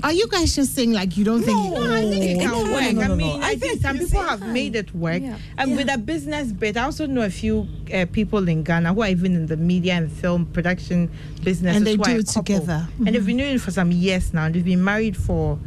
Are 0.03 0.13
you 0.13 0.27
guys 0.29 0.55
just 0.55 0.75
saying 0.75 0.93
like 0.93 1.17
you 1.17 1.25
don't 1.25 1.43
think? 1.43 1.57
No, 1.57 1.95
I 1.95 2.03
think 2.03 2.25
it 2.25 2.41
can 2.41 2.51
no, 2.51 2.65
no, 2.65 2.73
work. 2.73 2.93
no, 2.93 3.07
no, 3.07 3.13
I 3.13 3.17
mean, 3.17 3.43
I, 3.43 3.55
think 3.57 3.81
some 3.81 3.99
people 3.99 4.23
have 4.23 4.47
made 4.47 4.75
it 4.77 4.95
work. 4.95 5.23
Yeah. 5.23 5.39
And 5.57 5.77
with 5.77 5.93
a 5.93 5.99
business 5.99 6.53
bit, 6.53 6.77
I 6.77 6.85
also 6.85 7.07
know 7.07 7.23
a 7.23 7.31
few 7.31 7.69
uh, 7.93 8.07
people 8.11 8.49
in 8.49 8.63
Ghana 8.63 8.95
who 8.95 9.03
are 9.03 9.09
even 9.09 9.35
in 9.35 9.47
the 9.47 9.57
media 9.57 9.95
and 9.95 10.11
film 10.11 10.47
production 10.47 11.11
business. 11.43 11.77
And 11.77 11.87
they 11.87 11.97
do 11.97 12.19
it 12.19 12.27
together. 12.27 12.89
And 12.99 13.15
they've 13.15 13.25
been 13.25 13.37
doing 13.37 13.55
it 13.55 13.61
for 13.61 13.71
some 13.71 13.93
years 13.93 14.33
now. 14.33 14.47
And 14.47 14.55
they've 14.55 14.65
been 14.65 14.83
married 14.83 15.17
for 15.17 15.59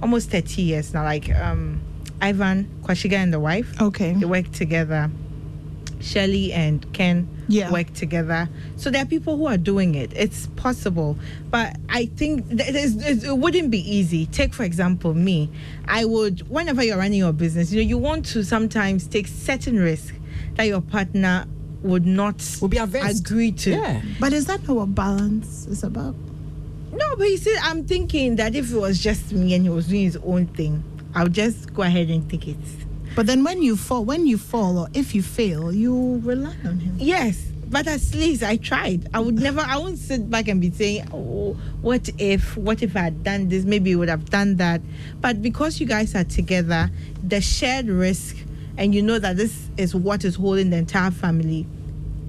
almost 0.00 0.30
30 0.30 0.62
years 0.62 0.94
now. 0.94 1.02
Like 1.02 1.34
um, 1.34 1.80
Ivan 2.20 2.68
Quashigah 2.82 3.14
and 3.14 3.32
the 3.32 3.40
wife. 3.40 3.80
Okay. 3.80 4.12
They 4.14 4.26
work 4.26 4.50
together. 4.52 5.10
Shirley 6.04 6.52
and 6.52 6.84
Ken 6.92 7.26
Yeah. 7.48 7.70
work 7.72 7.92
together. 7.94 8.48
So 8.76 8.90
there 8.90 9.02
are 9.02 9.06
people 9.06 9.36
who 9.38 9.46
are 9.46 9.56
doing 9.56 9.94
it. 9.94 10.12
It's 10.14 10.48
possible, 10.56 11.16
but 11.50 11.76
I 11.88 12.06
think 12.06 12.46
th- 12.48 12.72
there's- 12.72 12.94
there's- 12.94 13.24
it 13.24 13.38
wouldn't 13.38 13.70
be 13.70 13.78
easy. 13.96 14.26
Take 14.26 14.52
for 14.52 14.64
example 14.64 15.14
me. 15.14 15.48
I 15.88 16.04
would 16.04 16.48
whenever 16.50 16.84
you're 16.84 16.98
running 16.98 17.18
your 17.18 17.32
business, 17.32 17.72
you 17.72 17.82
know, 17.82 17.88
you 17.88 17.98
want 17.98 18.26
to 18.26 18.44
sometimes 18.44 19.06
take 19.06 19.26
certain 19.28 19.78
risks 19.78 20.12
that 20.56 20.64
your 20.68 20.80
partner 20.82 21.46
would 21.82 22.06
not 22.06 22.36
Will 22.60 22.68
be 22.68 22.76
averse. 22.78 23.20
agree 23.20 23.52
to. 23.52 23.70
Yeah. 23.70 24.00
But 24.20 24.32
is 24.32 24.44
that 24.46 24.66
not 24.68 24.76
what 24.76 24.94
balance 24.94 25.66
is 25.66 25.82
about? 25.84 26.14
No, 26.92 27.16
but 27.16 27.28
you 27.30 27.36
see, 27.38 27.54
I'm 27.62 27.84
thinking 27.84 28.36
that 28.36 28.54
if 28.54 28.72
it 28.72 28.76
was 28.78 28.98
just 29.00 29.32
me 29.32 29.54
and 29.54 29.64
he 29.64 29.70
was 29.70 29.86
doing 29.88 30.02
his 30.04 30.18
own 30.24 30.46
thing, 30.46 30.82
I'll 31.14 31.28
just 31.28 31.72
go 31.74 31.82
ahead 31.82 32.08
and 32.10 32.28
take 32.30 32.46
it. 32.48 32.56
But 33.14 33.26
then 33.26 33.44
when 33.44 33.62
you 33.62 33.76
fall, 33.76 34.04
when 34.04 34.26
you 34.26 34.38
fall, 34.38 34.78
or 34.78 34.88
if 34.92 35.14
you 35.14 35.22
fail, 35.22 35.72
you 35.72 36.20
rely 36.24 36.54
on 36.64 36.80
him. 36.80 36.96
Yes, 36.98 37.52
but 37.68 37.86
at 37.86 38.00
least 38.12 38.42
I 38.42 38.56
tried. 38.56 39.08
I 39.14 39.20
would 39.20 39.38
never, 39.38 39.60
I 39.60 39.76
won't 39.76 39.98
sit 39.98 40.28
back 40.28 40.48
and 40.48 40.60
be 40.60 40.70
saying, 40.70 41.08
oh, 41.12 41.56
what 41.80 42.08
if, 42.18 42.56
what 42.56 42.82
if 42.82 42.96
I 42.96 43.00
had 43.00 43.22
done 43.22 43.48
this? 43.48 43.64
Maybe 43.64 43.90
you 43.90 43.98
would 43.98 44.08
have 44.08 44.30
done 44.30 44.56
that. 44.56 44.80
But 45.20 45.42
because 45.42 45.80
you 45.80 45.86
guys 45.86 46.14
are 46.14 46.24
together, 46.24 46.90
the 47.22 47.40
shared 47.40 47.86
risk, 47.86 48.36
and 48.76 48.94
you 48.94 49.02
know 49.02 49.18
that 49.18 49.36
this 49.36 49.68
is 49.76 49.94
what 49.94 50.24
is 50.24 50.34
holding 50.34 50.70
the 50.70 50.76
entire 50.76 51.10
family, 51.10 51.66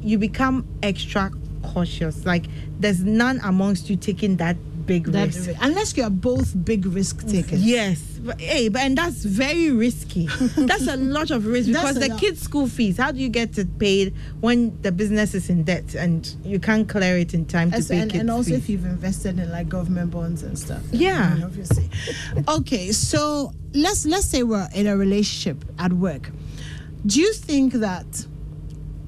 you 0.02 0.18
become 0.18 0.68
extra 0.84 1.32
cautious. 1.64 2.26
Like 2.26 2.46
there's 2.80 3.04
none 3.04 3.40
amongst 3.44 3.90
you 3.90 3.96
taking 3.96 4.38
that 4.38 4.56
big 4.86 5.06
That- 5.08 5.28
risk. 5.36 5.50
unless 5.62 5.96
you 5.98 6.04
are 6.04 6.10
both 6.10 6.54
big 6.66 6.86
risk 6.86 7.26
takers. 7.28 7.62
Yes, 7.64 8.02
but, 8.24 8.40
hey, 8.40 8.70
but 8.70 8.82
and 8.82 8.98
that's 8.98 9.24
very 9.26 9.72
risky. 9.72 10.28
that's 10.58 10.88
a 10.88 10.98
lot 10.98 11.32
of 11.32 11.46
risk 11.46 11.68
because 11.68 11.96
the 12.00 12.10
lot. 12.10 12.20
kids' 12.20 12.42
school 12.42 12.68
fees. 12.68 12.98
How 12.98 13.12
do 13.12 13.20
you 13.20 13.30
get 13.30 13.58
it 13.58 13.78
paid 13.80 14.14
when 14.42 14.80
the 14.82 14.92
business 14.92 15.34
is 15.34 15.50
in 15.50 15.64
debt 15.64 15.96
and 15.96 16.34
you 16.44 16.60
can't 16.60 16.88
clear 16.88 17.18
it 17.18 17.34
in 17.34 17.46
time 17.46 17.72
to 17.72 17.78
As- 17.78 17.88
pay 17.88 18.00
and, 18.00 18.12
kids' 18.12 18.22
and 18.22 18.30
also 18.32 18.52
fees? 18.52 18.60
if 18.60 18.70
you've 18.70 18.86
invested 18.86 19.40
in 19.40 19.52
like 19.52 19.70
government 19.70 20.12
bonds 20.12 20.44
and 20.44 20.58
stuff. 20.58 20.82
Yeah. 20.92 21.30
I 21.32 21.34
mean, 21.36 21.44
obviously. 21.44 21.90
okay, 22.48 22.92
so 22.92 23.52
let's 23.74 24.06
let's 24.06 24.26
say 24.28 24.44
we're 24.44 24.70
in 24.74 24.88
a 24.88 24.96
relationship 24.98 25.64
at 25.80 25.94
work. 25.94 26.32
Do 27.06 27.20
you 27.22 27.34
think 27.34 27.74
that 27.74 28.26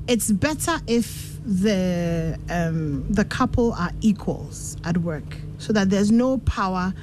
it's 0.07 0.31
better 0.31 0.77
if 0.87 1.35
the 1.43 2.37
um, 2.49 3.05
the 3.09 3.23
couple 3.25 3.73
are 3.73 3.91
equals 4.01 4.75
at 4.83 4.97
work, 4.97 5.37
so 5.57 5.73
that 5.73 5.89
there's 5.89 6.11
no 6.11 6.37
power 6.39 6.93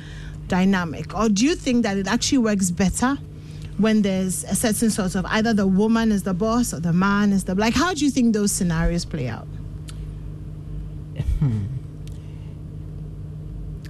dynamic, 0.48 1.14
or 1.18 1.28
do 1.28 1.44
you 1.44 1.54
think 1.54 1.82
that 1.84 1.96
it 1.96 2.06
actually 2.06 2.38
works 2.38 2.70
better? 2.70 3.16
When 3.76 4.02
there's 4.02 4.44
a 4.44 4.54
certain 4.54 4.88
sort 4.90 5.16
of 5.16 5.26
either 5.26 5.52
the 5.52 5.66
woman 5.66 6.12
is 6.12 6.22
the 6.22 6.32
boss 6.34 6.72
or 6.72 6.78
the 6.78 6.92
man 6.92 7.32
is 7.32 7.42
the 7.44 7.56
like, 7.56 7.74
how 7.74 7.92
do 7.92 8.04
you 8.04 8.10
think 8.12 8.32
those 8.32 8.52
scenarios 8.52 9.04
play 9.04 9.26
out? 9.26 9.48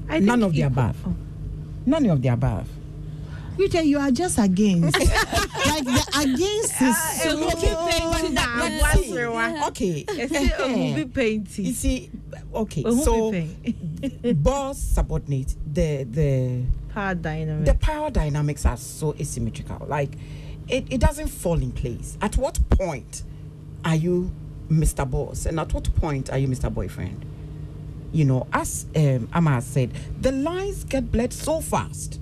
I 0.08 0.20
None 0.20 0.42
of 0.42 0.52
the 0.52 0.58
equal- 0.60 0.68
above. 0.72 0.96
Oh. 1.06 1.14
None 1.86 2.06
of 2.06 2.22
the 2.22 2.28
above. 2.28 2.68
You 3.58 3.68
tell 3.68 3.84
you 3.84 3.98
are 3.98 4.10
just 4.10 4.38
against. 4.38 4.96
against 5.78 6.82
is 6.82 6.96
Eh, 7.24 7.34
we'll 7.34 7.50
be 7.50 7.90
painting 7.90 8.34
that 8.34 8.80
But 8.82 8.94
one 8.96 9.04
see, 9.04 9.64
okay. 9.68 10.04
Eh, 10.08 10.94
be 10.94 11.04
painting. 11.04 11.64
You 11.66 11.72
see, 11.72 12.10
okay. 12.54 12.82
So, 12.82 13.32
boss 14.34 14.78
subordinate 14.78 15.54
the 15.72 16.04
the 16.04 16.62
Power 16.92 17.14
dynamic. 17.14 17.66
the 17.66 17.74
power 17.74 18.10
dynamics 18.10 18.64
are 18.64 18.76
so 18.76 19.14
asymmetrical. 19.18 19.84
Like, 19.88 20.12
it, 20.68 20.86
it 20.92 21.00
doesn't 21.00 21.28
fall 21.28 21.60
in 21.60 21.72
place. 21.72 22.16
At 22.22 22.36
what 22.36 22.58
point 22.70 23.24
are 23.84 23.96
you 23.96 24.30
Mr. 24.70 25.08
Boss, 25.08 25.46
and 25.46 25.58
at 25.58 25.72
what 25.74 25.92
point 25.96 26.30
are 26.30 26.38
you 26.38 26.46
Mr. 26.48 26.72
Boyfriend? 26.72 27.24
You 28.12 28.24
know, 28.26 28.46
as 28.52 28.86
um, 28.94 29.28
Amma 29.32 29.50
has 29.54 29.66
said, 29.66 29.90
the 30.20 30.30
lines 30.30 30.84
get 30.84 31.10
bled 31.10 31.32
so 31.32 31.60
fast. 31.60 32.20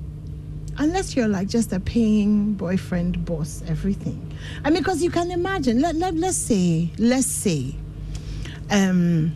Unless 0.79 1.17
you're 1.17 1.29
like 1.29 1.49
just 1.49 1.73
a 1.73 1.81
paying 1.81 2.55
boyfriend, 2.55 3.25
boss, 3.25 3.63
everything. 3.69 4.33
I 4.65 4.71
mean, 4.71 4.83
because 4.83 5.03
you 5.03 5.11
can 5.11 5.31
imagine. 5.31 5.81
Let, 5.81 5.97
let 5.97 6.15
let's 6.15 6.37
say, 6.37 6.91
let's 6.99 7.27
say, 7.27 7.75
um, 8.71 9.35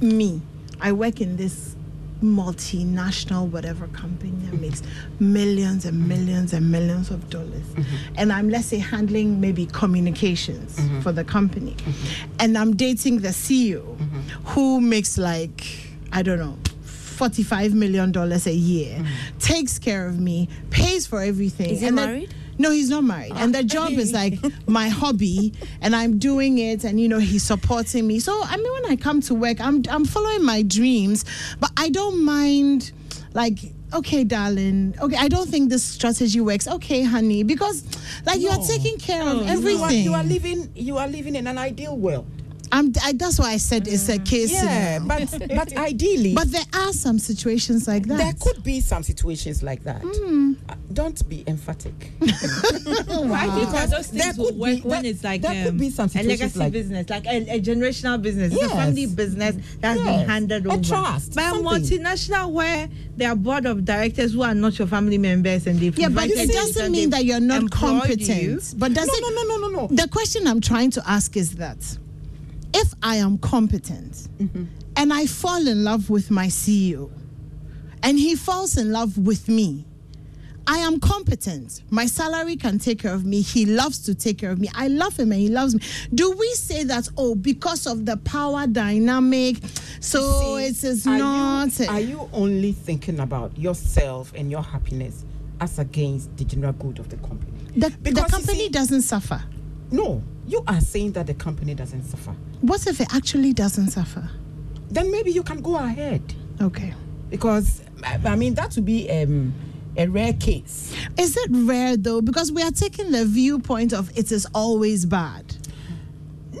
me, 0.00 0.40
I 0.80 0.92
work 0.92 1.20
in 1.20 1.36
this 1.36 1.76
multinational 2.22 3.48
whatever 3.50 3.88
company 3.88 4.32
that 4.46 4.60
makes 4.60 4.82
millions 5.18 5.84
and 5.84 6.08
millions 6.08 6.52
and 6.52 6.70
millions 6.70 7.10
of 7.10 7.28
dollars. 7.28 7.66
Mm-hmm. 7.74 8.14
And 8.16 8.32
i'm 8.32 8.48
let's 8.48 8.66
say 8.66 8.78
handling 8.78 9.40
maybe 9.40 9.66
communications 9.66 10.76
mm-hmm. 10.76 11.00
for 11.00 11.10
the 11.10 11.24
company. 11.24 11.72
Mm-hmm. 11.72 12.36
And 12.38 12.56
i'm 12.56 12.76
dating 12.76 13.20
the 13.20 13.30
ceo 13.30 13.98
who 14.44 14.80
makes 14.80 15.18
like 15.18 15.66
i 16.12 16.22
don't 16.22 16.38
know 16.38 16.56
45 17.12 17.74
million 17.74 18.10
dollars 18.12 18.46
a 18.46 18.54
year 18.54 18.98
mm. 18.98 19.06
takes 19.38 19.78
care 19.78 20.06
of 20.06 20.18
me 20.18 20.48
pays 20.70 21.06
for 21.06 21.22
everything 21.22 21.70
Is 21.70 21.80
he 21.80 21.86
and 21.86 21.98
then- 21.98 22.08
married? 22.08 22.34
no, 22.58 22.70
he's 22.70 22.90
not 22.90 23.04
married. 23.04 23.32
And 23.34 23.54
the 23.54 23.60
ah. 23.60 23.62
job 23.62 23.92
is 23.92 24.12
like 24.12 24.38
my 24.66 24.88
hobby 24.88 25.52
and 25.80 25.96
I'm 25.96 26.18
doing 26.18 26.58
it 26.58 26.84
and 26.84 27.00
you 27.00 27.08
know 27.08 27.18
he's 27.18 27.42
supporting 27.42 28.06
me. 28.06 28.20
So 28.20 28.40
I 28.44 28.56
mean 28.56 28.72
when 28.72 28.86
I 28.86 28.96
come 28.96 29.20
to 29.22 29.34
work, 29.34 29.60
I'm 29.60 29.82
I'm 29.88 30.04
following 30.04 30.44
my 30.44 30.62
dreams, 30.62 31.24
but 31.60 31.70
I 31.76 31.88
don't 31.90 32.24
mind 32.24 32.92
like 33.34 33.58
okay, 33.94 34.24
darling. 34.24 34.94
Okay, 35.00 35.16
I 35.16 35.28
don't 35.28 35.48
think 35.48 35.70
this 35.70 35.84
strategy 35.84 36.40
works. 36.40 36.66
Okay, 36.66 37.02
honey, 37.02 37.42
because 37.42 37.84
like 38.26 38.40
you 38.40 38.48
are 38.48 38.58
taking 38.66 38.98
care 38.98 39.22
of 39.22 39.38
You 39.38 39.42
are, 39.42 39.50
everything. 39.50 40.04
you 40.04 40.14
are 40.14 40.24
living 40.24 40.70
you 40.74 40.98
are 40.98 41.08
living 41.08 41.36
in 41.36 41.46
an 41.46 41.58
ideal 41.58 41.96
world. 41.96 42.26
I'm, 42.74 42.90
I, 43.04 43.12
that's 43.12 43.38
why 43.38 43.50
I 43.52 43.58
said 43.58 43.86
it's 43.86 44.08
a 44.08 44.18
case 44.18 44.50
Yeah, 44.50 44.98
scenario. 44.98 45.28
but 45.28 45.48
but 45.54 45.76
ideally 45.90 46.34
But 46.34 46.50
there 46.50 46.64
are 46.74 46.92
some 46.94 47.18
situations 47.18 47.86
like 47.86 48.06
that. 48.06 48.16
there 48.16 48.32
could 48.40 48.64
be 48.64 48.80
some 48.80 49.02
situations 49.02 49.62
like 49.62 49.84
that. 49.84 50.00
Hmm. 50.02 50.54
Uh, 50.68 50.74
don't 50.92 51.28
be 51.28 51.44
emphatic. 51.46 51.94
I 52.22 52.26
think 52.26 53.70
that 53.72 53.90
those 53.90 54.10
There 54.10 54.22
things 54.22 54.38
will 54.38 54.46
could 54.46 54.56
work 54.58 54.76
be- 54.76 54.88
when 54.88 55.02
there- 55.02 55.10
it's 55.12 55.22
like 55.24 55.42
there 55.42 55.64
could 55.64 55.72
um, 55.72 55.76
be 55.78 55.90
some 55.90 56.08
a 56.14 56.22
legacy 56.22 56.58
like- 56.58 56.72
business, 56.72 57.08
like 57.10 57.26
a, 57.26 57.56
a 57.56 57.60
generational 57.60 58.20
business, 58.20 58.52
it's 58.54 58.62
a 58.62 58.68
family 58.70 59.06
business 59.06 59.54
that's 59.80 60.00
Yes. 60.00 60.06
been 60.20 60.28
handed 60.28 60.66
A 60.66 60.72
over. 60.72 60.82
trust, 60.82 61.34
But 61.34 61.54
a 61.54 61.58
multinational 61.58 62.50
where 62.52 62.88
there 63.16 63.30
are 63.30 63.36
board 63.36 63.66
of 63.66 63.84
directors 63.84 64.32
who 64.32 64.42
are 64.42 64.54
not 64.54 64.78
your 64.78 64.88
family 64.88 65.18
members 65.18 65.66
and 65.66 65.78
they've 65.78 65.96
yeah, 65.98 66.08
but 66.08 66.24
invited 66.30 66.50
it 66.50 66.52
doesn't 66.54 66.90
mean 66.92 67.10
that 67.10 67.24
you're 67.26 67.40
not 67.40 67.70
competent. 67.70 68.42
you. 68.42 68.60
But 68.76 68.94
does 68.94 69.06
no, 69.08 69.12
it 69.14 69.20
no, 69.20 69.42
no, 69.42 69.56
no, 69.56 69.68
no, 69.68 69.80
no. 69.88 69.94
the 69.94 70.08
question 70.08 70.46
I'm 70.46 70.60
trying 70.60 70.90
to 70.92 71.02
ask 71.08 71.36
is 71.36 71.56
that 71.56 71.98
if 72.74 72.94
I 73.02 73.16
am 73.16 73.38
competent 73.38 74.12
mm-hmm. 74.38 74.64
and 74.96 75.12
I 75.12 75.26
fall 75.26 75.66
in 75.66 75.84
love 75.84 76.10
with 76.10 76.30
my 76.30 76.46
CEO 76.46 77.10
and 78.02 78.18
he 78.18 78.34
falls 78.34 78.76
in 78.76 78.92
love 78.92 79.18
with 79.18 79.48
me, 79.48 79.86
I 80.66 80.78
am 80.78 81.00
competent. 81.00 81.82
My 81.90 82.06
salary 82.06 82.56
can 82.56 82.78
take 82.78 83.00
care 83.00 83.12
of 83.12 83.24
me. 83.24 83.40
He 83.40 83.66
loves 83.66 83.98
to 84.00 84.14
take 84.14 84.38
care 84.38 84.50
of 84.50 84.60
me. 84.60 84.68
I 84.74 84.88
love 84.88 85.18
him 85.18 85.32
and 85.32 85.40
he 85.40 85.48
loves 85.48 85.74
me. 85.74 85.82
Do 86.14 86.30
we 86.30 86.48
say 86.52 86.84
that, 86.84 87.08
oh, 87.16 87.34
because 87.34 87.86
of 87.86 88.06
the 88.06 88.16
power 88.18 88.66
dynamic, 88.66 89.56
so 90.00 90.20
See, 90.20 90.66
it 90.66 90.84
is 90.84 91.06
are 91.06 91.18
not. 91.18 91.78
You, 91.78 91.86
are 91.86 92.00
you 92.00 92.30
only 92.32 92.72
thinking 92.72 93.20
about 93.20 93.56
yourself 93.58 94.32
and 94.36 94.50
your 94.50 94.62
happiness 94.62 95.24
as 95.60 95.78
against 95.78 96.36
the 96.36 96.44
general 96.44 96.72
good 96.74 96.98
of 96.98 97.08
the 97.08 97.16
company? 97.16 97.52
the, 97.76 97.88
the 98.10 98.22
company 98.22 98.58
see- 98.58 98.68
doesn't 98.68 99.02
suffer. 99.02 99.42
No, 99.90 100.22
you 100.46 100.62
are 100.66 100.80
saying 100.80 101.12
that 101.12 101.26
the 101.26 101.34
company 101.34 101.74
doesn't 101.74 102.04
suffer. 102.04 102.34
What 102.60 102.86
if 102.86 103.00
it 103.00 103.14
actually 103.14 103.52
doesn't 103.52 103.88
suffer? 103.90 104.28
Then 104.90 105.10
maybe 105.10 105.30
you 105.30 105.42
can 105.42 105.60
go 105.62 105.76
ahead 105.76 106.22
Okay. 106.60 106.92
because 107.30 107.82
I 108.04 108.36
mean 108.36 108.54
that 108.54 108.74
would 108.74 108.84
be 108.84 109.10
um, 109.10 109.54
a 109.96 110.06
rare 110.06 110.32
case. 110.34 110.94
Is 111.18 111.36
it 111.36 111.48
rare 111.52 111.96
though? 111.96 112.20
Because 112.20 112.50
we 112.52 112.62
are 112.62 112.70
taking 112.70 113.10
the 113.10 113.24
viewpoint 113.24 113.92
of 113.92 114.10
it 114.18 114.32
is 114.32 114.46
always 114.54 115.06
bad. 115.06 115.56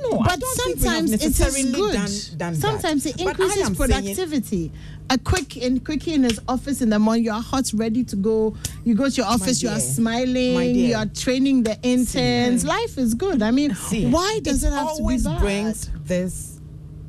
No, 0.02 0.18
But 0.18 0.40
don't 0.40 0.56
think 0.58 0.80
we 0.80 0.86
have 0.86 1.08
sometimes 1.08 1.12
it 1.12 1.22
is 1.24 1.74
good. 1.74 1.92
Done, 2.38 2.38
done 2.38 2.54
sometimes 2.56 3.04
that. 3.04 3.14
it 3.14 3.20
increases 3.20 3.76
productivity. 3.76 4.72
A 5.10 5.18
quick 5.18 5.56
in 5.56 5.80
quickie 5.80 6.14
in 6.14 6.22
his 6.22 6.40
office 6.48 6.80
in 6.80 6.88
the 6.88 6.98
morning, 6.98 7.24
you 7.24 7.32
are 7.32 7.42
hot, 7.42 7.70
ready 7.74 8.02
to 8.04 8.16
go. 8.16 8.54
You 8.84 8.94
go 8.94 9.08
to 9.08 9.14
your 9.14 9.26
office, 9.26 9.62
you 9.62 9.68
are 9.68 9.80
smiling, 9.80 10.74
you 10.74 10.94
are 10.94 11.06
training 11.06 11.64
the 11.64 11.78
interns. 11.82 12.64
Life 12.64 12.96
is 12.98 13.14
good. 13.14 13.42
I 13.42 13.50
mean, 13.50 13.74
See, 13.74 14.08
why 14.10 14.40
does 14.42 14.64
it, 14.64 14.72
have 14.72 14.88
to 14.92 14.96
be 14.96 15.00
always 15.02 15.24
bad? 15.24 15.40
brings 15.40 15.90
this 16.04 16.60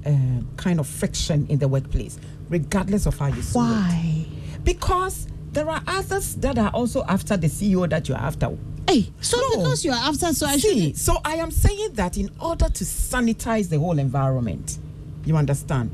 uh, 0.05 0.11
kind 0.57 0.79
of 0.79 0.87
friction 0.87 1.45
in 1.47 1.59
the 1.59 1.67
workplace, 1.67 2.17
regardless 2.49 3.05
of 3.05 3.17
how 3.17 3.27
you 3.27 3.41
see 3.41 3.57
it. 3.59 3.61
why? 3.61 4.25
Because 4.63 5.27
there 5.53 5.69
are 5.69 5.81
others 5.87 6.35
that 6.35 6.57
are 6.57 6.71
also 6.71 7.03
after 7.07 7.37
the 7.37 7.47
CEO 7.47 7.87
that 7.89 8.09
you're 8.09 8.17
after. 8.17 8.57
Hey, 8.87 9.11
so 9.21 9.37
No. 9.37 9.57
because 9.57 9.85
you 9.85 9.91
are 9.91 10.09
after, 10.09 10.33
so 10.33 10.45
I 10.45 10.57
See, 10.57 10.87
should. 10.87 10.97
so 10.97 11.17
I 11.23 11.35
am 11.35 11.51
saying 11.51 11.93
that 11.93 12.17
in 12.17 12.29
order 12.39 12.67
to 12.69 12.83
sanitize 12.83 13.69
the 13.69 13.79
whole 13.79 13.97
environment, 13.97 14.77
you 15.25 15.37
understand, 15.37 15.91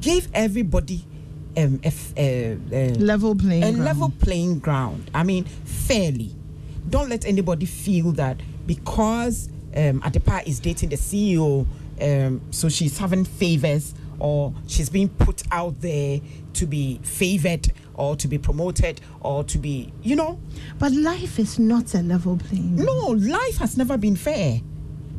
give 0.00 0.28
everybody 0.32 1.04
um, 1.56 1.80
a, 1.82 1.88
f- 1.88 2.12
a- 2.16 2.56
a- 2.72 2.94
Level 2.94 3.34
playing 3.34 3.62
a 3.62 3.70
ground. 3.72 3.84
level 3.84 4.12
playing 4.20 4.58
ground. 4.60 5.10
I 5.14 5.22
mean, 5.24 5.44
fairly. 5.44 6.34
Don't 6.88 7.08
let 7.10 7.24
anybody 7.26 7.66
feel 7.66 8.12
that 8.12 8.40
because 8.66 9.48
um, 9.76 10.00
Adepa 10.00 10.46
is 10.46 10.60
dating 10.60 10.88
the 10.88 10.96
CEO, 10.96 11.66
um, 12.00 12.40
so 12.50 12.68
she's 12.68 12.96
having 12.98 13.24
favors 13.24 13.94
or 14.18 14.54
she's 14.66 14.88
being 14.88 15.08
put 15.08 15.42
out 15.52 15.80
there 15.80 16.20
to 16.54 16.66
be 16.66 16.98
favored 17.02 17.70
or 18.00 18.16
to 18.16 18.26
be 18.26 18.38
promoted 18.38 19.00
or 19.20 19.44
to 19.44 19.58
be, 19.58 19.92
you 20.02 20.16
know. 20.16 20.38
But 20.78 20.92
life 20.92 21.38
is 21.38 21.58
not 21.58 21.94
a 21.94 21.98
level 22.02 22.36
playing. 22.38 22.76
No, 22.76 23.08
life 23.08 23.58
has 23.58 23.76
never 23.76 23.98
been 23.98 24.16
fair. 24.16 24.60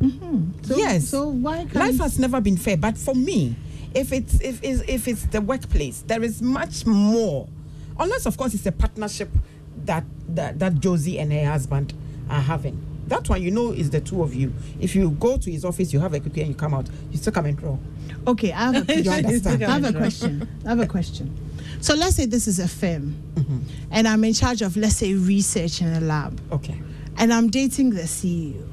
Mm-hmm. 0.00 0.64
So, 0.64 0.76
yes. 0.76 1.08
So 1.08 1.28
why 1.28 1.58
can't 1.58 1.74
life 1.76 1.98
has 2.00 2.18
never 2.18 2.40
been 2.40 2.56
fair 2.56 2.76
but 2.76 2.98
for 2.98 3.14
me 3.14 3.54
if 3.94 4.12
it's 4.12 4.40
if 4.40 4.58
it's, 4.64 4.82
if 4.88 5.06
it's 5.06 5.26
the 5.26 5.40
workplace 5.40 6.02
there 6.08 6.24
is 6.24 6.42
much 6.42 6.84
more 6.86 7.46
unless 8.00 8.26
of 8.26 8.36
course 8.36 8.52
it's 8.54 8.66
a 8.66 8.72
partnership 8.72 9.28
that 9.84 10.02
that, 10.28 10.58
that 10.58 10.80
josie 10.80 11.18
and 11.20 11.32
her 11.32 11.44
husband 11.44 11.92
are 12.30 12.40
having 12.40 12.80
that 13.06 13.28
one 13.28 13.40
you 13.42 13.50
know 13.50 13.70
is 13.70 13.90
the 13.90 14.00
two 14.00 14.22
of 14.22 14.34
you 14.34 14.52
if 14.80 14.96
you 14.96 15.10
go 15.20 15.36
to 15.36 15.50
his 15.52 15.64
office 15.64 15.92
you 15.92 16.00
have 16.00 16.14
a 16.14 16.20
cookie 16.20 16.40
and 16.40 16.48
you 16.48 16.54
come 16.56 16.74
out 16.74 16.88
you 17.12 17.18
still 17.18 17.32
come 17.32 17.46
and 17.46 17.58
draw 17.58 17.76
Okay, 18.26 18.52
I 18.52 18.72
have 18.72 18.88
a 18.88 18.94
You 18.96 19.02
question. 19.02 19.26
understand? 19.26 19.64
I 19.64 19.70
have 19.70 19.84
a 19.84 19.98
question. 19.98 20.48
I 20.64 20.68
have 20.68 20.80
a 20.80 20.86
question. 20.86 21.34
So 21.82 21.94
let's 21.94 22.16
say 22.16 22.24
this 22.26 22.46
is 22.48 22.58
a 22.58 22.68
firm, 22.68 23.14
Mm-hmm. 23.34 23.58
and 23.90 24.06
I'm 24.08 24.22
in 24.24 24.32
charge 24.34 24.62
of 24.62 24.76
let's 24.76 24.96
say 24.96 25.14
research 25.14 25.80
in 25.82 25.88
a 25.92 26.00
lab, 26.00 26.40
okay 26.52 26.80
and 27.18 27.32
I'm 27.32 27.50
dating 27.50 27.90
the 27.90 28.02
CEO. 28.02 28.66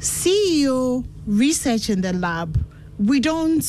CEO 0.00 1.04
research 1.26 1.88
in 1.90 2.00
the 2.00 2.12
lab, 2.12 2.58
we 2.98 3.20
don't 3.20 3.64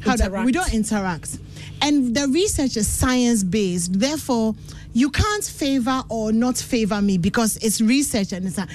how 0.00 0.16
do- 0.16 0.22
we 0.30 0.48
Interact. 0.48 0.52
don't 0.54 0.74
interact, 0.74 1.38
and 1.80 2.14
the 2.16 2.26
research 2.28 2.76
is 2.76 2.88
science 2.88 3.44
based. 3.44 3.98
Therefore, 3.98 4.54
you 4.94 5.10
can't 5.10 5.44
favor 5.44 6.02
or 6.08 6.32
not 6.32 6.56
favor 6.56 7.00
me 7.02 7.18
because 7.18 7.56
it's 7.58 7.80
research 7.80 8.32
and 8.32 8.46
it's 8.46 8.58
a, 8.58 8.66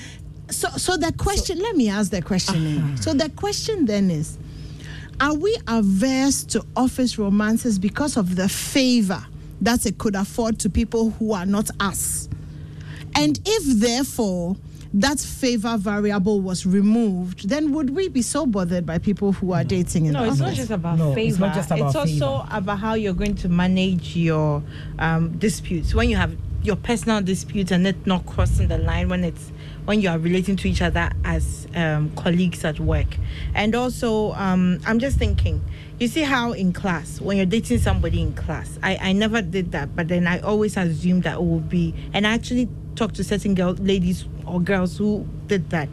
so. 0.49 0.69
So 0.77 0.97
the 0.97 1.11
question. 1.13 1.59
let 1.59 1.75
me 1.75 1.89
ask 1.89 2.11
the 2.11 2.21
question. 2.21 2.65
eh. 2.67 2.95
So 2.95 3.13
the 3.13 3.29
question 3.29 3.85
then 3.85 4.09
is 4.11 4.37
are 5.19 5.33
we 5.33 5.55
averse 5.67 6.43
to 6.45 6.63
office 6.75 7.17
romances 7.17 7.79
because 7.79 8.17
of 8.17 8.35
the 8.35 8.47
favor 8.49 9.23
that 9.61 9.85
it 9.85 9.97
could 9.97 10.15
afford 10.15 10.59
to 10.59 10.69
people 10.69 11.11
who 11.11 11.33
are 11.33 11.45
not 11.45 11.69
us? 11.79 12.29
And 13.15 13.39
if 13.45 13.79
therefore 13.79 14.55
that 14.93 15.19
favor 15.19 15.75
variable 15.77 16.39
was 16.41 16.65
removed, 16.65 17.49
then 17.49 17.73
would 17.73 17.89
we 17.89 18.07
be 18.07 18.21
so 18.21 18.45
bothered 18.45 18.85
by 18.85 18.99
people 18.99 19.31
who 19.33 19.51
are 19.53 19.63
dating 19.63 20.05
in 20.05 20.13
No, 20.13 20.23
the 20.23 20.29
it's 20.31 20.39
not 20.39 20.53
just 20.53 20.69
about 20.71 20.97
No, 20.97 21.13
favor. 21.13 21.29
it's 21.29 21.39
not 21.39 21.55
just 21.55 21.71
about 21.71 21.95
also 21.95 22.45
about 22.51 22.79
how 22.79 22.93
you're 22.93 23.13
going 23.13 23.35
to 23.35 23.49
manage 23.49 24.15
your 24.15 24.63
um, 24.99 25.37
disputes 25.37 25.93
when 25.93 26.09
you 26.09 26.15
have 26.15 26.35
your 26.63 26.75
personal 26.75 27.21
disputes 27.21 27.71
and 27.71 27.85
it 27.87 28.05
not 28.07 28.25
crossing 28.25 28.67
the 28.67 28.77
line 28.77 29.09
when 29.09 29.23
it's 29.23 29.51
when 29.87 30.01
you 30.01 30.09
are 30.09 30.19
relating 30.19 30.57
to 30.57 30.67
each 30.67 30.81
other 30.81 31.09
as 31.23 31.65
um, 31.73 32.11
colleagues 32.17 32.65
at 32.65 32.77
work. 32.77 33.07
And 33.55 33.73
also, 33.73 34.33
um, 34.33 34.79
I'm 34.85 34.99
just 34.99 35.17
thinking, 35.17 35.63
you 35.97 36.09
see 36.09 36.23
how 36.23 36.51
in 36.51 36.73
class 36.73 37.21
when 37.21 37.37
you're 37.37 37.45
dating 37.45 37.79
somebody 37.79 38.21
in 38.21 38.33
class, 38.33 38.77
I, 38.83 38.97
I 38.97 39.13
never 39.13 39.41
did 39.41 39.71
that, 39.71 39.95
but 39.95 40.09
then 40.09 40.27
I 40.27 40.39
always 40.39 40.75
assumed 40.75 41.23
that 41.23 41.35
it 41.35 41.41
would 41.41 41.69
be, 41.69 41.95
and 42.11 42.27
I 42.27 42.33
actually 42.33 42.67
talked 42.95 43.15
to 43.15 43.23
certain 43.23 43.55
girl, 43.55 43.75
ladies 43.75 44.25
or 44.45 44.59
girls 44.59 44.97
who 44.97 45.25
did 45.47 45.69
that 45.69 45.87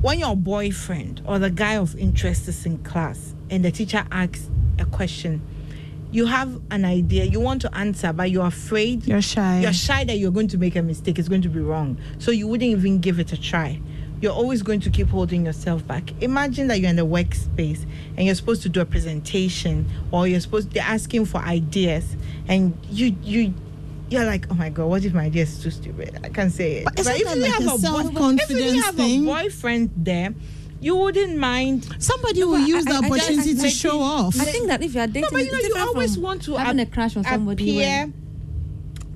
when 0.00 0.20
your 0.20 0.36
boyfriend 0.36 1.22
or 1.26 1.38
the 1.38 1.50
guy 1.50 1.76
of 1.76 1.96
interest 1.96 2.46
is 2.46 2.66
in 2.66 2.78
class 2.84 3.34
and 3.50 3.64
the 3.64 3.70
teacher 3.72 4.04
asks 4.12 4.48
a 4.78 4.84
question, 4.84 5.40
you 6.12 6.26
have 6.26 6.60
an 6.70 6.84
idea, 6.84 7.24
you 7.24 7.40
want 7.40 7.62
to 7.62 7.74
answer, 7.74 8.12
but 8.12 8.30
you're 8.30 8.46
afraid. 8.46 9.06
You're 9.06 9.22
shy. 9.22 9.60
You're 9.60 9.72
shy 9.72 10.04
that 10.04 10.18
you're 10.18 10.30
going 10.30 10.48
to 10.48 10.58
make 10.58 10.76
a 10.76 10.82
mistake, 10.82 11.18
it's 11.18 11.28
going 11.28 11.42
to 11.42 11.48
be 11.48 11.60
wrong. 11.60 11.98
So 12.18 12.30
you 12.30 12.46
wouldn't 12.46 12.70
even 12.70 13.00
give 13.00 13.18
it 13.18 13.32
a 13.32 13.40
try. 13.40 13.80
You're 14.20 14.32
always 14.32 14.62
going 14.62 14.78
to 14.80 14.90
keep 14.90 15.08
holding 15.08 15.46
yourself 15.46 15.84
back. 15.86 16.12
Imagine 16.22 16.68
that 16.68 16.78
you're 16.78 16.90
in 16.90 16.96
the 16.96 17.06
workspace 17.06 17.84
and 18.16 18.24
you're 18.26 18.36
supposed 18.36 18.62
to 18.62 18.68
do 18.68 18.80
a 18.80 18.84
presentation 18.84 19.90
or 20.12 20.28
you're 20.28 20.38
supposed 20.38 20.70
they're 20.72 20.84
asking 20.84 21.24
for 21.24 21.38
ideas 21.38 22.16
and 22.46 22.76
you 22.88 23.16
you 23.22 23.52
you're 24.10 24.24
like, 24.26 24.46
oh 24.50 24.54
my 24.54 24.68
god, 24.68 24.86
what 24.86 25.04
if 25.04 25.14
my 25.14 25.24
idea 25.24 25.42
is 25.44 25.60
too 25.62 25.70
stupid? 25.70 26.20
I 26.22 26.28
can't 26.28 26.52
say 26.52 26.78
it. 26.78 26.84
But 26.84 27.00
isn't 27.00 27.14
if 27.16 27.20
you 27.34 27.42
like 27.42 27.52
have 27.52 27.62
a 27.62 27.78
boy- 27.78 28.36
if 28.38 28.50
you 28.50 28.82
have 28.82 29.00
a 29.00 29.24
boyfriend 29.24 29.90
there, 29.96 30.34
you 30.82 30.96
wouldn't 30.96 31.36
mind. 31.38 31.86
Somebody 31.98 32.42
will 32.44 32.58
but 32.58 32.68
use 32.68 32.86
I- 32.86 32.90
the 32.92 32.96
I- 32.96 33.00
I 33.02 33.10
opportunity 33.10 33.54
to 33.54 33.62
like- 33.62 33.72
show 33.72 34.00
off. 34.00 34.38
I 34.40 34.44
think 34.44 34.66
that 34.68 34.82
if 34.82 34.94
you 34.94 35.00
are 35.00 35.06
dating, 35.06 35.22
No, 35.22 35.28
but 35.32 35.44
you 35.44 35.52
know, 35.52 35.58
you 35.58 35.74
always 35.78 36.18
want 36.18 36.42
to 36.42 36.56
having 36.56 36.80
a 36.80 36.86
crush 36.86 37.16
on 37.16 37.24
somebody. 37.24 37.70
appear 37.78 37.88
when- 38.00 38.12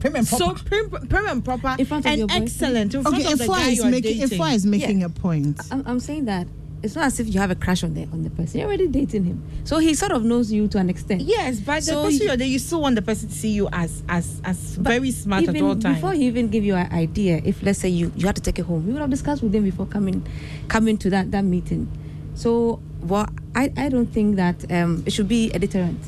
prim 0.00 0.16
and 0.16 0.26
so 0.28 0.38
proper. 0.52 0.62
prim, 0.64 0.90
prim 1.08 1.26
and 1.26 1.44
proper 1.44 1.74
In 1.78 1.86
front 1.86 2.04
of 2.06 2.10
and 2.12 2.18
your 2.20 2.28
boyfriend? 2.28 2.44
excellent 2.48 2.94
in 2.94 3.02
front 3.02 3.16
Okay, 3.16 3.32
of 3.32 3.38
the 3.38 3.44
if 3.44 3.50
guy 3.50 3.68
is 3.70 3.76
you're 3.78 3.86
making 3.86 4.20
if 4.22 4.30
dating. 4.30 4.46
is 4.54 4.66
making 4.66 5.00
Yeah. 5.00 5.06
a 5.06 5.08
point. 5.08 5.60
I'm, 5.70 5.82
I'm 5.86 6.00
saying 6.00 6.26
that 6.26 6.46
it's 6.86 6.94
not 6.96 7.04
as 7.04 7.20
if 7.20 7.32
you 7.32 7.38
have 7.40 7.50
a 7.50 7.54
crush 7.54 7.84
on 7.84 7.94
the 7.94 8.02
on 8.12 8.22
the 8.24 8.30
person. 8.30 8.60
You're 8.60 8.68
already 8.68 8.88
dating 8.88 9.24
him, 9.24 9.42
so 9.64 9.78
he 9.78 9.92
sort 9.94 10.12
of 10.12 10.24
knows 10.24 10.50
you 10.50 10.66
to 10.68 10.78
an 10.78 10.88
extent. 10.88 11.20
Yes, 11.22 11.60
but 11.60 11.82
So 11.82 11.96
the 12.02 12.06
person 12.08 12.20
he- 12.20 12.24
you're 12.26 12.36
there, 12.36 12.46
you 12.46 12.58
still 12.58 12.80
want 12.80 12.94
the 12.96 13.02
person 13.02 13.28
to 13.28 13.34
see 13.34 13.50
you 13.50 13.68
as 13.72 14.02
as 14.08 14.40
as 14.44 14.76
very 14.76 15.10
smart 15.10 15.42
even 15.42 15.56
at 15.56 15.62
all 15.62 15.76
times. 15.76 15.96
Before 15.96 16.12
he 16.14 16.26
even 16.26 16.48
give 16.48 16.64
you 16.64 16.74
an 16.76 16.90
idea, 16.92 17.40
if 17.44 17.62
let's 17.62 17.78
say 17.78 17.88
you, 17.88 18.10
you 18.16 18.26
had 18.26 18.36
to 18.36 18.42
take 18.42 18.58
it 18.58 18.64
home, 18.64 18.86
you 18.86 18.92
would 18.94 19.00
have 19.02 19.10
discussed 19.10 19.42
with 19.42 19.54
him 19.54 19.64
before 19.64 19.86
coming 19.86 20.24
coming 20.68 20.96
to 20.98 21.10
that, 21.10 21.30
that 21.32 21.44
meeting. 21.44 21.88
So 22.34 22.80
well, 23.02 23.28
I, 23.54 23.72
I 23.76 23.88
don't 23.88 24.06
think 24.06 24.36
that 24.36 24.70
um, 24.72 25.02
it 25.06 25.12
should 25.12 25.28
be 25.28 25.50
a 25.52 25.58
deterrent. 25.58 26.00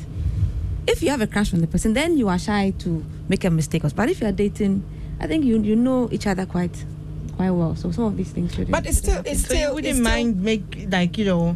If 0.87 1.03
you 1.03 1.09
have 1.11 1.21
a 1.21 1.27
crush 1.27 1.53
on 1.53 1.61
the 1.61 1.67
person, 1.67 1.93
then 1.93 2.17
you 2.17 2.29
are 2.29 2.39
shy 2.39 2.73
to 2.79 3.05
make 3.27 3.43
a 3.45 3.49
mistake. 3.49 3.83
But 3.95 4.09
if 4.09 4.21
you 4.21 4.27
are 4.27 4.31
dating, 4.31 4.83
I 5.19 5.27
think 5.27 5.45
you 5.45 5.61
you 5.61 5.75
know 5.75 6.09
each 6.11 6.25
other 6.27 6.45
quite 6.45 6.83
quite 7.39 7.51
well. 7.51 7.73
So 7.73 7.89
some 7.91 8.03
of 8.03 8.17
these 8.17 8.31
things 8.31 8.53
should 8.53 8.69
But 8.69 8.85
it's 8.85 8.97
still, 8.97 9.21
it's 9.25 9.41
so 9.43 9.53
still, 9.53 9.69
you 9.69 9.75
wouldn't 9.75 9.87
it's 9.91 9.97
still- 9.99 10.11
mind 10.11 10.43
make 10.43 10.87
like 10.91 11.17
you 11.17 11.23
know, 11.23 11.55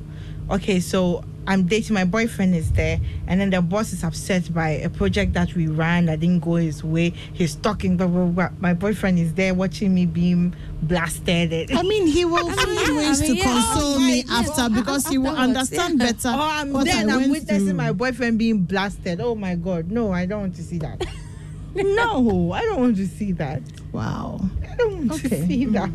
okay, 0.49 0.79
so 0.79 1.25
I'm 1.45 1.63
dating 1.67 1.93
my 1.93 2.05
boyfriend 2.05 2.55
is 2.55 2.71
there, 2.71 3.01
and 3.27 3.41
then 3.41 3.49
the 3.49 3.61
boss 3.61 3.91
is 3.91 4.01
upset 4.01 4.53
by 4.53 4.69
a 4.69 4.89
project 4.89 5.33
that 5.33 5.53
we 5.55 5.67
ran 5.67 6.05
that 6.05 6.21
didn't 6.21 6.39
go 6.39 6.55
his 6.55 6.85
way. 6.85 7.09
He's 7.33 7.55
talking, 7.55 7.97
blah 7.97 8.07
blah 8.07 8.27
blah. 8.27 8.49
My 8.61 8.73
boyfriend 8.73 9.19
is 9.19 9.33
there 9.33 9.53
watching 9.53 9.93
me 9.93 10.05
being 10.05 10.55
blasted. 10.83 11.69
I 11.73 11.81
mean, 11.83 12.07
he 12.07 12.23
will 12.23 12.49
find 12.59 12.69
yeah, 12.87 12.95
ways 12.97 13.19
I 13.21 13.25
mean, 13.27 13.31
to 13.33 13.37
yeah. 13.39 13.43
console 13.43 13.93
Oh, 13.95 13.99
me 13.99 14.21
yeah. 14.23 14.33
after 14.39 14.69
because 14.73 15.05
he 15.09 15.17
will 15.17 15.35
understand 15.47 15.99
better. 15.99 16.29
or 16.29 16.47
I'm 16.59 16.71
what 16.71 16.85
there 16.85 16.95
I 16.95 17.11
I'm 17.13 17.29
witnessing 17.29 17.65
through. 17.67 17.73
my 17.73 17.91
boyfriend 17.91 18.39
being 18.39 18.59
blasted. 18.59 19.19
Oh 19.19 19.35
my 19.35 19.55
god, 19.55 19.91
no, 19.91 20.13
I 20.13 20.25
don't 20.25 20.39
want 20.43 20.55
to 20.55 20.63
see 20.63 20.77
that. 20.77 21.05
no, 21.75 22.53
I 22.53 22.61
don't 22.61 22.79
want 22.79 22.95
to 22.95 23.07
see 23.07 23.33
that. 23.33 23.61
Wow. 23.91 24.39
I 24.73 24.75
don't 24.77 25.07
want 25.07 25.25
Okay. 25.25 25.29
to 25.29 25.47
see 25.47 25.65
that. 25.65 25.89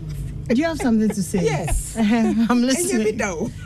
Do 0.49 0.55
you 0.55 0.64
have 0.64 0.79
something 0.79 1.09
to 1.09 1.22
say? 1.22 1.45
Yes. 1.45 1.97
I'm 1.99 2.61
you 2.61 2.66
listening. 2.66 3.16
though. 3.18 3.51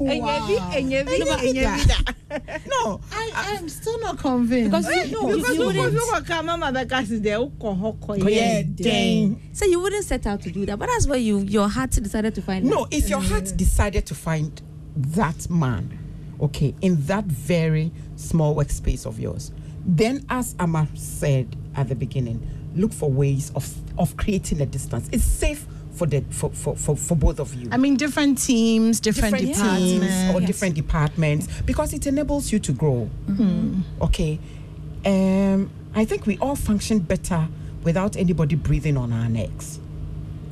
Enyebi, 0.00 0.56
enyebi, 0.76 1.26
Wow. 1.26 2.38
No, 2.68 3.00
I 3.10 3.56
am 3.58 3.68
still 3.68 3.98
not 4.00 4.18
convinced. 4.18 4.70
because 4.70 4.86
you, 4.94 5.12
No, 5.12 5.26
because 5.26 5.48
you 5.48 5.60
you 5.60 5.66
wouldn't 5.66 5.94
wouldn't 5.94 6.44
Mama 6.46 6.70
Becca 6.72 6.98
is 7.00 7.20
there. 7.20 7.38
Oko 7.38 7.74
hoko 7.74 8.16
yeah, 8.18 8.58
yeah, 8.58 8.62
dang. 8.62 9.40
so 9.52 9.64
you 9.64 9.80
wouldn't 9.80 10.04
set 10.04 10.26
out 10.26 10.40
to 10.42 10.50
do 10.52 10.64
that. 10.66 10.78
But 10.78 10.88
that's 10.88 11.08
where 11.08 11.18
you 11.18 11.38
your 11.40 11.68
heart 11.68 11.90
decided 11.90 12.34
to 12.36 12.42
find. 12.42 12.64
No, 12.66 12.82
out. 12.82 12.92
if 12.94 13.08
your 13.08 13.20
heart 13.20 13.44
mm. 13.44 13.56
decided 13.56 14.06
to 14.06 14.14
find 14.14 14.62
that 14.94 15.50
man, 15.50 15.98
okay, 16.42 16.74
in 16.80 17.02
that 17.06 17.24
very 17.24 17.90
small 18.14 18.54
workspace 18.54 19.04
of 19.04 19.18
yours, 19.18 19.50
then 19.84 20.24
as 20.28 20.54
Amma 20.60 20.86
said 20.94 21.56
at 21.78 21.88
the 21.88 21.94
beginning, 21.94 22.40
look 22.74 22.92
for 22.92 23.10
ways 23.10 23.50
of 23.54 23.72
of 23.96 24.16
creating 24.16 24.60
a 24.60 24.66
distance. 24.66 25.08
It's 25.12 25.24
safe 25.24 25.66
for 25.92 26.06
the 26.06 26.20
for 26.30 26.50
for, 26.50 26.76
for, 26.76 26.96
for 26.96 27.16
both 27.16 27.40
of 27.40 27.54
you. 27.54 27.68
I 27.72 27.76
mean, 27.76 27.96
different 27.96 28.38
teams, 28.38 29.00
different, 29.00 29.36
different 29.38 29.54
departments. 29.56 30.14
teams 30.14 30.34
or 30.34 30.40
Yes. 30.40 30.46
different 30.46 30.74
departments 30.74 31.48
because 31.64 31.92
it 31.92 32.06
enables 32.06 32.52
you 32.52 32.58
to 32.60 32.72
grow. 32.72 33.08
Okay. 34.02 34.38
Um, 35.06 35.70
I 35.94 36.04
think 36.04 36.26
we 36.26 36.36
all 36.38 36.56
function 36.56 36.98
better 36.98 37.48
without 37.82 38.16
anybody 38.16 38.56
breathing 38.56 38.96
on 38.96 39.12
our 39.12 39.28
necks. 39.28 39.78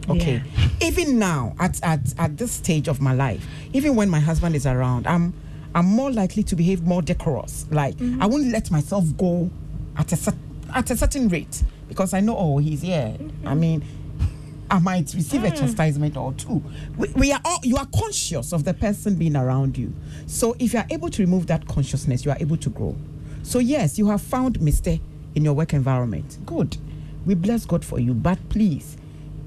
Okay. 0.09 0.43
Even 0.81 1.19
now, 1.19 1.55
at, 1.59 1.83
at 1.83 2.15
at 2.19 2.37
this 2.39 2.53
stage 2.53 2.87
of 2.89 3.01
my 3.01 3.13
life, 3.13 3.45
even 3.73 3.97
when 3.97 4.09
my 4.09 4.21
husband 4.21 4.55
is 4.55 4.65
around, 4.67 5.07
I'm 5.07 5.35
I'm 5.75 5.87
more 5.87 6.11
likely 6.13 6.43
to 6.45 6.57
behave 6.57 6.83
more 6.83 7.03
decorous. 7.03 7.67
Like 7.71 7.97
I 8.21 8.27
won't 8.27 8.47
let 8.53 8.71
myself 8.71 9.05
go 9.17 9.51
at 9.97 10.13
a 10.13 10.17
cer- 10.17 10.33
at 10.75 10.91
a 10.91 10.97
certain 10.97 11.29
rate 11.29 11.63
because 11.89 12.15
I 12.15 12.21
know 12.21 12.37
oh 12.37 12.59
he's 12.59 12.83
here. 12.83 13.17
I 13.45 13.55
mean. 13.55 13.83
I 14.69 14.81
might 14.81 15.15
receive 15.15 15.45
a 15.45 15.51
chastisement 15.53 16.17
or 16.17 16.33
two. 16.33 16.61
We, 16.97 17.07
we 17.15 17.33
are 17.33 17.41
all 17.45 17.61
you 17.63 17.77
are 17.77 17.87
conscious 17.95 18.53
of 18.53 18.65
the 18.65 18.75
person 18.75 19.15
being 19.15 19.37
around 19.37 19.79
you. 19.79 19.95
So 20.27 20.57
if 20.59 20.73
you 20.73 20.81
are 20.81 20.87
able 20.91 21.09
to 21.11 21.23
remove 21.23 21.47
that 21.47 21.69
consciousness, 21.69 22.25
you 22.25 22.33
are 22.33 22.37
able 22.41 22.57
to 22.57 22.71
grow. 22.71 22.97
So 23.45 23.61
yes, 23.61 23.97
you 23.97 24.09
have 24.09 24.21
found 24.21 24.59
Mr. 24.59 25.01
in 25.37 25.45
your 25.45 25.55
work 25.55 25.73
environment. 25.73 26.39
Good. 26.45 26.79
We 27.25 27.35
bless 27.35 27.65
God 27.65 27.85
for 27.85 28.01
you, 28.01 28.13
but 28.13 28.39
please 28.49 28.97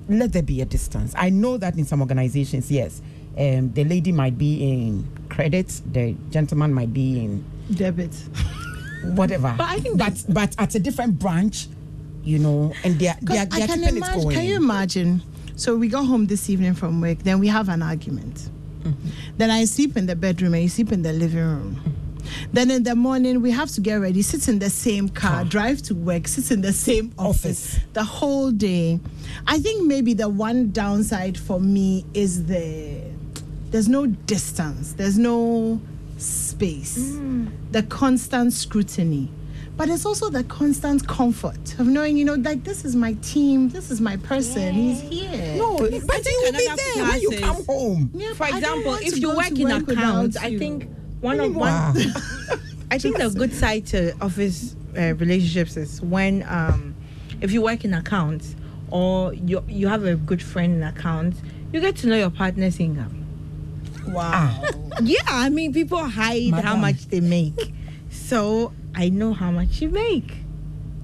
let 0.08 0.32
there 0.32 0.42
be 0.42 0.62
a 0.62 0.66
distance. 0.66 1.14
I 1.18 1.30
know 1.30 1.58
that 1.58 1.78
in 1.78 1.86
some 1.86 2.00
organizations, 2.02 2.72
yes, 2.72 3.02
um, 3.38 3.74
the 3.74 3.84
lady 3.84 4.12
might 4.12 4.38
be 4.38 4.64
in 4.72 5.08
credit, 5.30 5.82
the 5.92 6.16
gentleman 6.30 6.74
might 6.74 6.94
be 6.94 7.20
in 7.20 7.44
Debit. 7.74 8.16
Whatever. 9.04 9.54
But 9.58 9.70
I 9.70 9.80
think 9.80 9.98
but 9.98 10.24
but 10.30 10.56
at 10.58 10.76
a 10.76 10.80
different 10.80 11.20
branch, 11.20 11.68
you 12.24 12.40
know, 12.40 12.74
and 12.84 13.00
they're 13.00 13.18
they're 13.22 13.46
can 13.48 13.80
keeping 13.80 13.98
it 13.98 14.04
going. 14.14 14.32
Can 14.32 14.46
you 14.46 14.56
imagine? 14.56 15.22
So 15.56 15.76
we 15.76 15.90
go 15.90 16.04
home 16.04 16.28
this 16.28 16.50
evening 16.50 16.74
from 16.74 17.02
work. 17.02 17.20
Then 17.20 17.40
we 17.40 17.48
have 17.48 17.70
an 17.70 17.82
argument. 17.82 18.50
Mm-hmm. 18.84 19.10
Then 19.38 19.50
I 19.52 19.66
sleep 19.66 19.98
in 19.98 20.06
the 20.06 20.16
bedroom 20.16 20.54
and 20.54 20.64
you 20.64 20.70
sleep 20.70 20.92
in 20.92 21.02
the 21.02 21.12
living 21.12 21.44
room. 21.44 21.96
Then 22.54 22.72
in 22.72 22.84
the 22.84 22.96
morning 22.96 23.42
we 23.42 23.52
have 23.52 23.70
to 23.72 23.82
get 23.82 23.96
ready, 23.96 24.22
sit 24.22 24.48
in 24.48 24.60
the 24.60 24.70
same 24.70 25.10
car, 25.10 25.44
drive 25.44 25.82
to 25.84 25.96
work, 25.96 26.28
sit 26.28 26.52
in 26.52 26.62
the 26.62 26.74
same 26.74 27.12
office, 27.18 27.74
Office. 27.76 27.80
the 27.94 28.04
whole 28.04 28.52
day. 28.52 29.00
I 29.48 29.60
think 29.60 29.86
maybe 29.86 30.14
the 30.14 30.30
one 30.30 30.72
downside 30.72 31.38
for 31.38 31.60
me 31.60 32.06
is 32.14 32.46
the 32.46 33.02
there's 33.72 33.90
no 33.90 34.06
distance, 34.08 34.94
there's 34.94 35.18
no 35.18 35.80
space, 36.22 37.18
the 37.72 37.84
constant 37.84 38.54
scrutiny. 38.54 39.32
But 39.78 39.88
it's 39.88 40.06
also 40.06 40.30
the 40.30 40.44
constant 40.44 41.08
comfort 41.08 41.80
of 41.80 41.88
knowing, 41.88 42.18
you 42.18 42.26
know, 42.26 42.34
like 42.34 42.66
this 42.66 42.84
is 42.84 42.98
my 42.98 43.14
team, 43.22 43.70
this 43.70 43.90
is 43.90 44.02
my 44.02 44.18
person, 44.18 44.74
he's 44.74 45.00
here. 45.00 45.56
No, 45.58 45.78
he's 45.78 46.06
but 46.06 46.28
he 46.28 46.36
will 46.36 46.52
be 46.52 46.66
another 46.66 46.82
there 46.96 47.06
when 47.06 47.22
you 47.22 47.32
come 47.40 47.66
home. 47.66 48.12
Yeah, 48.14 48.34
For 48.34 48.40
but 48.40 48.54
I 48.56 48.60
don't 48.60 48.80
example, 48.80 49.08
if 49.08 49.18
you 49.18 49.36
work 49.36 49.52
in 49.52 49.70
work 49.70 49.88
accounts, 49.88 50.36
without 50.36 50.52
I 50.52 50.58
think 50.58 50.90
one 51.22 51.40
of 51.40 51.56
one. 51.56 51.96
I 52.92 52.98
think 52.98 53.18
the 53.18 53.30
good 53.30 53.54
side 53.54 53.86
to 53.88 54.14
office 54.20 54.76
uh, 54.98 55.14
relationships 55.16 55.78
is 55.78 56.02
when 56.02 56.44
um, 56.50 56.96
if 57.40 57.52
you 57.52 57.62
work 57.62 57.86
in 57.86 57.94
accounts 57.94 58.56
or 58.92 59.34
you 59.34 59.64
you 59.68 59.88
have 59.88 60.04
a 60.04 60.16
good 60.16 60.42
friend 60.42 60.74
in 60.76 60.84
accounts, 60.84 61.42
you 61.72 61.80
get 61.80 61.96
to 61.98 62.08
know 62.08 62.18
your 62.18 62.32
partner's 62.32 62.80
income. 62.80 63.19
Wow. 64.14 64.64
Yeah, 65.02 65.22
I 65.28 65.50
mean 65.50 65.72
people 65.72 66.00
hide 66.04 66.52
how 66.52 66.76
Madam. 66.76 66.82
much 66.82 67.06
they 67.08 67.22
make, 67.22 67.74
so 68.10 68.74
I 68.94 69.08
know 69.10 69.32
how 69.34 69.50
much 69.52 69.82
you 69.82 69.90
make. 69.90 70.30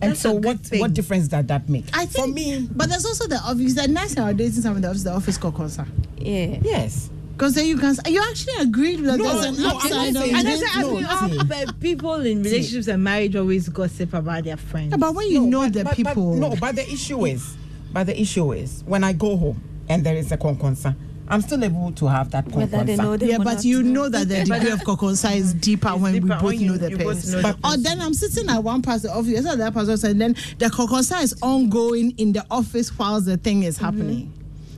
And 0.02 0.12
That's 0.12 0.20
so 0.20 0.34
what 0.34 0.60
thing. 0.60 0.82
what 0.82 0.94
difference 0.94 1.30
does 1.30 1.46
that 1.46 1.70
make? 1.70 1.86
I 1.94 2.06
think, 2.06 2.26
For 2.26 2.28
me, 2.28 2.68
but 2.76 2.90
there's 2.90 3.06
also 3.06 3.28
the 3.28 3.40
obvious. 3.40 3.76
That 3.76 3.90
nice 3.90 4.14
thing 4.14 4.24
about 4.24 4.36
dating 4.36 4.62
someone 4.62 4.78
in 4.78 4.82
the 4.82 4.90
office, 4.90 5.04
the 5.04 5.12
office 5.14 5.38
kokonsa. 5.38 5.88
Yeah. 6.18 6.58
yes. 6.62 7.10
Because 7.32 7.54
then 7.56 7.66
you 7.68 7.78
can, 7.78 7.96
you 8.08 8.22
actually 8.30 8.54
agreed 8.62 8.98
that 9.06 9.18
No, 9.18 9.24
there's 9.42 9.46
an 9.58 9.64
no, 9.64 9.70
I'm 9.70 9.76
upside 9.78 9.92
not 9.92 10.08
of 10.08 10.16
saying- 10.16 10.36
And 10.36 10.48
I 10.48 10.52
it. 10.52 10.60
said, 10.60 10.70
I 10.74 10.82
No, 10.82 10.92
mean, 10.96 11.04
see. 11.32 11.38
all 11.40 11.46
but 11.46 11.80
people 11.82 12.14
in 12.26 12.44
relationships 12.44 12.88
and 12.88 13.04
marriage 13.04 13.36
always 13.38 13.68
gossip 13.70 14.14
about 14.14 14.44
their 14.46 14.56
friends. 14.58 14.92
Yeah, 14.92 14.98
but 14.98 15.16
when 15.16 15.28
you 15.30 15.42
No, 15.42 15.48
know 15.48 15.62
but- 15.68 15.74
the 15.74 15.84
but- 15.84 15.90
but 15.90 15.96
people, 15.98 16.36
no, 16.36 16.56
but 16.60 16.76
the 16.76 16.90
issue 16.92 17.26
is, 17.26 17.56
but 17.94 18.06
the 18.08 18.20
issue 18.20 18.52
is 18.54 18.84
when 18.86 19.04
I 19.06 19.12
go 19.14 19.36
home 19.38 19.62
and 19.90 20.06
there 20.06 20.16
is 20.16 20.32
a 20.32 20.38
kokonsa, 20.38 20.96
I'm 21.28 21.42
still 21.42 21.64
able 21.64 21.92
to 21.94 22.08
have 22.08 22.32
that 22.32 22.48
Whether 22.50 22.84
they 22.84 22.96
know 22.98 23.14
yeah, 23.16 23.38
but 23.38 23.56
not. 23.56 23.66
you 23.66 23.82
know 23.84 24.10
that 24.10 24.28
the 24.30 24.44
degree 24.44 24.70
of 24.72 24.80
kokonsa 24.82 25.36
is 25.36 25.54
mm. 25.56 25.62
deeper 25.62 25.90
when 25.90 26.14
deeper 26.14 26.26
we 26.26 26.30
both 26.34 26.44
when 26.44 26.60
you- 26.60 26.68
know 26.72 26.78
the 26.78 26.90
you 26.92 26.98
both 26.98 27.16
person. 27.16 27.42
know 27.42 27.42
the 27.42 27.50
Or 27.54 27.60
oh, 27.64 27.78
then 27.78 28.02
I'm 28.02 28.14
sitting 28.14 28.50
at 28.50 28.64
one 28.64 28.82
part 28.82 28.98
of 28.98 29.02
the 29.04 29.12
office, 29.12 29.44
the 29.44 29.50
other 29.52 29.72
part 29.72 29.84
of 29.84 29.88
the 29.88 29.94
office, 29.94 30.04
and 30.04 30.22
then 30.22 30.34
the 30.60 30.66
kokonsa 30.68 31.24
is 31.24 31.36
ongoing 31.42 32.12
in 32.18 32.34
the 32.34 32.46
office 32.52 32.96
whilst 32.98 33.26
the 33.26 33.38
thing 33.38 33.64
is 33.64 33.76
mm-hmm. 33.78 33.86
happening. 33.86 34.34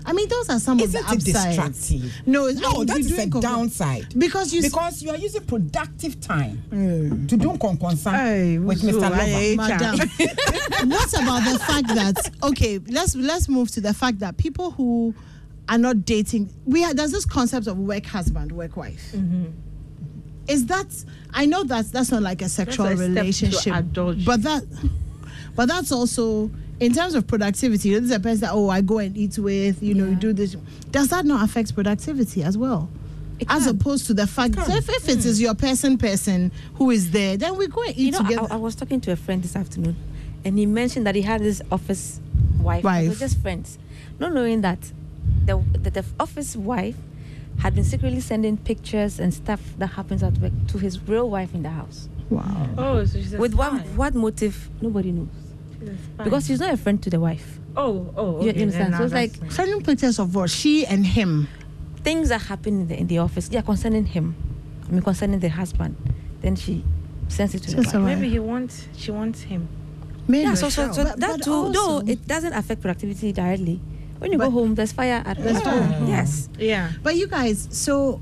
I 0.06 0.14
mean, 0.14 0.30
those 0.30 0.50
are 0.50 0.58
some 0.58 0.80
Isn't 0.80 1.02
of 1.02 1.06
the 1.26 1.32
it 1.32 1.36
upsides. 1.36 1.90
distractive? 1.90 2.14
No, 2.26 2.48
I 2.48 2.54
No, 2.54 2.76
would 2.78 2.88
that 2.88 2.94
be 2.96 3.02
is 3.02 3.08
doing 3.10 3.28
a 3.28 3.30
koko- 3.30 3.42
downside. 3.42 4.18
Because 4.18 4.54
you 4.54 4.62
because 4.62 5.02
you 5.04 5.10
are 5.10 5.18
using 5.18 5.44
productive 5.46 6.22
time 6.22 6.64
mm. 6.70 7.28
to 7.28 7.36
do 7.36 7.50
kokonsa 7.50 8.12
Hey, 8.14 8.58
with 8.58 8.82
Wusu, 8.84 8.94
Mr. 8.94 9.02
Lover. 9.02 9.56
Madam, 9.58 10.00
what 10.90 11.14
about 11.14 11.44
the 11.52 11.60
fact 11.60 11.88
that 11.90 12.30
okay, 12.42 12.80
let's 12.88 13.18
let's 13.18 13.50
move 13.50 13.70
to 13.72 13.82
the 13.82 13.94
fact 13.94 14.20
that 14.20 14.38
people 14.38 14.72
who 14.72 15.14
are 15.70 15.78
not 15.78 16.06
dating, 16.06 16.54
we 16.66 16.82
have, 16.82 16.96
there's 16.96 17.12
this 17.12 17.26
concept 17.26 17.68
of 17.68 17.78
work 17.78 18.06
husband, 18.06 18.52
work 18.52 18.78
wife. 18.78 19.12
Mm-hmm. 19.14 19.46
Is 20.48 20.66
that 20.68 20.88
I 21.34 21.46
know 21.46 21.64
that 21.66 21.92
that's 21.92 22.10
not 22.10 22.22
like 22.22 22.42
a 22.42 22.48
sexual 22.48 22.86
a 22.86 22.96
relationship, 22.96 23.74
but 23.94 24.44
that, 24.44 24.64
but 25.56 25.68
that's 25.68 25.92
also 25.92 26.50
in 26.80 26.94
terms 26.94 27.16
of 27.16 27.28
productivity. 27.28 27.92
There's 27.92 28.12
a 28.12 28.20
person 28.20 28.42
that 28.42 28.52
oh 28.54 28.70
I 28.70 28.80
go 28.80 29.00
and 29.00 29.18
eat 29.18 29.38
with, 29.38 29.84
you 29.84 29.94
know, 29.94 30.06
you 30.06 30.12
Yeah. 30.12 30.20
do 30.20 30.34
this. 30.34 30.56
Does 30.92 31.10
that 31.10 31.26
not 31.26 31.44
affect 31.44 31.76
productivity 31.76 32.44
as 32.44 32.58
well? 32.58 32.90
As 33.50 33.68
opposed 33.68 34.08
to 34.08 34.14
the 34.14 34.26
fact 34.26 34.56
that 34.56 34.70
if, 34.70 34.90
if 34.90 35.10
it 35.10 35.20
mm. 35.20 35.26
is 35.26 35.42
your 35.42 35.54
person 35.54 35.98
person 35.98 36.52
who 36.76 36.92
is 36.92 37.12
there, 37.12 37.38
then 37.38 37.56
we 37.58 37.68
go 37.68 37.82
and 37.82 37.92
eat 37.92 37.98
You 37.98 38.12
know, 38.12 38.18
together. 38.20 38.48
I, 38.50 38.56
I 38.56 38.58
was 38.58 38.74
talking 38.74 39.02
to 39.02 39.12
a 39.12 39.16
friend 39.16 39.44
this 39.44 39.56
afternoon, 39.56 39.96
and 40.46 40.58
he 40.58 40.66
mentioned 40.66 41.06
that 41.06 41.14
he 41.14 41.22
had 41.22 41.42
this 41.42 41.62
office 41.72 42.20
wife. 42.60 42.84
They 42.84 43.04
were 43.04 43.10
Wife. 43.10 43.20
just 43.20 43.40
friends, 43.40 43.78
not 44.18 44.34
knowing 44.34 44.62
that 44.62 44.80
the, 45.48 45.58
the 45.80 45.90
the 45.90 46.06
office 46.20 46.56
wife 46.56 46.96
had 47.60 47.74
been 47.74 47.84
secretly 47.84 48.20
sending 48.20 48.56
pictures 48.58 49.20
and 49.20 49.34
stuff 49.34 49.62
that 49.80 49.88
happens 49.88 50.22
at 50.22 50.38
work 50.38 50.54
to 50.68 50.78
his 50.78 51.02
real 51.10 51.28
wife 51.30 51.54
in 51.56 51.64
the 51.64 51.70
house. 51.70 52.08
wow. 52.30 52.70
oh, 52.78 53.04
so 53.06 53.18
she's 53.20 53.34
a 53.34 53.38
With 53.40 53.54
what 53.56 53.72
spy. 53.72 53.88
what 53.96 54.14
motive? 54.14 54.70
Nobody 54.82 55.12
knows. 55.12 55.30
She's 55.80 55.90
a 55.90 55.98
spy. 55.98 56.24
Because 56.24 56.46
she's 56.46 56.60
not 56.60 56.72
a 56.74 56.78
friend 56.78 57.02
to 57.04 57.10
the 57.10 57.20
wife. 57.20 57.58
oh 57.76 58.14
oh 58.16 58.44
You- 58.44 58.50
okay, 58.50 58.60
you 58.60 58.66
understand? 58.68 58.94
then 58.94 59.00
So 59.00 59.06
it's 59.06 59.14
like- 59.14 59.32
that's 59.40 59.56
fine. 59.56 59.66
Sending 59.68 59.82
pictures 59.84 60.20
of 60.20 60.36
what 60.36 60.50
she 60.52 60.86
and 60.86 61.06
him. 61.06 61.48
Things 62.04 62.30
that 62.30 62.42
happen 62.44 62.82
in 62.82 62.88
the, 62.88 62.98
in 63.02 63.08
the 63.08 63.18
office, 63.18 63.50
yeah, 63.52 63.62
concerning 63.62 64.06
him. 64.06 64.36
I 64.88 64.92
mean, 64.92 65.02
concerning 65.02 65.40
the 65.40 65.50
husband. 65.50 65.96
Then 66.42 66.56
she 66.56 66.84
sends 67.28 67.56
it 67.56 67.64
to 67.64 67.72
the 67.76 67.84
Sends 67.84 67.94
wife. 67.94 68.04
maybe 68.04 68.30
he 68.30 68.40
wants 68.40 68.88
she 68.96 69.10
wants 69.12 69.42
him. 69.42 69.68
Maybe. 70.28 70.44
Yeah, 70.44 70.54
so 70.54 70.70
so, 70.70 70.92
so 70.92 71.04
But- 71.04 71.20
that 71.20 71.32
but 71.38 71.44
too, 71.44 71.72
though 71.74 72.00
it 72.06 72.28
doesn't 72.28 72.54
affect 72.54 72.82
productivity 72.82 73.32
directly. 73.34 73.82
When 74.20 74.32
you 74.32 74.38
go 74.38 74.50
home, 74.50 74.76
there's 74.76 74.92
fire 74.92 75.22
at 75.26 75.38
There's 75.38 75.62
home. 75.62 75.90
fire. 75.90 76.00
Ah. 76.02 76.08
Yes. 76.08 76.50
Yeah. 76.58 76.92
But 77.04 77.16
you 77.16 77.28
guys, 77.28 77.68
so 77.72 78.20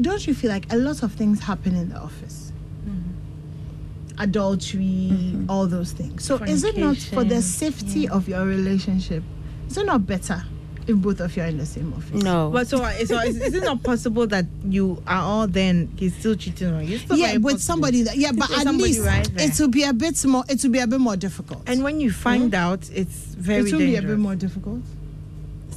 don't 0.00 0.26
you 0.26 0.34
feel 0.34 0.50
like 0.50 0.72
a 0.72 0.76
lot 0.76 1.02
of 1.02 1.12
things 1.12 1.40
happen 1.40 1.74
in 1.74 1.88
the 1.90 1.98
office? 1.98 2.52
Mm-hmm. 2.86 4.22
Adultery, 4.22 5.10
mm-hmm. 5.12 5.50
all 5.50 5.66
those 5.66 5.92
things. 5.92 6.24
So 6.24 6.36
is 6.36 6.64
it 6.64 6.76
not 6.76 6.96
for 6.96 7.24
the 7.24 7.40
Fornication, 7.40 7.42
safety 7.42 8.08
of 8.08 8.28
your 8.28 8.44
relationship? 8.44 9.22
Is 9.68 9.76
it 9.76 9.86
not 9.86 10.06
better 10.06 10.44
if 10.86 10.96
both 10.96 11.20
of 11.20 11.36
you 11.36 11.42
are 11.42 11.46
in 11.46 11.58
the 11.58 11.66
same 11.66 11.92
office? 11.92 12.22
No. 12.22 12.50
But 12.50 12.68
so, 12.68 12.82
uh, 12.82 12.92
so 13.04 13.18
is, 13.20 13.40
is 13.40 13.54
it 13.54 13.64
not 13.64 13.82
possible 13.82 14.26
that 14.28 14.46
you 14.64 15.02
are 15.08 15.22
all 15.22 15.46
then 15.48 15.92
he's 15.98 16.14
still 16.14 16.36
cheating 16.36 16.72
on 16.72 16.86
you? 16.86 16.98
Still 16.98 17.16
Yeah, 17.16 17.26
very 17.28 17.38
with 17.38 17.54
possible. 17.54 17.60
somebody 17.60 18.02
that 18.02 18.16
yeah, 18.16 18.30
but 18.30 18.48
With 18.48 18.58
at 18.58 18.64
somebody 18.64 18.92
least 18.92 19.04
right 19.04 19.28
it 19.40 19.58
will 19.58 19.68
be 19.68 19.82
a 19.82 19.92
bit 19.92 20.24
more. 20.24 20.44
It 20.48 20.62
will 20.62 20.70
be 20.70 20.78
a 20.78 20.86
bit 20.86 21.00
more 21.00 21.16
difficult. 21.16 21.68
And 21.68 21.82
when 21.82 22.00
you 22.00 22.12
find 22.12 22.52
mm-hmm. 22.52 22.72
out, 22.72 22.88
it's 22.94 23.34
very 23.34 23.64
difficult. 23.64 23.82
it 23.82 23.84
will 23.84 23.92
be 23.92 23.96
a 23.96 24.08
bit 24.08 24.18
more 24.18 24.36
difficult. 24.36 24.82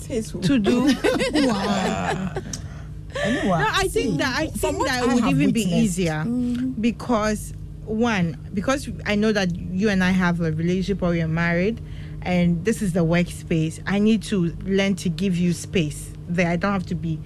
Says 0.07 0.29
who? 0.31 0.41
to 0.41 0.59
do. 0.59 0.85
wow. 1.47 2.33
Anyway, 3.23 3.47
No, 3.47 3.67
I 3.71 3.83
see, 3.83 3.89
think 4.03 4.17
that 4.19 4.35
I 4.37 4.47
think 4.47 4.85
that 4.85 5.03
I 5.03 5.05
it 5.09 5.13
would 5.13 5.23
have 5.23 5.31
even 5.31 5.51
be 5.51 5.61
witnessed- 5.63 5.83
easier 5.83 6.23
mm-hmm. 6.25 6.69
because 6.81 7.53
one, 7.85 8.37
because 8.53 8.89
I 9.05 9.15
know 9.15 9.31
that 9.31 9.55
you 9.55 9.89
and 9.89 10.03
I 10.03 10.09
have 10.11 10.41
a 10.41 10.51
relationship 10.51 11.01
or 11.03 11.09
we 11.11 11.21
are 11.21 11.27
married, 11.27 11.79
and 12.23 12.65
this 12.65 12.81
is 12.81 12.93
the 12.93 13.05
workspace. 13.05 13.79
I 13.85 13.99
need 13.99 14.23
to 14.23 14.55
learn 14.63 14.95
to 14.95 15.09
give 15.09 15.37
you 15.37 15.53
space 15.53 16.11
there. 16.27 16.49
I 16.49 16.55
don't 16.55 16.73
have 16.73 16.87
to 16.87 16.95
be 16.95 17.19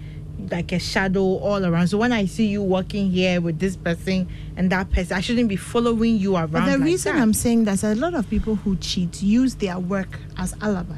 like 0.51 0.71
a 0.71 0.80
shadow 0.80 1.21
all 1.21 1.65
around. 1.65 1.88
So 1.88 1.97
when 1.97 2.11
I 2.11 2.25
see 2.25 2.47
you 2.47 2.61
walking 2.61 3.09
here 3.11 3.41
with 3.41 3.59
this 3.59 3.75
person 3.75 4.27
and 4.57 4.69
that 4.71 4.89
person, 4.91 5.17
I 5.17 5.21
shouldn't 5.21 5.49
be 5.49 5.55
following 5.55 6.17
you 6.17 6.36
around. 6.36 6.51
But 6.51 6.65
the 6.65 6.77
like 6.77 6.82
reason 6.82 7.15
that. 7.15 7.21
I'm 7.21 7.34
saying 7.34 7.65
that 7.65 7.73
is 7.75 7.84
a 7.84 7.95
lot 7.95 8.13
of 8.13 8.30
people 8.30 8.55
who 8.55 8.75
cheat 8.77 9.21
use 9.21 9.55
their 9.55 9.80
work 9.80 10.19
as 10.38 10.55
alibi. 10.61 10.97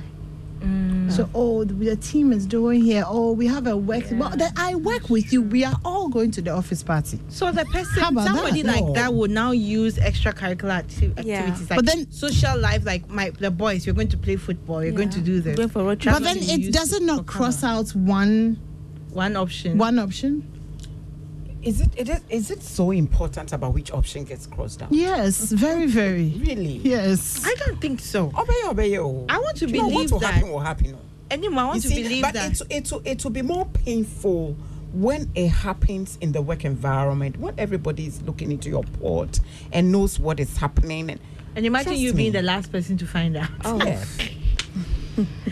Mm. 0.61 1.11
So, 1.11 1.29
oh, 1.35 1.63
the, 1.63 1.73
the 1.73 1.95
team 1.95 2.31
is 2.31 2.45
doing 2.45 2.81
here. 2.81 3.03
Oh, 3.05 3.31
we 3.33 3.47
have 3.47 3.67
a 3.67 3.75
work. 3.75 4.03
Well, 4.11 4.29
then 4.35 4.53
I 4.55 4.75
work 4.75 5.09
with 5.09 5.33
you. 5.33 5.41
We 5.41 5.65
are 5.65 5.75
all 5.83 6.07
going 6.07 6.31
to 6.31 6.41
the 6.41 6.51
office 6.51 6.83
party. 6.83 7.19
So 7.29 7.51
the 7.51 7.65
person, 7.65 8.01
How 8.01 8.09
about 8.09 8.27
somebody 8.27 8.61
that? 8.61 8.75
like 8.75 8.85
No. 8.85 8.93
that 8.93 9.13
would 9.13 9.31
now 9.31 9.51
use 9.51 9.97
extracurricular 9.97 10.69
acti- 10.71 11.11
Yeah. 11.23 11.39
activities, 11.39 11.69
like 11.69 11.77
But 11.77 11.85
then- 11.87 12.11
social 12.11 12.57
life, 12.59 12.85
like 12.85 13.09
my 13.09 13.31
the 13.31 13.51
boys. 13.51 13.85
You're 13.85 13.95
going 13.95 14.07
to 14.09 14.17
play 14.17 14.35
football. 14.37 14.83
You're 14.83 14.93
going 14.93 15.09
to 15.09 15.21
do 15.21 15.41
this. 15.41 15.55
Going 15.57 15.69
for 15.69 15.79
a 15.81 15.83
road 15.85 16.01
That's 16.01 16.19
but 16.19 16.23
then 16.23 16.37
it 16.37 16.71
doesn't 16.71 17.05
not 17.05 17.25
cross 17.25 17.63
out 17.63 17.89
one 17.95 18.59
one 19.11 19.35
option. 19.35 19.77
one 19.77 19.99
option? 19.99 20.47
Is 21.63 21.79
it, 21.81 21.89
it 21.95 22.09
is, 22.09 22.21
is 22.29 22.51
it 22.51 22.63
so 22.63 22.89
important 22.91 23.53
about 23.53 23.73
which 23.73 23.91
option 23.91 24.23
gets 24.23 24.47
crossed 24.47 24.81
out? 24.81 24.91
Yes, 24.91 25.51
very, 25.51 25.85
very. 25.85 26.29
Really? 26.39 26.77
Yes. 26.83 27.43
I 27.45 27.53
don't 27.55 27.79
think 27.79 27.99
so. 27.99 28.31
Obey, 28.37 28.53
obey, 28.65 28.97
oh. 28.99 29.25
I 29.29 29.37
want 29.37 29.57
to 29.57 29.67
You 29.67 29.73
know, 29.77 29.83
what 29.83 29.91
believe 29.93 30.11
will 30.11 30.19
that- 30.19 30.33
happen 30.33 30.49
will 30.49 30.59
happen. 30.59 30.95
oh. 30.99 31.05
Anymore, 31.29 31.63
I 31.63 31.67
want 31.67 31.75
You 31.77 31.81
to 31.83 31.87
see, 31.95 32.03
believe 32.03 32.23
but 32.23 32.33
that. 32.33 32.51
It, 32.61 32.67
it, 32.69 32.91
will- 32.91 33.01
it 33.05 33.23
will 33.23 33.31
be 33.31 33.41
more 33.43 33.65
painful 33.67 34.55
when 34.91 35.31
it 35.35 35.47
happens 35.49 36.17
in 36.19 36.31
the 36.33 36.41
work 36.41 36.65
environment, 36.65 37.37
when 37.37 37.53
everybody 37.57 38.07
is 38.07 38.21
looking 38.23 38.51
into 38.51 38.67
your 38.67 38.83
port 38.83 39.39
and 39.71 39.91
knows 39.91 40.19
what 40.19 40.39
is 40.39 40.57
happening. 40.57 41.09
And, 41.11 41.19
and 41.55 41.65
imagine 41.65 41.89
Trust 41.91 42.01
you 42.01 42.11
me. 42.13 42.17
being 42.17 42.31
the 42.33 42.41
last 42.41 42.71
person 42.71 42.97
to 42.97 43.05
find 43.07 43.37
out. 43.37 43.49
Oh. 43.63 43.77
yes. 43.85 44.17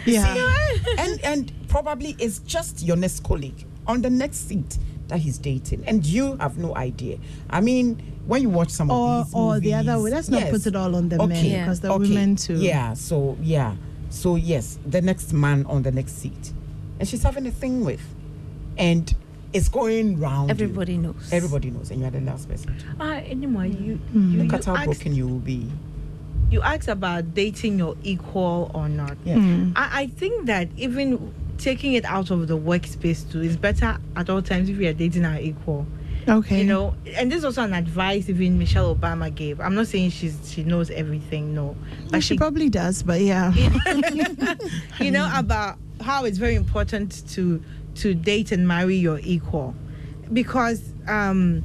Yeah. 0.06 0.74
and 0.98 1.24
and 1.24 1.52
probably 1.68 2.16
it's 2.20 2.40
just 2.40 2.82
your 2.82 2.96
next 2.96 3.24
colleague 3.24 3.66
on 3.88 4.02
the 4.02 4.10
next 4.10 4.48
seat 4.48 4.78
that 5.10 5.20
he's 5.20 5.38
dating, 5.38 5.84
and 5.86 6.06
you 6.06 6.38
have 6.38 6.58
no 6.58 6.76
idea. 6.76 7.18
I 7.50 7.62
mean, 7.62 8.02
when 8.26 8.42
you 8.42 8.50
watch 8.50 8.70
some 8.70 8.90
Or 8.90 9.20
of 9.22 9.26
these 9.28 9.34
or 9.36 9.60
the 9.60 9.74
other 9.74 10.02
way. 10.02 10.12
Let's 10.12 10.30
not 10.30 10.42
yes. 10.42 10.52
put 10.52 10.66
it 10.68 10.76
all 10.76 10.96
on 10.96 11.10
the 11.10 11.18
men 11.18 11.32
Okay, 11.32 11.60
because 11.60 11.82
the 11.82 11.92
okay, 11.92 12.08
women 12.10 12.36
too. 12.36 12.56
Yeah, 12.56 12.94
so 12.94 13.38
yeah, 13.42 13.76
so 14.10 14.36
yes, 14.36 14.80
the 14.86 15.02
next 15.02 15.34
man 15.34 15.66
on 15.66 15.84
the 15.84 15.92
next 15.92 16.14
seat, 16.20 16.54
and 17.00 17.08
she's 17.08 17.24
having 17.24 17.46
a 17.48 17.52
thing 17.52 17.84
with, 17.84 18.02
and 18.78 19.14
it's 19.52 19.68
going 19.68 20.20
round. 20.20 20.50
you. 20.50 20.52
Everybody 20.54 20.98
knows. 20.98 21.30
Everybody 21.32 21.72
knows, 21.72 21.92
and 21.92 22.00
you 22.02 22.06
are 22.08 22.12
the 22.12 22.22
last 22.22 22.48
person. 22.48 22.76
Ah, 23.00 23.16
anymore, 23.16 23.66
you, 23.66 23.96
Hmm. 23.96 24.32
you, 24.34 24.44
Look 24.44 24.52
you 24.52 24.58
at 24.60 24.66
how 24.66 24.76
asked- 24.76 24.86
broken 24.86 25.16
you 25.16 25.28
will 25.28 25.40
be. 25.40 25.66
you 26.52 26.62
asked 26.62 26.88
about 26.88 27.34
dating 27.34 27.78
your 27.80 27.96
equal 28.04 28.70
or 28.74 28.88
not. 28.90 29.18
Yeah. 29.26 29.36
Hmm. 29.40 29.72
I, 29.76 30.02
I 30.02 30.08
think 30.08 30.46
that 30.48 30.70
even 30.78 31.34
taking 31.60 31.94
it 31.94 32.06
out 32.06 32.32
of 32.32 32.48
the 32.48 32.58
workspace 32.58 33.30
too 33.32 33.42
is 33.42 33.58
better 33.58 33.98
at 34.16 34.30
all 34.30 34.42
times 34.42 34.70
if 34.70 34.78
we 34.78 34.88
are 34.88 34.94
dating 34.94 35.26
our 35.26 35.40
equal. 35.40 35.86
Okay. 36.28 36.60
You 36.60 36.66
know, 36.66 36.96
and 37.16 37.32
this 37.32 37.40
is 37.40 37.46
also 37.46 37.64
an 37.64 37.74
advice 37.74 38.30
even 38.30 38.58
Michelle 38.60 38.96
Obama 38.96 39.34
gave. 39.34 39.60
I'm 39.60 39.76
not 39.76 39.88
saying 39.88 40.12
she's 40.12 40.38
she 40.52 40.64
knows 40.64 40.90
everything, 40.90 41.54
no, 41.54 41.76
Well, 42.12 42.22
she 42.22 42.38
probably 42.38 42.70
does, 42.70 43.04
but 43.04 43.22
yeah. 43.22 43.54
you 45.00 45.12
know 45.12 45.32
about 45.36 45.78
how 46.02 46.26
it's 46.26 46.38
very 46.38 46.56
important 46.56 47.28
to 47.30 47.64
to 47.96 48.14
date 48.14 48.52
and 48.52 48.68
marry 48.68 48.96
your 48.96 49.20
equal 49.24 49.76
because 50.32 50.94
um 51.08 51.64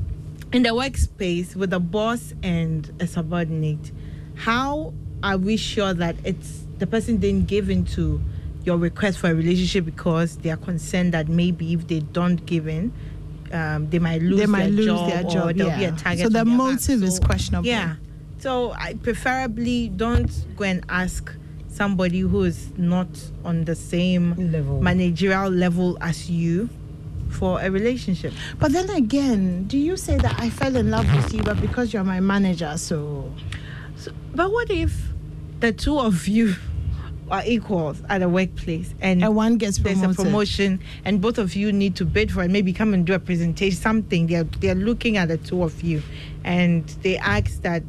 in 0.53 0.63
the 0.63 0.71
workspace 0.71 1.55
with 1.55 1.73
a 1.73 1.79
boss 1.79 2.33
and 2.43 2.91
a 3.01 3.07
subordinate 3.07 3.93
how 4.35 4.93
are 5.23 5.37
we 5.37 5.57
sure 5.57 5.95
that 5.95 6.17
it's 6.25 6.65
the 6.79 6.87
person 6.87 7.19
didn't 7.19 7.47
give 7.47 7.71
into 7.71 8.21
your 8.65 8.77
request 8.79 9.19
for 9.19 9.31
a 9.31 9.35
relationship 9.35 9.85
because 9.85 10.37
they 10.39 10.51
are 10.51 10.57
concerned 10.57 11.12
that 11.12 11.29
maybe 11.29 11.73
if 11.75 11.87
they 11.87 12.01
don't 12.01 12.45
give 12.47 12.67
in 12.69 12.93
um, 13.53 13.89
they 13.91 13.99
might 13.99 14.23
lose 14.23 14.41
they 14.41 14.47
might 14.47 14.62
their 14.65 14.71
lose 14.73 14.87
job 14.87 15.11
their 15.11 15.25
or 15.27 15.31
job. 15.31 15.57
there'll 15.57 15.79
be 15.79 15.85
a 15.85 15.93
target 15.93 16.23
So 16.23 16.29
the 16.31 16.45
motive 16.45 17.03
is 17.03 17.21
questionable. 17.21 17.67
yeah 17.67 17.97
so 18.39 18.73
I 18.73 18.95
preferably 18.95 19.89
don't 19.89 20.31
go 20.57 20.65
and 20.65 20.85
ask 20.89 21.33
somebody 21.69 22.21
who 22.21 22.45
is 22.45 22.71
not 22.77 23.09
on 23.45 23.65
the 23.65 23.75
same 23.75 24.53
Level. 24.53 24.81
managerial 24.83 25.51
level 25.51 25.97
as 26.01 26.31
you 26.31 26.69
for 27.31 27.61
a 27.61 27.69
relationship. 27.71 28.33
But 28.61 28.71
then 28.73 28.89
again, 28.91 29.65
do 29.65 29.77
you 29.77 29.97
say 29.97 30.17
that 30.19 30.39
I 30.39 30.51
fell 30.51 30.77
in 30.77 30.91
love 30.91 31.05
with 31.17 31.35
you, 31.35 31.43
but 31.43 31.61
because 31.61 31.93
you're 31.93 32.05
my 32.05 32.21
manager, 32.21 32.77
so 32.77 33.33
So, 33.97 34.12
but 34.35 34.53
what 34.53 34.71
if 34.71 35.09
the 35.59 35.73
two 35.73 35.99
of 35.99 36.29
you 36.29 36.55
are 37.35 37.43
equals 37.47 38.01
at 38.09 38.22
a 38.22 38.28
workplace 38.28 38.95
and 39.01 39.22
and 39.24 39.35
one 39.35 39.57
gets 39.59 39.78
there's 39.78 40.03
a 40.03 40.09
promotion 40.14 40.80
and 41.05 41.20
both 41.20 41.39
of 41.39 41.55
you 41.57 41.72
need 41.72 41.97
to 41.97 42.05
bid 42.05 42.30
for 42.32 42.43
it, 42.43 42.51
maybe 42.51 42.72
come 42.72 42.95
and 42.95 43.05
do 43.07 43.12
a 43.14 43.18
presentation, 43.18 43.76
something. 43.76 44.26
They're 44.26 44.45
they're 44.45 44.74
looking 44.74 45.16
at 45.16 45.28
the 45.28 45.39
two 45.39 45.62
of 45.62 45.82
you 45.82 46.03
and 46.45 46.87
they 47.03 47.16
ask 47.18 47.62
that 47.62 47.82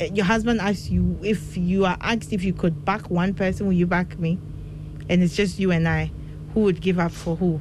uh, 0.00 0.04
your 0.12 0.24
husband 0.24 0.60
asks 0.60 0.90
you 0.90 1.18
if 1.22 1.56
you 1.56 1.84
are 1.84 1.96
asked 2.00 2.32
if 2.32 2.44
you 2.44 2.52
could 2.52 2.84
back 2.84 3.10
one 3.10 3.34
person, 3.34 3.66
will 3.66 3.72
you 3.74 3.86
back 3.86 4.18
me? 4.18 4.38
And 5.08 5.22
it's 5.22 5.34
just 5.36 5.58
you 5.58 5.70
and 5.72 5.88
I. 5.88 6.10
Who 6.54 6.60
would 6.60 6.80
give 6.80 6.98
up 6.98 7.12
for 7.12 7.34
who? 7.36 7.60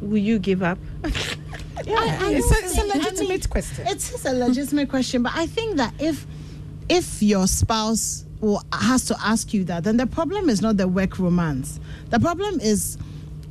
Will 0.00 0.18
you 0.18 0.38
give 0.38 0.62
up? 0.62 0.78
Yeah, 1.86 1.94
I- 1.94 2.26
I 2.26 2.32
it's, 2.34 2.50
a, 2.50 2.54
it's 2.64 2.72
a 2.76 2.80
think- 2.82 2.94
I 2.94 2.98
legitimate 2.98 3.28
mean, 3.28 3.40
question. 3.48 3.86
It 3.86 3.96
is 3.98 4.26
a 4.26 4.32
legitimate 4.32 4.88
question, 4.90 5.22
but 5.22 5.32
I 5.34 5.46
think 5.46 5.76
that 5.76 5.94
if 6.00 6.26
if 6.88 7.22
your 7.22 7.46
spouse 7.46 8.24
will, 8.40 8.62
has 8.72 9.04
to 9.06 9.16
ask 9.22 9.52
you 9.52 9.64
that, 9.64 9.84
then 9.84 9.96
the 9.96 10.06
problem 10.06 10.48
is 10.48 10.60
not 10.60 10.76
the 10.76 10.88
work 10.88 11.18
romance. 11.18 11.80
The 12.10 12.20
problem 12.20 12.60
is 12.60 12.98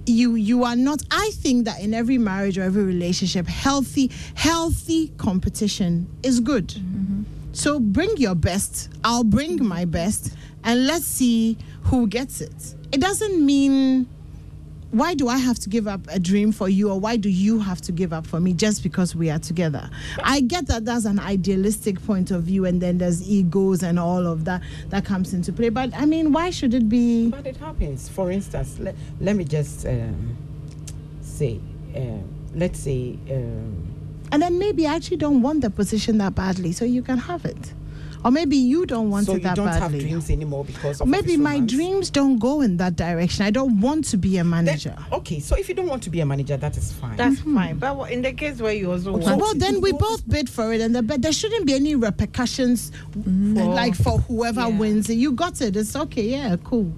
you 0.06 0.36
you 0.36 0.64
are 0.64 0.76
not. 0.76 1.02
I 1.12 1.32
think 1.34 1.66
that 1.66 1.82
in 1.82 1.94
every 1.94 2.18
marriage 2.18 2.58
or 2.58 2.64
every 2.64 2.84
relationship, 2.84 3.48
healthy 3.48 4.12
healthy 4.36 5.10
competition 5.18 6.08
is 6.24 6.40
good. 6.40 6.68
Mm-hmm. 6.68 7.24
So 7.54 7.80
bring 7.80 8.16
your 8.18 8.36
best. 8.36 8.90
I'll 9.04 9.24
bring 9.24 9.64
my 9.66 9.86
best, 9.86 10.34
and 10.64 10.88
let's 10.88 11.06
see 11.06 11.58
who 11.84 12.08
gets 12.08 12.42
it. 12.42 12.76
It 12.92 13.02
doesn't 13.02 13.46
mean 13.46 14.08
why 14.92 15.14
do 15.14 15.28
I 15.28 15.38
have 15.38 15.60
to 15.60 15.70
give 15.70 15.88
up 15.88 16.02
a 16.10 16.20
dream 16.20 16.52
for 16.52 16.70
you, 16.70 16.90
or 16.90 17.00
why 17.00 17.18
do 17.18 17.30
you 17.30 17.60
have 17.60 17.82
to 17.82 17.92
give 17.92 18.14
up 18.14 18.26
for 18.26 18.40
me 18.40 18.54
just 18.54 18.84
because 18.84 19.16
we 19.16 19.30
are 19.30 19.40
together? 19.40 19.90
I 20.24 20.42
get 20.42 20.68
that 20.68 20.86
that's 20.86 21.06
an 21.06 21.20
idealistic 21.20 22.02
point 22.06 22.32
of 22.32 22.44
view, 22.44 22.66
and 22.66 22.82
then 22.82 22.98
there's 22.98 23.28
egos 23.28 23.84
and 23.84 24.00
all 24.00 24.26
of 24.26 24.46
that 24.46 24.62
that 24.90 25.06
comes 25.06 25.34
into 25.34 25.52
play. 25.52 25.70
But 25.70 25.94
I 25.94 26.06
mean, 26.06 26.32
why 26.32 26.50
should 26.52 26.74
it 26.74 26.88
be? 26.88 27.30
But 27.30 27.46
it 27.46 27.58
happens. 27.58 28.08
For 28.08 28.32
instance, 28.32 28.80
let, 28.80 28.96
let 29.20 29.36
me 29.36 29.44
just 29.44 29.86
um, 29.86 30.38
say, 31.22 31.60
um, 31.96 32.24
let's 32.56 32.80
say, 32.80 33.18
um, 33.30 33.94
And 34.32 34.42
then 34.42 34.58
maybe 34.58 34.88
I 34.88 34.96
actually 34.96 35.18
don't 35.18 35.42
want 35.42 35.62
the 35.62 35.70
position 35.70 36.18
that 36.20 36.36
badly, 36.36 36.72
so 36.72 36.86
you 36.86 37.02
can 37.02 37.18
have 37.18 37.46
it. 37.46 37.74
Or 38.28 38.32
maybe 38.32 38.58
you 38.58 38.86
don't 38.86 39.10
want 39.10 39.26
so 39.26 39.32
it 39.32 39.36
you 39.36 39.44
that 39.44 39.56
don't 39.56 39.70
have 39.70 39.90
dreams 39.98 40.30
anymore 40.30 40.66
because 40.66 41.00
Or 41.00 41.06
of 41.06 41.10
maybe 41.10 41.38
my 41.38 41.62
dreams 41.62 42.10
don't 42.10 42.38
go 42.40 42.60
in 42.60 42.76
that 42.76 42.98
direction. 42.98 43.46
I 43.46 43.52
don't 43.52 43.80
want 43.80 44.04
to 44.10 44.18
be 44.18 44.38
a 44.38 44.44
Then- 44.44 44.50
manager. 44.50 44.98
okay, 45.14 45.40
so 45.40 45.56
if 45.56 45.70
you 45.70 45.76
don't 45.76 45.88
want 45.88 46.04
to 46.04 46.10
be 46.10 46.20
a 46.20 46.26
manager, 46.26 46.58
that 46.58 46.76
is 46.76 46.92
fine. 46.92 47.16
That's 47.16 47.40
hmm. 47.40 47.56
fine. 47.56 47.78
But 47.80 48.12
in 48.12 48.24
the 48.24 48.34
case 48.34 48.60
where 48.60 48.74
you 48.74 48.92
also 48.92 49.16
Okay. 49.16 49.24
want 49.28 49.42
well, 49.42 49.54
then 49.56 49.80
we 49.80 49.94
both 49.94 50.28
bid 50.28 50.50
for 50.50 50.74
it, 50.74 50.82
and 50.82 50.94
the, 50.94 51.04
but 51.04 51.22
there 51.22 51.32
shouldn't 51.32 51.66
be 51.66 51.74
any 51.74 51.96
repercussions, 51.96 52.92
like 53.26 53.96
for 53.96 54.20
whoever 54.20 54.68
Yeah. 54.68 54.78
wins 54.78 55.10
it. 55.10 55.14
You 55.14 55.32
got 55.32 55.62
it. 55.62 55.78
It's 55.78 55.96
okay. 55.96 56.28
Yeah, 56.28 56.58
cool. 56.66 56.92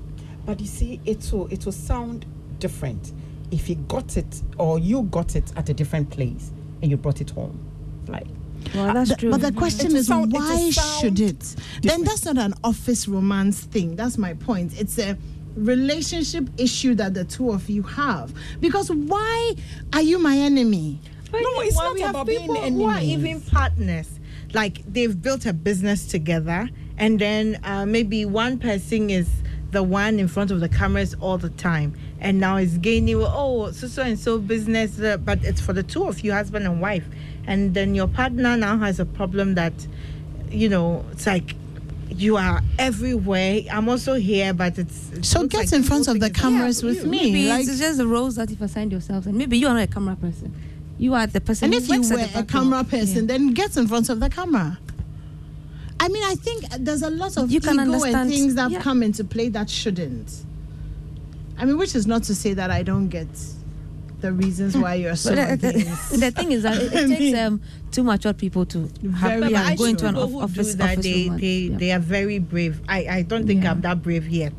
But 0.47 0.59
you 0.59 0.65
see, 0.65 0.99
it 1.05 1.29
will 1.31 1.45
it 1.51 1.63
will 1.63 1.73
sound 1.73 2.25
different 2.57 3.13
if 3.51 3.67
he 3.67 3.75
got 3.75 4.17
it 4.17 4.41
or 4.57 4.79
you 4.79 5.03
got 5.03 5.35
it 5.35 5.53
at 5.55 5.69
a 5.69 5.75
different 5.75 6.09
place 6.09 6.49
and 6.81 6.89
you 6.89 6.97
brought 6.97 7.21
it 7.21 7.29
home. 7.29 7.59
Like 8.07 8.25
Well, 8.75 8.93
that's 8.93 9.15
true. 9.15 9.31
But 9.31 9.41
the 9.41 9.51
question 9.51 9.89
will 9.89 9.97
is, 9.97 10.07
sound- 10.07 10.31
why 10.31 10.69
should 10.71 11.19
it? 11.19 11.55
Then 11.81 12.03
that's 12.03 12.25
not 12.25 12.37
an 12.37 12.53
office 12.63 13.07
romance 13.07 13.61
thing. 13.61 13.95
That's 13.95 14.17
my 14.17 14.33
point. 14.33 14.79
It's 14.79 14.97
a 14.99 15.17
relationship 15.55 16.49
issue 16.57 16.95
that 16.95 17.13
the 17.13 17.25
two 17.25 17.51
of 17.51 17.69
you 17.69 17.83
have. 17.83 18.33
Because 18.59 18.91
why 18.91 19.55
are 19.93 20.01
you 20.01 20.19
my 20.19 20.37
enemy? 20.37 20.99
But 21.31 21.41
no, 21.41 21.59
it's 21.61 21.75
not 21.75 21.93
we 21.93 22.01
have 22.01 22.11
about 22.11 22.27
being 22.27 22.41
people 22.41 22.55
who 22.55 22.85
are 22.85 23.01
even 23.01 23.41
partners. 23.41 24.19
Like 24.53 24.81
they've 24.91 25.19
built 25.21 25.45
a 25.45 25.53
business 25.53 26.07
together, 26.07 26.67
and 26.97 27.19
then 27.19 27.59
uh, 27.63 27.85
maybe 27.85 28.25
one 28.25 28.57
person 28.57 29.09
is 29.11 29.29
the 29.71 29.83
one 29.83 30.17
in 30.17 30.27
front 30.27 30.49
of 30.49 30.59
the 30.59 30.69
cameras 30.69 31.15
all 31.21 31.37
the 31.37 31.51
time, 31.51 31.95
and 32.19 32.39
now 32.39 32.57
it's 32.57 32.77
gaining. 32.77 33.17
Oh, 33.19 33.71
so 33.71 33.85
so 33.87 34.01
and 34.01 34.17
so 34.17 34.39
business, 34.39 34.99
uh, 34.99 35.17
but 35.17 35.43
it's 35.43 35.61
for 35.61 35.73
the 35.73 35.83
two 35.83 36.05
of 36.05 36.21
you, 36.21 36.31
husband 36.33 36.65
and 36.65 36.81
wife, 36.81 37.07
and 37.47 37.73
then 37.73 37.95
your 37.95 38.07
partner 38.07 38.55
now 38.57 38.77
has 38.77 38.99
a 38.99 39.05
problem 39.05 39.55
that, 39.55 39.73
you 40.49 40.69
know, 40.69 41.05
it's 41.11 41.25
like. 41.27 41.55
You 42.11 42.37
are 42.37 42.61
everywhere. 42.79 43.61
I'm 43.71 43.87
also 43.87 44.15
here, 44.15 44.51
but 44.51 44.79
it's 44.79 45.11
it 45.11 45.23
So 45.25 45.45
get 45.47 45.57
like 45.59 45.73
in 45.73 45.83
front 45.83 46.07
of 46.07 46.19
the 46.19 46.31
cameras 46.31 46.79
about 46.79 46.89
with 46.95 47.03
you. 47.05 47.09
me. 47.09 47.31
Maybe 47.31 47.47
like, 47.49 47.67
it's 47.67 47.77
just 47.77 47.97
the 47.99 48.07
roles 48.07 48.35
that 48.35 48.49
you've 48.49 48.61
assigned 48.63 48.91
yourselves, 48.91 49.27
and 49.27 49.37
maybe 49.37 49.59
you 49.59 49.67
are 49.67 49.75
not 49.75 49.83
a 49.83 49.87
camera 49.87 50.15
person. 50.15 50.51
You 50.97 51.13
are 51.13 51.27
the 51.27 51.39
person. 51.39 51.65
and 51.65 51.73
who 51.75 51.79
if 51.81 51.87
you 51.87 51.95
works 51.99 52.11
at 52.11 52.33
were 52.33 52.39
a 52.41 52.43
camera 52.43 52.83
person, 52.83 53.21
Yeah. 53.29 53.37
then 53.37 53.53
get 53.53 53.77
in 53.77 53.87
front 53.87 54.09
of 54.09 54.19
the 54.19 54.29
camera. 54.29 54.79
I 55.99 56.07
mean, 56.09 56.23
I 56.23 56.33
think 56.35 56.65
there's 56.79 57.03
a 57.03 57.11
lot 57.11 57.37
of 57.37 57.51
You 57.51 57.61
can 57.61 57.79
ego 57.79 58.03
and 58.03 58.29
things 58.29 58.55
that 58.55 58.63
have 58.63 58.71
yeah. 58.71 58.81
come 58.81 59.03
into 59.03 59.23
play 59.23 59.49
that 59.49 59.69
shouldn't. 59.69 60.33
I 61.59 61.65
mean, 61.65 61.77
which 61.77 61.93
is 61.95 62.07
not 62.07 62.23
to 62.23 62.35
say 62.35 62.53
that 62.55 62.71
I 62.71 62.81
don't 62.83 63.07
get 63.09 63.27
the 64.21 64.31
reasons 64.33 64.75
why 64.77 64.95
you're 64.95 65.15
so 65.15 65.33
the, 65.33 65.55
the, 65.55 66.17
the 66.17 66.31
thing 66.31 66.51
is 66.51 66.63
that 66.63 66.77
it, 66.81 66.93
it 66.93 67.07
takes 67.07 67.19
mean- 67.19 67.35
um, 67.37 67.61
two 67.91 68.03
mature 68.03 68.33
people 68.33 68.65
to 68.67 68.81
have, 69.17 69.39
Very 69.39 69.51
yeah, 69.51 69.75
go 69.75 69.85
into 69.85 70.05
an 70.07 70.15
people 70.15 70.23
off- 70.25 70.31
who 70.31 70.41
office, 70.41 70.71
do 70.71 70.77
that, 70.77 70.91
office 70.97 71.03
they, 71.05 71.23
romance. 71.23 71.41
they, 71.41 71.47
yeah. 71.47 71.77
they 71.77 71.91
are 71.91 71.99
very 71.99 72.39
brave. 72.39 72.81
I, 72.87 73.07
I 73.07 73.21
don't 73.23 73.47
think 73.47 73.63
Yeah. 73.63 73.71
I'm 73.71 73.81
that 73.81 74.01
brave 74.03 74.27
yet. 74.27 74.53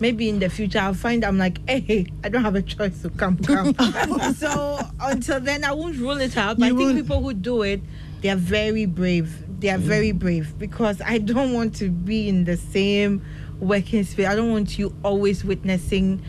Maybe 0.00 0.28
in 0.28 0.40
the 0.40 0.48
future 0.48 0.80
I'll 0.80 0.94
find 0.94 1.24
I'm 1.24 1.38
like, 1.38 1.58
hey, 1.68 2.06
I 2.24 2.28
don't 2.28 2.42
have 2.42 2.56
a 2.56 2.62
choice 2.62 3.00
to 3.02 3.10
come, 3.10 3.38
come. 3.38 3.74
so 4.36 4.80
until 5.00 5.38
then, 5.40 5.62
I 5.64 5.72
won't 5.72 5.96
rule 5.98 6.20
it 6.20 6.36
out. 6.36 6.58
But 6.58 6.66
You 6.66 6.74
I 6.74 6.76
think 6.78 6.88
won't- 6.88 6.96
people 6.98 7.22
who 7.22 7.34
do 7.34 7.62
it, 7.62 7.80
they 8.20 8.28
are 8.30 8.36
very 8.36 8.86
brave. 8.86 9.44
They 9.60 9.70
are 9.70 9.78
very 9.78 10.10
brave 10.10 10.58
because 10.58 11.00
I 11.00 11.18
don't 11.18 11.52
want 11.52 11.76
to 11.76 11.88
be 11.88 12.28
in 12.28 12.44
the 12.44 12.56
same 12.56 13.22
working 13.60 14.02
space. 14.02 14.26
I 14.26 14.34
don't 14.34 14.50
want 14.50 14.76
you 14.76 14.92
always 15.04 15.44
witnessing 15.44 16.20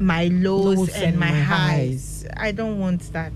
my 0.00 0.26
lows, 0.28 0.76
Lows 0.78 0.88
and, 0.94 1.04
and 1.04 1.18
my 1.18 1.30
my 1.30 1.40
highs. 1.40 2.26
I 2.36 2.52
don't 2.52 2.78
want 2.78 3.00
that. 3.12 3.32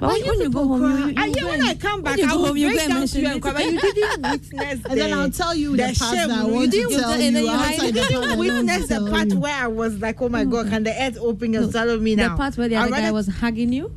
But 0.00 0.08
when, 0.10 0.26
when 0.26 0.40
you 0.40 0.50
go 0.50 0.66
home, 0.66 0.82
you, 0.82 1.06
you, 1.08 1.14
I, 1.16 1.26
you 1.26 1.34
yeah, 1.36 1.44
when 1.44 1.62
I 1.62 1.74
come 1.74 2.02
back, 2.02 2.18
I 2.20 2.34
will 2.34 2.46
home, 2.48 2.56
you 2.56 2.68
break 2.68 2.88
down 2.88 3.06
to 3.06 3.20
you 3.20 3.28
and 3.28 3.40
cry, 3.42 3.52
but 3.52 3.64
you 3.64 3.80
didn't 3.80 4.22
witness 4.30 4.80
And 4.84 5.00
then 5.00 5.12
I'll 5.14 5.30
tell 5.30 5.54
you 5.54 5.70
the, 5.76 5.84
the 5.86 5.96
part 5.98 6.14
that 6.16 6.30
I 6.30 6.46
You 6.46 6.52
want 6.52 6.64
to 6.64 6.70
didn't- 6.70 7.00
tell 7.00 7.10
and 7.12 7.36
you 7.36 7.42
you 7.42 7.50
outside 7.50 7.86
you 7.86 7.92
didn't 7.92 8.38
witness 8.38 8.86
the 8.88 9.08
part 9.10 9.32
where 9.34 9.54
I 9.64 9.66
was 9.68 9.98
like, 10.00 10.20
oh 10.20 10.28
my 10.28 10.44
god, 10.44 10.68
can 10.68 10.82
the 10.84 11.02
earth 11.02 11.16
open 11.18 11.54
and 11.54 11.70
swallow 11.70 11.98
me 11.98 12.14
now? 12.16 12.30
the 12.30 12.36
part 12.36 12.56
where 12.58 12.68
the 12.68 12.76
other 12.76 12.90
guy 12.90 13.10
was 13.10 13.26
hugging 13.28 13.72
you, 13.72 13.92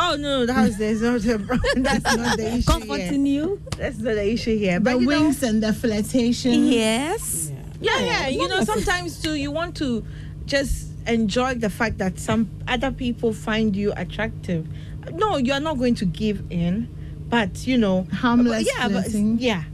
Oh 0.00 0.16
no, 0.18 0.46
that 0.46 0.62
was 0.62 0.76
there's 0.78 1.02
not 1.02 1.24
a, 1.26 1.38
that's 1.76 2.16
not 2.16 2.36
the 2.36 2.54
issue 2.54 2.62
comforting 2.70 3.26
here. 3.26 3.42
you. 3.44 3.62
That's 3.76 3.98
not 3.98 4.14
the 4.14 4.32
issue 4.32 4.56
here. 4.56 4.78
The 4.78 4.84
But 4.84 5.00
know, 5.00 5.06
wings 5.08 5.42
and 5.42 5.60
the 5.62 5.72
flirtation. 5.72 6.66
Yes. 6.66 7.50
yeah, 7.80 7.98
yeah. 8.00 8.22
Oh, 8.26 8.28
you 8.28 8.46
know, 8.48 8.62
sometimes 8.62 9.20
too, 9.20 9.34
you 9.34 9.50
want 9.50 9.76
to 9.78 10.04
just 10.46 10.97
enjoy 11.08 11.54
the 11.54 11.70
fact 11.70 11.98
that 11.98 12.18
some 12.18 12.48
other 12.68 12.90
people 12.92 13.32
find 13.32 13.74
you 13.74 13.92
attractive. 13.96 14.66
No, 15.12 15.36
you 15.38 15.52
are 15.52 15.60
not 15.60 15.78
going 15.78 15.94
to 15.96 16.04
give 16.04 16.42
in, 16.50 16.88
but 17.28 17.66
you 17.66 17.78
know, 17.78 18.06
Harmless 18.12 18.66
yeah, 18.66 18.88
but 18.88 19.10
yeah. 19.10 19.64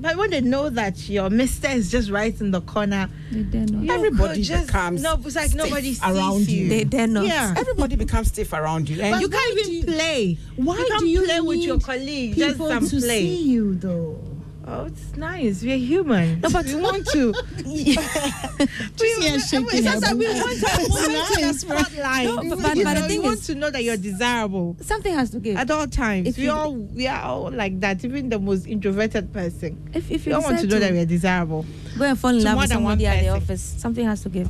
But 0.00 0.16
when 0.16 0.30
they 0.30 0.40
know 0.40 0.70
that 0.70 1.08
your 1.08 1.28
mister 1.28 1.66
is 1.68 1.90
just 1.90 2.08
right 2.08 2.40
in 2.40 2.52
the 2.52 2.60
corner, 2.60 3.10
They 3.32 3.42
dare 3.42 3.66
not. 3.66 3.90
Everybody 3.96 4.42
just, 4.42 4.68
becomes 4.68 5.02
no, 5.02 5.14
it's 5.24 5.34
like 5.34 5.54
nobody 5.54 5.92
sees 5.94 6.02
around 6.04 6.48
you. 6.48 6.62
you. 6.64 6.68
They 6.68 6.84
dare 6.84 7.08
not. 7.08 7.26
Yeah. 7.26 7.52
Everybody 7.56 7.96
becomes 7.96 8.28
stiff 8.28 8.52
around 8.52 8.88
you. 8.88 9.02
And 9.02 9.14
But 9.14 9.20
you 9.22 9.28
can't 9.28 9.58
even 9.58 9.72
you- 9.72 9.82
play. 9.84 10.38
Why 10.54 10.78
you 10.78 10.86
can't 10.86 11.00
do 11.00 11.08
you 11.08 11.22
play 11.24 11.40
with 11.40 11.58
your 11.58 11.80
colleagues? 11.80 12.36
Just 12.36 12.54
People 12.54 12.68
some 12.68 12.86
to 12.88 13.00
play. 13.00 13.22
see 13.26 13.42
you 13.50 13.74
though. 13.74 14.20
Oh, 14.70 14.84
it's 14.84 15.16
nice. 15.16 15.62
We're 15.62 15.78
human. 15.78 16.40
No, 16.40 16.50
but- 16.50 16.66
we 16.66 16.74
want 16.74 17.06
to. 17.08 17.32
we, 17.64 17.74
here 17.94 19.38
shaking 19.40 19.66
it's 19.72 20.00
that 20.00 20.14
we 20.14 20.26
want 20.26 20.60
moment 20.90 21.38
in 21.38 21.48
the 21.48 21.54
spotlight. 21.56 22.24
No, 22.26 22.36
but- 22.36 22.48
but- 22.50 22.58
but 22.62 22.74
know, 22.76 22.94
the 22.94 23.00
we 23.00 23.08
thing 23.08 23.22
want 23.22 23.38
is- 23.38 23.46
to 23.46 23.54
know 23.54 23.70
that 23.70 23.82
you're 23.82 23.96
desirable 23.96 24.76
Something 24.82 25.14
has 25.14 25.30
to 25.30 25.38
give. 25.40 25.56
at 25.56 25.70
all 25.70 25.86
times. 25.86 26.28
If 26.28 26.36
we 26.36 26.44
you- 26.44 26.50
all 26.52 26.74
we 26.74 27.06
are 27.06 27.22
all 27.22 27.50
like 27.50 27.80
that. 27.80 28.04
Even 28.04 28.28
the 28.28 28.38
most 28.38 28.66
introverted 28.66 29.32
person. 29.32 29.90
If, 29.94 30.10
if 30.10 30.26
you 30.26 30.34
all 30.34 30.42
want 30.42 30.58
to 30.60 30.66
know 30.66 30.78
that 30.78 30.92
we're 30.92 31.06
desirable. 31.06 31.64
go 31.96 32.04
and 32.04 32.18
fall 32.18 32.30
in 32.36 32.44
love 32.44 32.58
with 32.58 32.68
somebody 32.68 33.06
at 33.06 33.22
the 33.22 33.28
office, 33.28 33.62
something 33.78 34.04
has 34.04 34.22
to 34.24 34.28
give. 34.28 34.48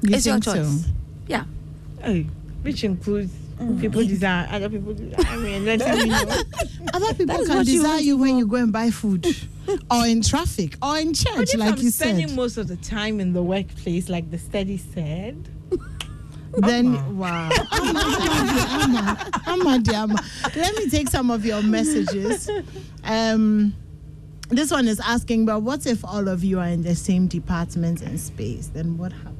You 0.00 0.14
it's 0.16 0.24
your 0.26 0.36
think 0.36 0.44
so? 0.44 0.54
choice. 0.54 0.86
Yeah. 1.26 1.44
Hey, 2.00 2.22
which 2.62 2.82
includes 2.84 3.32
people 3.80 4.04
desire, 4.04 4.48
other 4.50 4.68
people 4.68 4.94
desire. 4.94 5.24
I 5.28 5.36
mean, 5.36 5.64
let 5.64 5.78
me 5.80 6.04
know. 6.06 6.42
Other 6.92 7.14
people 7.14 7.36
is 7.40 7.48
can 7.48 7.58
what 7.58 7.66
you 7.66 7.78
desire 7.82 8.00
you 8.00 8.16
when 8.16 8.36
you 8.38 8.46
go 8.46 8.56
and 8.56 8.72
buy 8.72 8.90
food, 8.90 9.26
or 9.90 10.06
in 10.06 10.22
traffic, 10.22 10.76
or 10.82 10.98
in 10.98 11.08
But 11.08 11.16
church, 11.16 11.54
if 11.54 11.60
like 11.60 11.74
I'm 11.78 11.82
you 11.82 11.90
spending 11.90 12.28
said. 12.28 12.36
most 12.36 12.56
of 12.56 12.68
the 12.68 12.76
time 12.76 13.20
in 13.20 13.32
the 13.32 13.42
workplace, 13.42 14.08
like 14.08 14.30
the 14.30 14.38
study 14.38 14.76
said, 14.76 15.36
Then 16.56 17.18
wow, 17.18 17.50
Amma, 17.72 18.00
Amma, 18.70 19.30
Amma, 19.46 19.82
Amma. 19.92 20.22
Let 20.54 20.76
me 20.76 20.88
take 20.88 21.08
some 21.08 21.30
of 21.30 21.44
your 21.44 21.62
messages. 21.62 22.48
Um, 23.02 23.74
this 24.50 24.70
one 24.70 24.86
is 24.86 25.00
asking, 25.00 25.46
but 25.46 25.62
what 25.62 25.84
if 25.86 26.04
all 26.04 26.28
of 26.28 26.44
you 26.44 26.60
are 26.60 26.68
in 26.68 26.82
the 26.82 26.94
same 26.94 27.26
department 27.26 28.02
and 28.02 28.20
space? 28.20 28.68
Then 28.68 28.96
what 28.98 29.12
happens? 29.12 29.33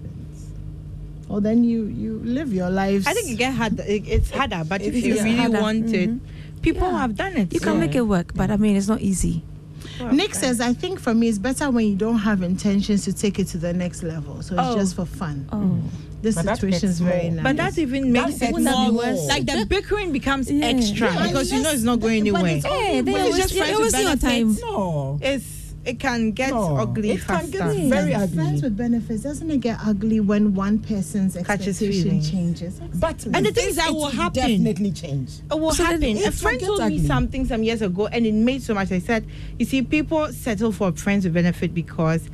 Or 1.29 1.41
then 1.41 1.65
you 1.65 1.85
you 1.87 2.21
live 2.25 2.53
your 2.53 2.71
lives. 2.71 3.07
I 3.07 3.15
think 3.15 3.31
it 3.31 3.37
get 3.37 3.55
hard. 3.55 3.81
It, 3.81 4.07
it's 4.07 4.31
harder, 4.31 4.63
but 4.69 4.83
if 4.83 4.95
It 4.95 5.05
you 5.05 5.15
really 5.15 5.37
harder. 5.37 5.61
want 5.61 5.93
it, 5.95 6.11
mm-hmm. 6.11 6.61
people 6.61 6.89
Yeah. 6.91 6.99
have 7.01 7.17
done 7.17 7.37
it. 7.37 7.53
You 7.53 7.61
can 7.61 7.75
so- 7.75 7.79
make 7.79 7.95
it 7.95 8.03
work, 8.03 8.35
but 8.35 8.51
I 8.51 8.57
mean, 8.57 8.77
it's 8.77 8.89
not 8.89 9.01
easy. 9.01 9.43
Nick 10.13 10.35
says, 10.35 10.61
I 10.61 10.73
think 10.73 10.99
for 10.99 11.15
me, 11.15 11.29
it's 11.29 11.39
better 11.39 11.71
when 11.71 11.87
you 11.87 11.95
don't 11.95 12.19
have 12.19 12.43
intentions 12.43 13.05
to 13.05 13.13
take 13.13 13.39
it 13.39 13.47
to 13.49 13.59
the 13.59 13.73
next 13.73 14.03
level. 14.03 14.43
So 14.43 14.55
it's 14.55 14.63
Oh. 14.69 14.75
just 14.77 14.97
for 14.97 15.05
fun. 15.07 15.49
Oh. 15.53 15.57
Mm. 15.57 15.83
This 16.21 16.35
But 16.37 16.57
situation 16.57 16.89
is 16.89 17.01
very 17.01 17.25
more. 17.31 17.33
nice. 17.37 17.43
But 17.45 17.57
that 17.59 17.79
even 17.79 18.11
makes 18.11 18.39
That 18.39 18.49
it 18.51 18.55
hurts 18.57 18.65
more 18.65 18.93
more. 18.93 19.13
like 19.29 19.45
the 19.47 19.67
bickering 19.69 20.11
becomes 20.11 20.51
Yeah. 20.51 20.67
extra 20.67 21.13
Yeah, 21.13 21.27
because 21.29 21.53
you 21.53 21.63
know 21.63 21.71
it's 21.71 21.83
not 21.83 22.01
going 22.01 22.25
but 22.25 22.29
anywhere. 22.45 22.57
it's 22.57 22.65
Hey, 22.67 23.01
they 23.03 23.15
always, 23.15 23.37
just 23.37 23.53
they 23.53 23.59
trying 23.61 23.71
to 23.71 23.77
always 23.77 23.93
see 23.95 24.03
your 24.03 24.17
benefit. 24.17 24.29
time. 24.29 24.57
No. 24.73 25.19
It's 25.23 25.45
it 25.85 25.99
can 26.01 26.33
get 26.33 26.51
No, 26.51 26.77
ugly 26.77 27.11
it 27.13 27.19
can 27.27 27.27
faster. 27.41 27.51
get 27.51 27.89
very 27.91 28.11
Yeah, 28.13 28.23
ugly. 28.23 28.37
Friends 28.37 28.63
with 28.63 28.77
benefits 28.77 29.23
doesn't 29.23 29.51
it 29.51 29.61
get 29.61 29.79
ugly 29.85 30.21
when 30.21 30.55
one 30.55 30.79
person's 30.79 31.35
Catches 31.35 31.69
expectation 31.83 32.03
feelings. 32.21 32.31
changes? 32.31 32.81
But 32.95 33.25
And 33.27 33.45
the 33.47 33.53
thing 33.53 33.69
is 33.69 33.77
that 33.77 33.89
it 33.89 33.93
will 33.93 34.01
will 34.03 34.09
happen. 34.11 34.35
Definitely 34.65 34.93
change. 34.93 35.31
It 35.51 35.61
will 35.61 35.73
So 35.73 35.85
happen. 35.85 36.03
it 36.03 36.27
A 36.27 36.33
friend 36.33 36.61
told 36.61 36.79
get 36.81 36.89
me 36.89 36.99
something 37.07 37.47
some 37.47 37.63
years 37.63 37.83
ago, 37.83 38.07
and 38.07 38.25
it 38.27 38.33
made 38.35 38.63
so 38.63 38.75
much. 38.75 38.91
I 38.93 38.99
said, 38.99 39.27
"You 39.59 39.67
see, 39.67 39.83
people 39.83 40.33
settle 40.33 40.73
for 40.73 40.93
friends 40.93 41.25
with 41.25 41.35
benefit 41.35 41.75
because 41.75 42.29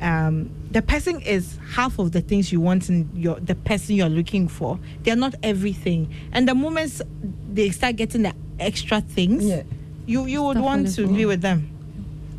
um, 0.00 0.50
the 0.72 0.82
person 0.82 1.20
is 1.22 1.58
half 1.70 1.98
of 1.98 2.12
the 2.12 2.20
things 2.20 2.52
you 2.52 2.60
want 2.60 2.88
in 2.88 3.08
your 3.14 3.40
the 3.40 3.54
person 3.54 3.94
you're 3.94 4.08
looking 4.08 4.48
for. 4.48 4.78
They're 5.04 5.16
not 5.16 5.34
everything. 5.42 6.12
And 6.32 6.46
the 6.48 6.54
moment 6.54 7.00
they 7.52 7.70
start 7.70 7.96
getting 7.96 8.22
the 8.22 8.34
extra 8.58 9.00
things, 9.00 9.44
Yeah. 9.44 9.62
you 10.06 10.26
you 10.26 10.42
would 10.42 10.56
Start 10.56 10.64
want 10.64 10.94
to 10.96 11.06
be 11.06 11.24
with 11.24 11.40
them. 11.40 11.70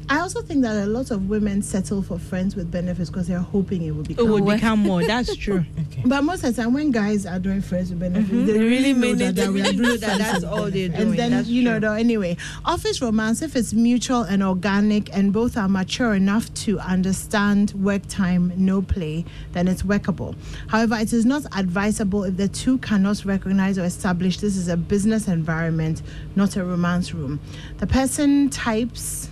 I 0.10 0.20
also 0.20 0.41
think 0.41 0.62
that 0.64 0.76
a 0.84 0.86
lot 0.88 1.12
of 1.12 1.28
women 1.30 1.62
settle 1.62 2.01
for 2.01 2.18
friends 2.18 2.55
with 2.55 2.72
benefits 2.72 3.10
because 3.10 3.28
they're 3.28 3.39
hoping 3.39 3.82
it 3.82 3.91
will 3.91 4.01
It 4.01 4.08
become. 4.10 4.30
would 4.32 4.43
work. 4.45 4.55
become 4.55 4.80
more. 4.80 5.03
That's 5.05 5.36
true. 5.36 5.66
Okay. 5.88 6.03
But 6.05 6.24
most 6.24 6.43
of 6.45 6.55
the 6.55 6.62
time, 6.62 6.74
when 6.74 6.91
guys 6.91 7.26
are 7.26 7.39
doing 7.39 7.62
friends 7.62 7.89
with 7.89 7.99
benefits, 7.99 8.30
Mhm. 8.32 8.45
they 8.45 8.53
They 8.53 8.60
really 8.60 8.93
really 8.93 8.93
mean 8.93 9.18
that, 9.18 9.30
it. 9.32 9.36
that 9.36 9.51
we 9.51 9.60
are 9.62 9.64
really 9.66 9.76
doing 9.78 9.89
know 9.89 9.97
that 9.97 10.18
that's 10.18 10.43
all 10.45 10.64
they're 10.64 10.88
doing. 10.89 10.93
And 10.93 11.14
then 11.20 11.32
That's 11.32 11.49
you 11.49 11.62
know, 11.64 11.80
though, 11.80 11.93
anyway, 11.93 12.38
office 12.64 13.01
romance, 13.01 13.41
if 13.41 13.55
it's 13.55 13.74
mutual 13.74 14.22
and 14.22 14.41
organic, 14.43 15.10
and 15.16 15.34
both 15.34 15.58
are 15.58 15.68
mature 15.68 16.14
enough 16.16 16.53
to 16.66 16.80
understand 16.80 17.74
work 17.74 18.03
time, 18.08 18.53
no 18.55 18.82
play, 18.82 19.26
then 19.53 19.68
it's 19.68 19.84
workable. 19.84 20.36
However, 20.68 20.95
it 20.95 21.12
is 21.12 21.26
not 21.26 21.43
advisable 21.58 22.24
if 22.24 22.38
the 22.38 22.47
two 22.47 22.78
cannot 22.78 23.26
recognize 23.26 23.78
or 23.78 23.84
establish 23.84 24.39
this 24.39 24.55
is 24.55 24.68
a 24.70 24.78
business 24.78 25.28
environment, 25.28 26.01
not 26.36 26.55
a 26.55 26.64
romance 26.64 27.14
room. 27.14 27.39
The 27.80 27.88
person 27.88 28.49
types 28.49 29.30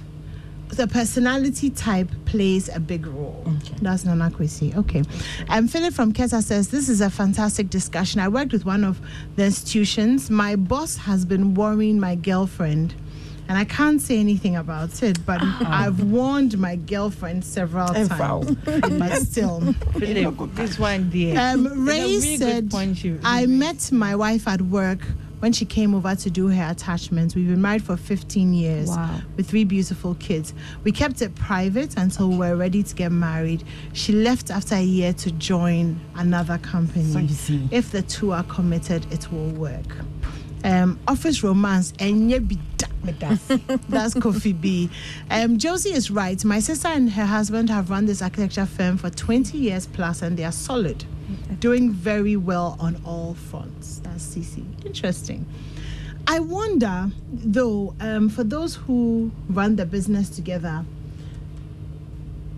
the 0.69 0.87
personality 0.87 1.69
type 1.69 2.09
plays 2.25 2.69
a 2.69 2.79
big 2.79 3.07
role. 3.07 3.43
Okay. 3.47 3.75
That's 3.81 4.03
Nana 4.03 4.29
Kwesi. 4.29 4.75
Okay. 4.75 5.03
Um, 5.49 5.67
Philip 5.67 5.93
from 5.93 6.11
Kesa 6.13 6.43
says, 6.43 6.69
This 6.69 6.89
is 6.89 7.01
a 7.01 7.09
fantastic 7.09 7.69
discussion. 7.69 8.19
I 8.19 8.27
worked 8.27 8.51
with 8.51 8.65
one 8.65 8.83
of 8.83 8.99
the 9.35 9.45
institutions. 9.45 10.29
My 10.29 10.55
boss 10.55 10.97
has 10.97 11.25
been 11.25 11.53
worrying 11.53 11.99
my 11.99 12.15
girlfriend. 12.15 12.95
And 13.47 13.59
I 13.59 13.63
can't 13.63 14.01
say 14.01 14.17
anything 14.17 14.55
about 14.55 15.03
it, 15.03 15.23
but 15.23 15.39
I've 15.41 16.01
warned 16.01 16.57
my 16.57 16.77
girlfriend 16.77 17.45
several 17.45 17.87
times. 17.89 18.07
foul. 18.09 18.43
but 18.65 19.15
still. 19.21 19.59
This 19.99 20.79
one 20.79 21.11
dear. 21.11 21.39
Um, 21.39 21.85
Ray 21.85 22.01
really 22.01 22.37
said, 22.37 22.73
I 23.23 23.45
met 23.45 23.91
my 23.91 24.15
wife 24.15 24.47
at 24.47 24.63
work 24.63 25.01
when 25.39 25.51
she 25.53 25.65
came 25.65 25.93
over 25.93 26.15
to 26.15 26.29
do 26.29 26.47
her 26.47 26.71
attachments. 26.71 27.35
We've 27.35 27.47
been 27.47 27.61
married 27.61 27.83
for 27.83 27.97
15 27.97 28.53
years 28.53 28.89
Wow. 28.89 29.19
with 29.37 29.49
three 29.49 29.63
beautiful 29.63 30.15
kids. 30.15 30.53
We 30.83 30.91
kept 30.91 31.21
it 31.21 31.35
private 31.35 31.97
until 31.97 32.29
we 32.29 32.37
were 32.37 32.55
ready 32.55 32.83
to 32.83 32.95
get 32.95 33.11
married. 33.11 33.63
She 33.93 34.13
left 34.13 34.49
after 34.51 34.75
a 34.75 34.81
year 34.83 35.13
to 35.13 35.31
join 35.31 35.99
another 36.15 36.57
company. 36.59 37.11
So 37.11 37.19
you 37.19 37.27
see. 37.29 37.67
If 37.71 37.91
the 37.91 38.01
two 38.01 38.31
are 38.31 38.43
committed, 38.43 39.11
it 39.11 39.31
will 39.31 39.49
work. 39.49 39.85
Um, 40.63 40.99
office 41.07 41.43
romance, 41.43 41.91
da. 41.91 42.87
That's 43.89 44.15
Coffee 44.15 44.53
B. 44.53 44.89
Um, 45.29 45.59
Josie 45.59 45.93
is 45.93 46.09
right. 46.09 46.43
My 46.43 46.59
sister 46.59 46.87
and 46.87 47.09
her 47.11 47.25
husband 47.25 47.69
have 47.69 47.91
run 47.91 48.07
this 48.07 48.21
architecture 48.23 48.65
firm 48.65 48.97
for 48.97 49.11
20 49.11 49.57
years 49.59 49.85
plus, 49.85 50.23
and 50.23 50.35
they 50.37 50.43
are 50.43 50.51
solid, 50.51 51.05
doing 51.59 51.91
very 51.91 52.35
well 52.35 52.77
on 52.79 52.99
all 53.05 53.35
fronts. 53.35 53.94
CC. 54.17 54.63
Interesting. 54.85 55.45
I 56.27 56.39
wonder, 56.39 57.11
though, 57.31 57.93
um, 57.99 58.29
for 58.29 58.43
those 58.43 58.75
who 58.75 59.31
run 59.49 59.75
the 59.75 59.85
business 59.85 60.29
together, 60.29 60.83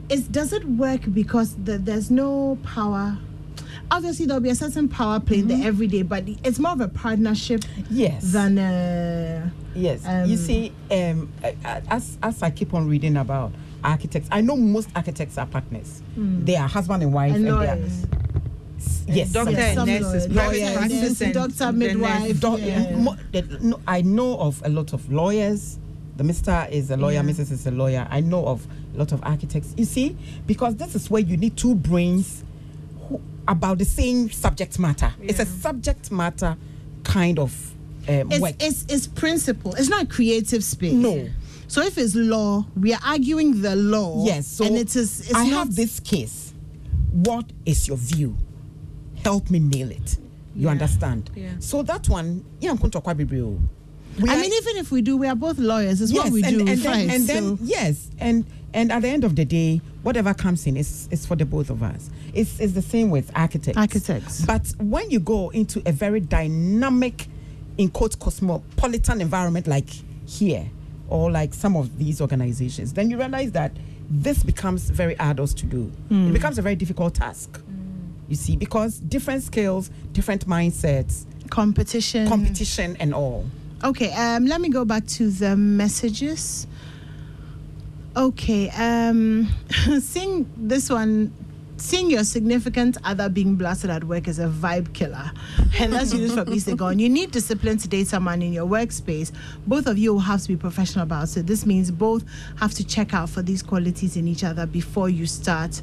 is 0.10 0.28
does 0.28 0.54
it 0.54 0.64
work 0.66 1.02
because 1.14 1.56
the, 1.56 1.78
there's 1.78 2.10
no 2.10 2.58
power? 2.64 3.18
Obviously, 3.92 4.26
there'll 4.26 4.42
be 4.42 4.50
a 4.50 4.56
certain 4.56 4.88
power 4.90 5.20
play 5.20 5.40
in 5.40 5.48
the 5.48 5.64
everyday, 5.66 6.02
but 6.02 6.24
it's 6.44 6.60
more 6.60 6.72
of 6.74 6.82
a 6.82 6.88
partnership 6.90 7.64
Yes. 7.90 8.32
than 8.34 8.58
a. 8.58 9.52
Yes, 9.76 10.02
Um, 10.06 10.30
you 10.30 10.36
see, 10.38 10.72
um, 10.92 11.30
as 11.64 12.18
as 12.24 12.42
I 12.44 12.50
keep 12.52 12.74
on 12.74 12.88
reading 12.90 13.16
about 13.18 13.52
architects, 13.84 14.28
I 14.32 14.42
know 14.42 14.56
most 14.58 14.90
architects 14.96 15.38
are 15.38 15.46
partners. 15.46 16.02
They 16.18 16.56
are 16.56 16.68
husband 16.68 17.04
and 17.04 17.14
wife, 17.14 17.34
And 17.36 17.46
they 17.46 17.50
are-. 17.50 17.78
Yes, 19.08 19.32
Doctor 19.32 19.52
some- 19.74 19.90
and 19.90 20.02
nurses, 20.02 20.28
lawyers, 20.30 20.34
private 20.34 20.60
lawyers, 20.60 20.74
practice 20.78 21.22
and 21.22 21.34
doctor, 21.34 21.54
the 21.66 21.72
midwife, 21.74 22.24
nurse. 22.28 22.40
Doc- 22.40 22.60
yeah. 22.62 22.96
mo- 22.96 23.16
the- 23.32 23.60
no, 23.62 23.80
I 23.88 24.02
know 24.02 24.38
of 24.40 24.62
a 24.66 24.70
lot 24.70 24.94
of 24.94 25.12
lawyers. 25.12 25.80
The 26.18 26.24
Mister 26.24 26.68
is 26.72 26.90
a 26.90 26.98
lawyer, 26.98 27.16
Yeah. 27.16 27.22
Mrs. 27.24 27.52
is 27.52 27.68
a 27.68 27.72
lawyer. 27.72 28.08
I 28.10 28.22
know 28.22 28.46
of 28.48 28.66
a 28.96 28.98
lot 28.98 29.12
of 29.12 29.22
architects. 29.24 29.74
You 29.78 29.86
see, 29.86 30.18
because 30.48 30.76
this 30.76 30.96
is 30.96 31.10
where 31.12 31.22
you 31.22 31.38
need 31.38 31.56
two 31.56 31.76
brains 31.76 32.44
who, 33.08 33.22
about 33.48 33.78
the 33.78 33.86
same 33.86 34.30
subject 34.32 34.80
matter. 34.80 35.14
It's 35.22 35.40
a 35.40 35.46
subject 35.46 36.12
matter 36.12 36.58
kind 37.04 37.38
of 37.38 37.54
um, 38.10 38.32
It's, 38.32 38.40
work. 38.40 38.56
it's, 38.60 38.86
it's 38.90 39.06
principle. 39.06 39.76
It's 39.76 39.90
not 39.90 40.04
a 40.04 40.08
creative 40.08 40.64
space. 40.64 40.94
No. 40.94 41.30
So 41.68 41.82
if 41.82 41.98
it's 41.98 42.16
law, 42.16 42.66
we 42.76 42.94
are 42.94 43.00
arguing 43.06 43.62
the 43.62 43.76
law. 43.76 44.26
Yes, 44.26 44.48
so 44.48 44.66
and 44.66 44.76
it 44.78 44.96
is. 44.96 45.20
It's 45.20 45.36
I 45.36 45.48
not, 45.50 45.58
have 45.68 45.76
this 45.76 46.00
case. 46.00 46.54
What 47.12 47.46
is 47.66 47.88
your 47.88 47.98
view? 47.98 48.38
Help 49.24 49.50
me 49.50 49.60
nail 49.60 49.92
it. 49.92 50.18
You 50.56 50.70
understand? 50.70 51.30
Yeah. 51.36 51.52
So 51.60 51.84
that 51.84 52.10
one, 52.10 52.44
yeah, 52.60 52.72
I'm 52.72 52.78
going 52.78 52.90
to 52.92 53.00
talk 53.00 53.04
about 53.04 53.18
Biblio. 53.18 53.60
We 54.20 54.30
I 54.30 54.34
are- 54.34 54.40
mean, 54.40 54.52
even 54.54 54.78
if 54.78 54.92
we 54.92 55.02
do, 55.02 55.16
we 55.18 55.28
are 55.28 55.36
both 55.36 55.60
lawyers. 55.60 56.02
It's 56.02 56.12
what 56.14 56.32
we 56.32 56.44
and, 56.44 56.58
do. 56.58 56.68
and 56.68 56.82
fine. 56.82 57.08
then, 57.08 57.10
and 57.16 57.28
then 57.28 57.58
so- 57.58 57.64
yes, 57.64 58.10
and 58.20 58.46
and 58.74 58.92
at 58.92 59.02
the 59.04 59.08
end 59.10 59.24
of 59.24 59.36
the 59.36 59.46
day, 59.46 59.80
whatever 60.02 60.34
comes 60.34 60.66
in 60.66 60.76
is 60.78 61.08
is 61.12 61.26
for 61.26 61.36
the 61.36 61.46
both 61.46 61.70
of 61.70 61.84
us. 61.84 62.10
It's 62.34 62.60
it's 62.60 62.74
the 62.74 62.82
same 62.82 63.12
with 63.12 63.32
architects. 63.36 63.78
Architects. 63.78 64.42
But 64.46 64.68
when 64.80 65.12
you 65.12 65.20
go 65.20 65.50
into 65.50 65.84
a 65.86 65.92
very 65.92 66.20
dynamic, 66.20 67.28
in 67.78 67.90
quote, 67.90 68.18
cosmopolitan 68.20 69.22
environment 69.22 69.68
like 69.68 69.90
here, 70.26 70.66
or 71.10 71.30
like 71.30 71.54
some 71.54 71.76
of 71.78 72.00
these 72.00 72.20
organizations, 72.20 72.94
then 72.94 73.12
you 73.12 73.18
realize 73.20 73.52
that 73.52 73.72
this 74.10 74.42
becomes 74.42 74.90
very 74.90 75.18
arduous 75.20 75.54
to 75.54 75.66
do. 75.68 75.84
Hmm. 76.10 76.30
It 76.30 76.34
becomes 76.34 76.58
a 76.58 76.62
very 76.64 76.76
difficult 76.76 77.14
task. 77.14 77.62
You 78.28 78.36
see, 78.36 78.56
because 78.56 79.00
different 79.00 79.44
skills, 79.44 79.90
different 80.12 80.48
mindsets, 80.48 81.26
competition. 81.50 82.28
competition, 82.28 82.98
and 83.00 83.14
all. 83.14 83.46
Okay, 83.84 84.12
um, 84.14 84.46
let 84.46 84.60
me 84.60 84.70
go 84.70 84.86
back 84.86 85.06
to 85.08 85.30
the 85.30 85.56
messages. 85.56 86.68
Okay, 88.16 88.70
um, 88.72 89.48
seeing 90.02 90.50
this 90.58 90.90
one 90.90 91.32
seeing 91.78 92.10
your 92.10 92.24
significant 92.24 92.98
other 93.04 93.30
being 93.30 93.56
blasted 93.56 93.90
at 93.90 94.04
work 94.04 94.28
is 94.28 94.40
a 94.40 94.48
vibe 94.48 94.94
killer. 94.94 95.32
And 95.80 95.94
that's 95.94 96.14
used 96.14 96.34
for 96.34 96.44
Bisa 96.44 96.76
gone. 96.76 96.98
You 96.98 97.08
need 97.08 97.32
discipline 97.32 97.78
to 97.78 97.88
date 97.88 98.08
someone 98.08 98.42
in 98.42 98.52
your 98.52 98.66
workspace. 98.66 99.32
Both 99.68 99.86
of 99.86 99.98
you 99.98 100.14
will 100.14 100.22
have 100.22 100.42
to 100.42 100.48
be 100.48 100.56
professional 100.56 101.04
about 101.04 101.38
it. 101.38 101.46
This 101.46 101.66
means 101.66 101.92
both 101.92 102.24
have 102.60 102.74
to 102.74 102.84
check 102.84 103.14
out 103.14 103.30
for 103.30 103.44
these 103.44 103.62
qualities 103.62 104.18
in 104.18 104.28
each 104.28 104.44
other 104.44 104.66
before 104.66 105.08
you 105.10 105.28
start 105.28 105.82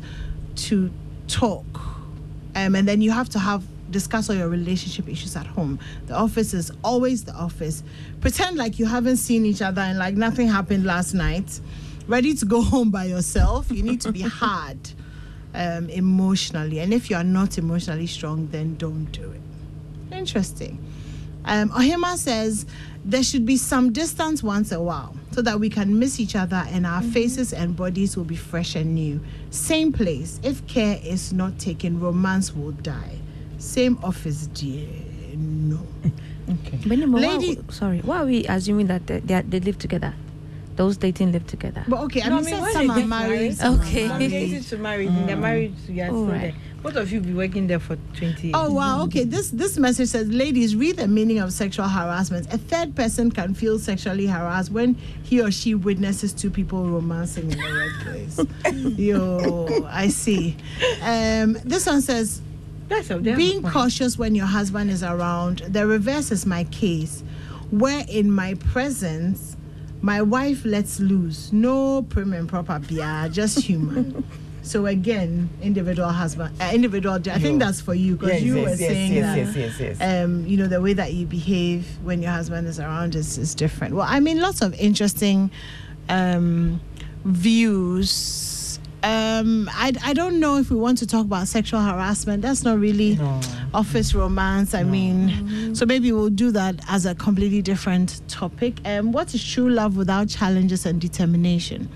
to 0.57 0.90
talk. 1.28 1.64
Um, 2.55 2.74
and 2.74 2.86
then 2.86 3.00
you 3.02 3.11
have 3.11 3.28
to 3.30 3.38
have 3.38 3.64
discuss 3.90 4.28
all 4.28 4.36
your 4.36 4.48
relationship 4.48 5.09
issues 5.09 5.36
at 5.36 5.46
home. 5.46 5.78
The 6.07 6.14
office 6.14 6.55
is 6.55 6.72
always 6.82 7.24
the 7.24 7.34
office. 7.34 7.82
Pretend 8.20 8.57
like 8.57 8.78
you 8.78 8.86
haven't 8.86 9.18
seen 9.18 9.46
each 9.46 9.62
other 9.62 9.82
and 9.82 9.98
like 9.98 10.14
nothing 10.14 10.48
happened 10.48 10.84
last 10.84 11.14
night. 11.14 11.61
Ready 12.07 12.34
to 12.34 12.44
go 12.44 12.61
home 12.72 12.90
by 12.90 13.05
yourself. 13.05 13.70
You 13.70 13.82
need 13.82 14.00
to 14.02 14.12
be 14.12 14.20
hard 14.42 14.78
um, 15.55 15.88
emotionally. 15.90 16.80
And 16.80 16.92
if 16.92 17.11
you 17.11 17.16
are 17.16 17.24
not 17.24 17.57
emotionally 17.59 18.07
strong, 18.07 18.48
then 18.48 18.76
don't 18.76 19.07
do 19.12 19.30
it. 19.30 19.40
Interesting. 20.16 20.78
Um, 21.45 21.70
Ohima 21.70 22.16
says 22.16 22.66
there 23.05 23.22
should 23.22 23.45
be 23.45 23.57
some 23.57 23.92
distance 23.92 24.42
once 24.42 24.72
a 24.72 24.80
while 24.80 25.14
so 25.32 25.42
that 25.42 25.59
we 25.61 25.68
can 25.68 25.99
miss 25.99 26.18
each 26.20 26.36
other 26.36 26.64
and 26.68 26.86
our 26.86 27.03
faces 27.03 27.53
and 27.53 27.76
bodies 27.76 28.16
will 28.16 28.24
be 28.24 28.36
fresh 28.36 28.74
and 28.76 28.95
new. 28.95 29.20
Same 29.51 29.92
place. 29.92 30.40
If 30.42 30.66
care 30.66 30.99
is 31.05 31.32
not 31.32 31.59
taken, 31.59 32.01
romance 32.01 32.55
will 32.55 32.70
die. 32.72 33.18
Same 33.59 33.99
office, 34.03 34.47
dear. 34.49 34.86
No. 35.36 35.80
Benny, 36.86 37.07
why, 37.07 37.20
Lady- 37.20 37.59
sorry, 37.70 38.01
why 38.01 38.18
are 38.18 38.26
we 38.26 38.45
assuming 38.47 38.86
that 38.86 39.07
they, 39.07 39.20
they, 39.20 39.34
are- 39.34 39.42
they 39.42 39.61
live 39.61 39.78
together? 39.78 40.14
Those 40.76 40.97
dating 40.97 41.30
live 41.32 41.47
together. 41.47 41.84
But 41.86 42.01
okay, 42.05 42.22
I 42.22 42.28
No, 42.30 42.38
I 42.38 42.40
mean, 42.40 42.45
mean, 42.47 42.55
said 42.55 42.62
when 42.62 42.72
some 42.72 42.90
are 42.90 43.07
married. 43.07 43.09
married- 43.30 43.57
some 43.57 43.80
are 43.80 43.82
Okay. 43.84 44.09
From 44.09 44.18
married. 44.18 44.62
to 44.64 44.76
married, 44.78 45.09
and 45.09 45.28
they're 45.28 45.36
married 45.36 45.74
to 45.86 45.92
you're 45.92 46.07
still 46.07 46.18
Alright. 46.24 46.55
Both 46.85 46.97
of 46.97 47.11
you 47.11 47.20
be 47.20 47.32
working 47.32 47.66
there 47.66 47.78
for 47.78 47.97
20 48.18 48.49
years. 48.49 48.55
Oh 48.55 48.70
wow, 48.70 49.05
okay. 49.05 49.24
This 49.24 49.49
this 49.49 49.78
message 49.78 50.11
says, 50.11 50.28
ladies, 50.28 50.76
read 50.76 50.99
the 50.99 51.09
meaning 51.09 51.39
of 51.39 51.51
sexual 51.51 51.89
harassment. 51.89 52.53
A 52.53 52.59
third 52.59 52.95
person 52.95 53.30
can 53.30 53.55
feel 53.55 53.78
sexually 53.78 54.26
harassed 54.26 54.70
when 54.70 54.95
he 55.22 55.41
or 55.41 55.51
she 55.51 55.74
witnesses 55.74 56.35
two 56.35 56.51
people 56.51 56.87
romancing 56.87 57.51
in 57.51 57.57
the 57.57 57.91
workplace. 58.66 58.99
Yo, 58.99 59.87
I 59.87 60.09
see. 60.09 60.59
Um, 61.01 61.55
this 61.64 61.87
one 61.87 62.03
says, 62.03 62.43
That's 62.89 63.09
a 63.09 63.18
damn 63.18 63.39
being 63.39 63.62
cautious 63.62 64.18
when 64.18 64.35
your 64.35 64.45
husband 64.45 64.91
is 64.91 65.03
around. 65.03 65.61
The 65.61 65.87
reverse 65.87 66.30
is 66.30 66.45
my 66.45 66.64
case, 66.64 67.24
where 67.70 68.05
in 68.11 68.30
my 68.30 68.57
presence, 68.57 69.57
my 70.03 70.20
wife 70.20 70.66
lets 70.66 71.01
loose. 71.01 71.51
No 71.51 72.03
prim 72.03 72.35
and 72.35 72.47
proper, 72.47 72.78
yeah, 72.91 73.26
just 73.28 73.61
human. 73.61 74.22
so 74.64 74.86
again, 74.86 75.48
individual 75.62 76.08
husband, 76.08 76.60
uh, 76.60 76.70
individual. 76.74 77.14
I 77.14 77.38
think 77.38 77.60
that's 77.60 77.80
for 77.80 77.94
you 77.94 78.16
because 78.16 78.32
Yes, 78.34 78.42
you 78.42 78.56
yes, 78.56 78.64
were 78.64 78.70
yes, 78.70 78.78
saying 78.78 79.12
yes, 79.12 79.24
that. 79.26 79.36
yes, 79.60 79.78
yes, 79.80 79.98
yes. 80.00 80.24
Um, 80.24 80.46
you 80.46 80.56
know 80.56 80.66
the 80.66 80.80
way 80.80 80.92
that 80.94 81.12
you 81.12 81.26
behave 81.26 81.86
when 82.02 82.20
your 82.22 82.32
husband 82.32 82.66
is 82.66 82.80
around 82.80 83.14
is, 83.14 83.38
is 83.38 83.54
different. 83.54 83.94
Well, 83.94 84.06
I 84.08 84.18
mean, 84.20 84.40
lots 84.40 84.62
of 84.62 84.74
interesting 84.74 85.50
um, 86.08 86.80
views. 87.24 88.78
Um, 89.02 89.68
I, 89.74 89.92
I 90.02 90.14
don't 90.14 90.40
know 90.40 90.56
if 90.56 90.70
we 90.70 90.76
want 90.76 90.96
to 90.98 91.06
talk 91.06 91.26
about 91.26 91.46
sexual 91.46 91.80
harassment. 91.80 92.40
That's 92.40 92.62
not 92.64 92.78
really 92.78 93.16
No. 93.16 93.38
office 93.74 94.14
romance. 94.14 94.72
I 94.72 94.82
mean, 94.82 95.74
so 95.74 95.84
maybe 95.84 96.10
we'll 96.10 96.30
do 96.30 96.50
that 96.52 96.76
as 96.88 97.04
a 97.04 97.14
completely 97.14 97.60
different 97.60 98.26
topic. 98.28 98.78
Um, 98.86 99.12
what 99.12 99.34
is 99.34 99.44
true 99.44 99.68
love 99.68 99.98
without 99.98 100.28
challenges 100.30 100.86
and 100.86 100.98
determination? 101.00 101.90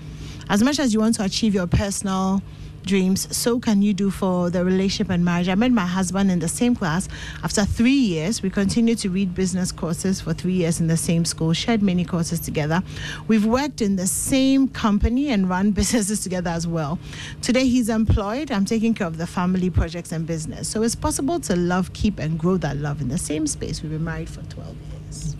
As 0.49 0.61
much 0.61 0.77
as 0.79 0.93
you 0.93 0.99
want 0.99 1.15
to 1.15 1.23
achieve 1.23 1.55
your 1.55 1.65
personal 1.67 2.43
dreams, 2.89 3.35
so 3.35 3.59
can 3.59 3.83
you 3.83 3.93
do 3.93 4.09
for 4.09 4.49
the 4.49 4.65
relationship 4.65 5.11
and 5.11 5.23
marriage. 5.23 5.47
I 5.47 5.53
met 5.53 5.71
my 5.71 5.85
husband 5.85 6.31
in 6.31 6.39
the 6.39 6.47
same 6.47 6.75
class. 6.75 7.07
After 7.43 7.63
three 7.63 7.91
years, 7.91 8.41
we 8.41 8.49
continued 8.49 8.97
to 8.99 9.11
read 9.11 9.35
business 9.35 9.71
courses 9.71 10.19
for 10.19 10.33
three 10.33 10.53
years 10.53 10.79
in 10.79 10.87
the 10.87 10.97
same 10.97 11.23
school, 11.23 11.53
shared 11.53 11.83
many 11.83 12.03
courses 12.03 12.39
together. 12.39 12.81
We've 13.27 13.45
worked 13.45 13.81
in 13.81 13.95
the 13.95 14.07
same 14.07 14.67
company 14.69 15.29
and 15.29 15.47
run 15.47 15.69
businesses 15.79 16.21
together 16.21 16.49
as 16.49 16.65
well. 16.65 16.97
Today, 17.43 17.67
he's 17.67 17.89
employed. 17.89 18.51
I'm 18.51 18.65
taking 18.65 18.95
care 18.95 19.05
of 19.05 19.19
the 19.19 19.27
family 19.27 19.69
projects 19.69 20.11
and 20.11 20.25
business. 20.25 20.67
So 20.67 20.81
it's 20.81 20.95
possible 20.95 21.39
to 21.41 21.55
love, 21.55 21.93
keep, 21.93 22.17
and 22.17 22.39
grow 22.39 22.57
that 22.57 22.77
love 22.77 23.01
in 23.01 23.09
the 23.09 23.19
same 23.19 23.45
space. 23.45 23.83
We've 23.83 23.91
been 23.91 24.03
married 24.03 24.29
for 24.29 24.41
12 24.41 24.75
years. 24.91 25.35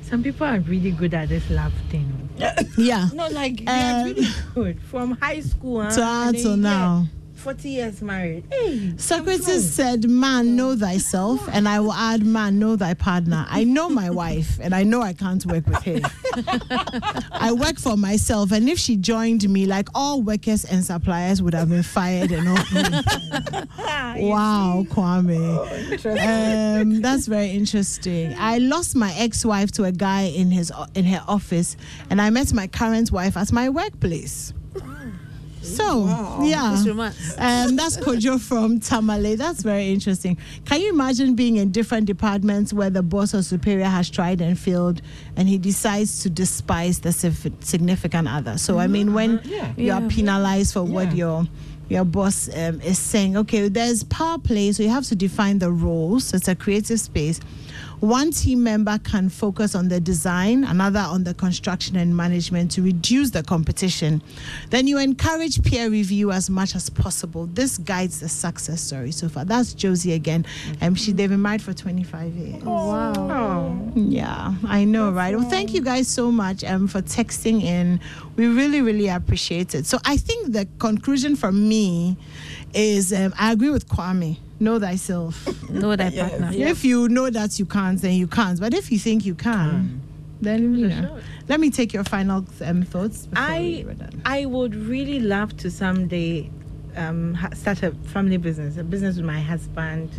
Some 0.00 0.22
people 0.22 0.46
are 0.46 0.60
really 0.60 0.92
good 0.92 1.12
at 1.12 1.28
this 1.28 1.50
love 1.50 1.74
thing. 1.90 2.23
Yeah. 2.76 3.08
No, 3.14 3.28
like 3.28 3.62
really 3.66 4.26
good 4.54 4.80
from 4.82 5.12
high 5.12 5.40
school 5.40 5.82
huh? 5.82 5.90
To 5.90 6.02
and 6.02 6.34
then 6.34 6.42
get 6.44 6.58
now. 6.58 7.06
40 7.44 7.68
years 7.68 8.00
married. 8.00 8.42
Hey, 8.50 8.94
Socrates 8.96 9.70
said, 9.70 10.08
Man, 10.08 10.56
know 10.56 10.74
thyself, 10.74 11.46
and 11.52 11.68
I 11.68 11.78
will 11.78 11.92
add, 11.92 12.24
Man, 12.24 12.58
know 12.58 12.74
thy 12.74 12.94
partner. 12.94 13.44
I 13.50 13.64
know 13.64 13.90
my 13.90 14.08
wife, 14.08 14.58
and 14.62 14.74
I 14.74 14.82
know 14.82 15.02
I 15.02 15.12
can't 15.12 15.44
work 15.44 15.66
with 15.66 15.82
her. 15.82 16.00
I 17.32 17.52
work 17.52 17.78
for 17.78 17.98
myself, 17.98 18.50
and 18.50 18.66
if 18.66 18.78
she 18.78 18.96
joined 18.96 19.46
me, 19.46 19.66
like 19.66 19.90
all 19.94 20.22
workers 20.22 20.64
and 20.64 20.82
suppliers 20.82 21.42
would 21.42 21.52
have 21.52 21.68
been 21.68 21.82
fired 21.82 22.32
and 22.32 22.48
all. 22.48 22.54
wow, 24.26 24.86
Kwame. 24.88 26.80
Um, 26.80 27.02
that's 27.02 27.26
very 27.26 27.50
interesting. 27.50 28.34
I 28.38 28.56
lost 28.56 28.96
my 28.96 29.12
ex-wife 29.18 29.70
to 29.72 29.84
a 29.84 29.92
guy 29.92 30.22
in 30.22 30.50
his 30.50 30.72
in 30.94 31.04
her 31.04 31.22
office, 31.28 31.76
and 32.08 32.22
I 32.22 32.30
met 32.30 32.54
my 32.54 32.68
current 32.68 33.12
wife 33.12 33.36
at 33.36 33.52
my 33.52 33.68
workplace. 33.68 34.54
So, 35.64 36.06
yeah. 36.42 36.74
It's. 36.74 36.86
Um, 37.38 37.76
that's 37.76 37.96
Kojo 37.96 38.40
from 38.40 38.80
Tamale. 38.80 39.34
That's 39.36 39.62
very 39.62 39.92
interesting. 39.92 40.36
Can 40.64 40.80
you 40.80 40.90
imagine 40.92 41.34
being 41.34 41.56
in 41.56 41.70
different 41.72 42.06
departments 42.06 42.72
where 42.72 42.90
the 42.90 43.02
boss 43.02 43.34
or 43.34 43.42
superior 43.42 43.86
has 43.86 44.10
tried 44.10 44.40
and 44.40 44.58
failed, 44.58 45.00
and 45.36 45.48
he 45.48 45.58
decides 45.58 46.20
to 46.22 46.30
despise 46.30 47.00
the 47.00 47.12
significant 47.60 48.28
other? 48.28 48.58
So, 48.58 48.78
I 48.78 48.86
mean, 48.86 49.14
when 49.14 49.40
Yeah. 49.44 49.72
you 49.76 49.92
are 49.92 50.00
Yeah. 50.02 50.08
penalized 50.08 50.72
for 50.74 50.82
what 50.82 51.08
Yeah. 51.12 51.14
your 51.16 51.48
your 51.90 52.04
boss 52.04 52.48
um, 52.56 52.80
is 52.80 52.98
saying, 52.98 53.36
okay, 53.36 53.68
there's 53.68 54.04
power 54.04 54.38
play, 54.38 54.72
so 54.72 54.82
you 54.82 54.88
have 54.88 55.04
to 55.06 55.14
define 55.14 55.58
the 55.58 55.70
roles. 55.70 56.32
It's 56.32 56.48
a 56.48 56.54
creative 56.54 56.98
space. 56.98 57.40
One 58.00 58.32
team 58.32 58.62
member 58.62 58.98
can 58.98 59.28
focus 59.28 59.74
on 59.74 59.88
the 59.88 60.00
design, 60.00 60.64
another 60.64 61.00
on 61.00 61.24
the 61.24 61.32
construction 61.34 61.96
and 61.96 62.14
management 62.16 62.70
to 62.72 62.82
reduce 62.82 63.30
the 63.30 63.42
competition. 63.42 64.22
Then 64.70 64.86
you 64.86 64.98
encourage 64.98 65.62
peer 65.62 65.88
review 65.88 66.30
as 66.32 66.50
much 66.50 66.74
as 66.74 66.90
possible. 66.90 67.46
This 67.46 67.78
guides 67.78 68.20
the 68.20 68.28
success 68.28 68.80
story 68.82 69.10
so 69.12 69.28
far. 69.28 69.44
That's 69.44 69.72
Josie 69.74 70.12
again. 70.12 70.44
Um, 70.82 70.94
she 70.94 71.12
they've 71.12 71.30
been 71.30 71.40
married 71.42 71.62
for 71.62 71.72
25 71.72 72.32
years. 72.34 72.62
Oh, 72.66 72.88
Wow. 72.88 73.12
Oh, 73.16 73.92
Yeah, 73.94 74.54
I 74.66 74.84
know, 74.84 75.10
right? 75.10 75.34
Well, 75.36 75.48
thank 75.48 75.72
you 75.72 75.80
guys 75.80 76.08
so 76.08 76.30
much 76.30 76.62
um, 76.64 76.86
for 76.88 77.00
texting 77.02 77.62
in. 77.62 78.00
We 78.36 78.46
really, 78.48 78.80
really 78.82 79.08
appreciate 79.08 79.74
it. 79.74 79.86
So 79.86 79.98
I 80.04 80.16
think 80.16 80.52
the 80.52 80.66
conclusion 80.78 81.36
for 81.36 81.52
me 81.52 82.16
is 82.74 83.12
um, 83.12 83.32
I 83.38 83.52
agree 83.52 83.70
with 83.70 83.88
Kwame. 83.88 84.38
Know 84.60 84.78
thyself. 84.78 85.48
Know 85.70 85.96
thy 85.96 86.08
Yes. 86.08 86.30
partner. 86.30 86.50
If 86.52 86.84
you 86.84 87.08
know 87.08 87.30
that 87.30 87.58
you 87.58 87.66
can't, 87.66 88.00
then 88.00 88.12
you 88.14 88.26
can't. 88.26 88.60
But 88.60 88.74
if 88.74 88.92
you 88.92 88.98
think 88.98 89.24
you 89.26 89.34
can, 89.34 90.00
then 90.40 90.74
you 90.76 90.88
know. 90.88 91.18
Let 91.48 91.60
me 91.60 91.70
take 91.70 91.92
your 91.92 92.04
final 92.04 92.44
um, 92.62 92.82
thoughts. 92.82 93.28
I 93.34 93.58
we 93.60 93.84
were 93.84 93.94
done. 93.94 94.22
I 94.24 94.46
would 94.46 94.74
really 94.74 95.20
love 95.20 95.56
to 95.58 95.70
someday 95.70 96.50
um, 96.96 97.36
start 97.54 97.82
a 97.82 97.90
family 98.14 98.36
business, 98.36 98.76
a 98.76 98.84
business 98.84 99.16
with 99.16 99.26
my 99.26 99.40
husband, 99.40 100.10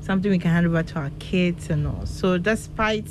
something 0.00 0.30
we 0.30 0.38
can 0.38 0.50
hand 0.50 0.66
over 0.66 0.82
to 0.82 0.98
our 0.98 1.10
kids 1.20 1.70
and 1.70 1.86
all. 1.86 2.04
So, 2.06 2.36
despite 2.38 3.06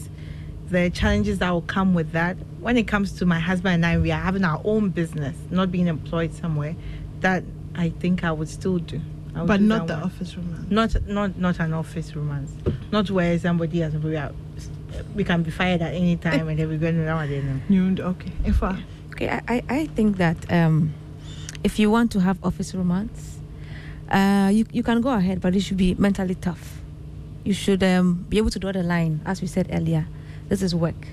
the 0.69 0.89
challenges 0.89 1.39
that 1.39 1.49
will 1.51 1.61
come 1.61 1.93
with 1.93 2.11
that, 2.11 2.37
when 2.59 2.77
it 2.77 2.87
comes 2.87 3.13
to 3.13 3.25
my 3.25 3.39
husband 3.39 3.75
and 3.75 3.85
I, 3.85 3.97
we 3.97 4.11
are 4.11 4.19
having 4.21 4.43
our 4.43 4.61
own 4.65 4.89
business, 4.89 5.35
not 5.49 5.71
being 5.71 5.87
employed 5.87 6.33
somewhere. 6.33 6.75
That 7.21 7.43
I 7.75 7.89
think 7.89 8.23
I 8.25 8.31
would 8.33 8.49
still 8.49 8.77
do. 8.79 8.99
I 9.35 9.39
would 9.41 9.47
But 9.47 9.61
not 9.61 9.87
the 9.87 9.93
one. 9.95 10.03
office 10.03 10.37
romance. 10.37 10.69
Not 10.71 11.07
not 11.07 11.37
not 11.39 11.59
an 11.59 11.73
office 11.73 12.15
romance. 12.15 12.51
Not 12.91 13.09
where 13.09 13.37
somebody 13.39 13.79
has 13.79 13.93
we 13.95 14.15
are 14.15 14.31
we 15.15 15.23
can 15.23 15.41
be 15.43 15.49
fired 15.51 15.81
at 15.81 15.93
any 15.93 16.15
time 16.17 16.47
and 16.47 16.57
then 16.59 16.69
we're 16.69 16.77
going 16.77 16.99
around 16.99 17.31
and 17.31 17.61
You 17.69 18.03
okay? 18.03 18.31
If 18.45 18.61
I, 18.61 18.83
Okay, 19.13 19.29
I, 19.29 19.41
I, 19.47 19.63
I 19.69 19.85
think 19.87 20.17
that 20.17 20.51
um, 20.51 20.93
if 21.63 21.77
you 21.79 21.89
want 21.89 22.11
to 22.13 22.19
have 22.19 22.37
office 22.43 22.73
romance, 22.75 23.39
uh, 24.09 24.49
you, 24.53 24.65
you 24.71 24.81
can 24.83 25.01
go 25.01 25.09
ahead, 25.09 25.39
but 25.41 25.55
it 25.55 25.61
should 25.61 25.77
be 25.77 25.93
mentally 25.95 26.35
tough. 26.35 26.79
You 27.43 27.53
should 27.53 27.83
um, 27.83 28.25
be 28.29 28.37
able 28.39 28.49
to 28.51 28.59
draw 28.59 28.71
the 28.71 28.81
line, 28.83 29.21
as 29.25 29.41
we 29.41 29.47
said 29.47 29.69
earlier. 29.71 30.07
This 30.49 30.61
is 30.61 30.73
work. 30.73 31.07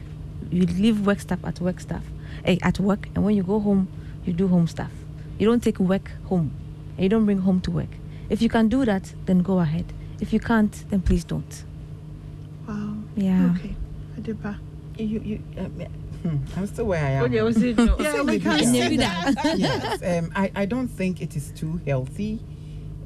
You 0.50 0.64
leave 0.66 1.06
work 1.06 1.20
stuff 1.20 1.40
at 1.44 1.60
work 1.60 1.78
stuff, 1.80 2.02
eh, 2.44 2.56
at 2.62 2.80
work, 2.80 3.06
and 3.14 3.24
when 3.24 3.34
you 3.36 3.42
go 3.42 3.60
home, 3.60 3.88
you 4.24 4.32
do 4.32 4.48
home 4.48 4.66
stuff. 4.66 4.90
You 5.38 5.46
don't 5.46 5.62
take 5.62 5.78
work 5.78 6.10
home, 6.24 6.52
and 6.96 7.02
you 7.02 7.08
don't 7.08 7.24
bring 7.26 7.38
home 7.38 7.60
to 7.62 7.70
work. 7.70 7.88
If 8.30 8.40
you 8.40 8.48
can 8.48 8.68
do 8.68 8.84
that, 8.86 9.12
then 9.26 9.40
go 9.40 9.58
ahead. 9.58 9.92
If 10.20 10.32
you 10.32 10.40
can't, 10.40 10.72
then 10.90 11.00
please 11.02 11.24
don't. 11.24 11.64
wow. 12.66 12.96
Yeah. 13.16 13.54
Okay. 13.56 13.76
Adepa. 14.18 14.58
You, 14.96 15.20
you, 15.20 15.42
um, 15.58 15.70
hmm, 16.22 16.36
I'm 16.58 16.66
still 16.66 16.86
where 16.86 17.04
I 17.04 17.10
am. 17.10 17.24
Oh, 17.24 17.28
they 17.28 17.42
will 17.42 17.52
say 17.52 17.72
no. 17.72 17.96
Yeah, 17.98 18.22
we 18.22 18.32
with 18.32 18.42
can 18.42 18.58
you. 18.74 18.88
see 18.88 18.96
that. 18.98 19.34
yes, 19.58 20.02
um, 20.02 20.32
I, 20.36 20.52
I 20.54 20.64
don't 20.66 20.88
think 20.88 21.20
it 21.20 21.36
is 21.36 21.52
too 21.52 21.80
healthy 21.86 22.38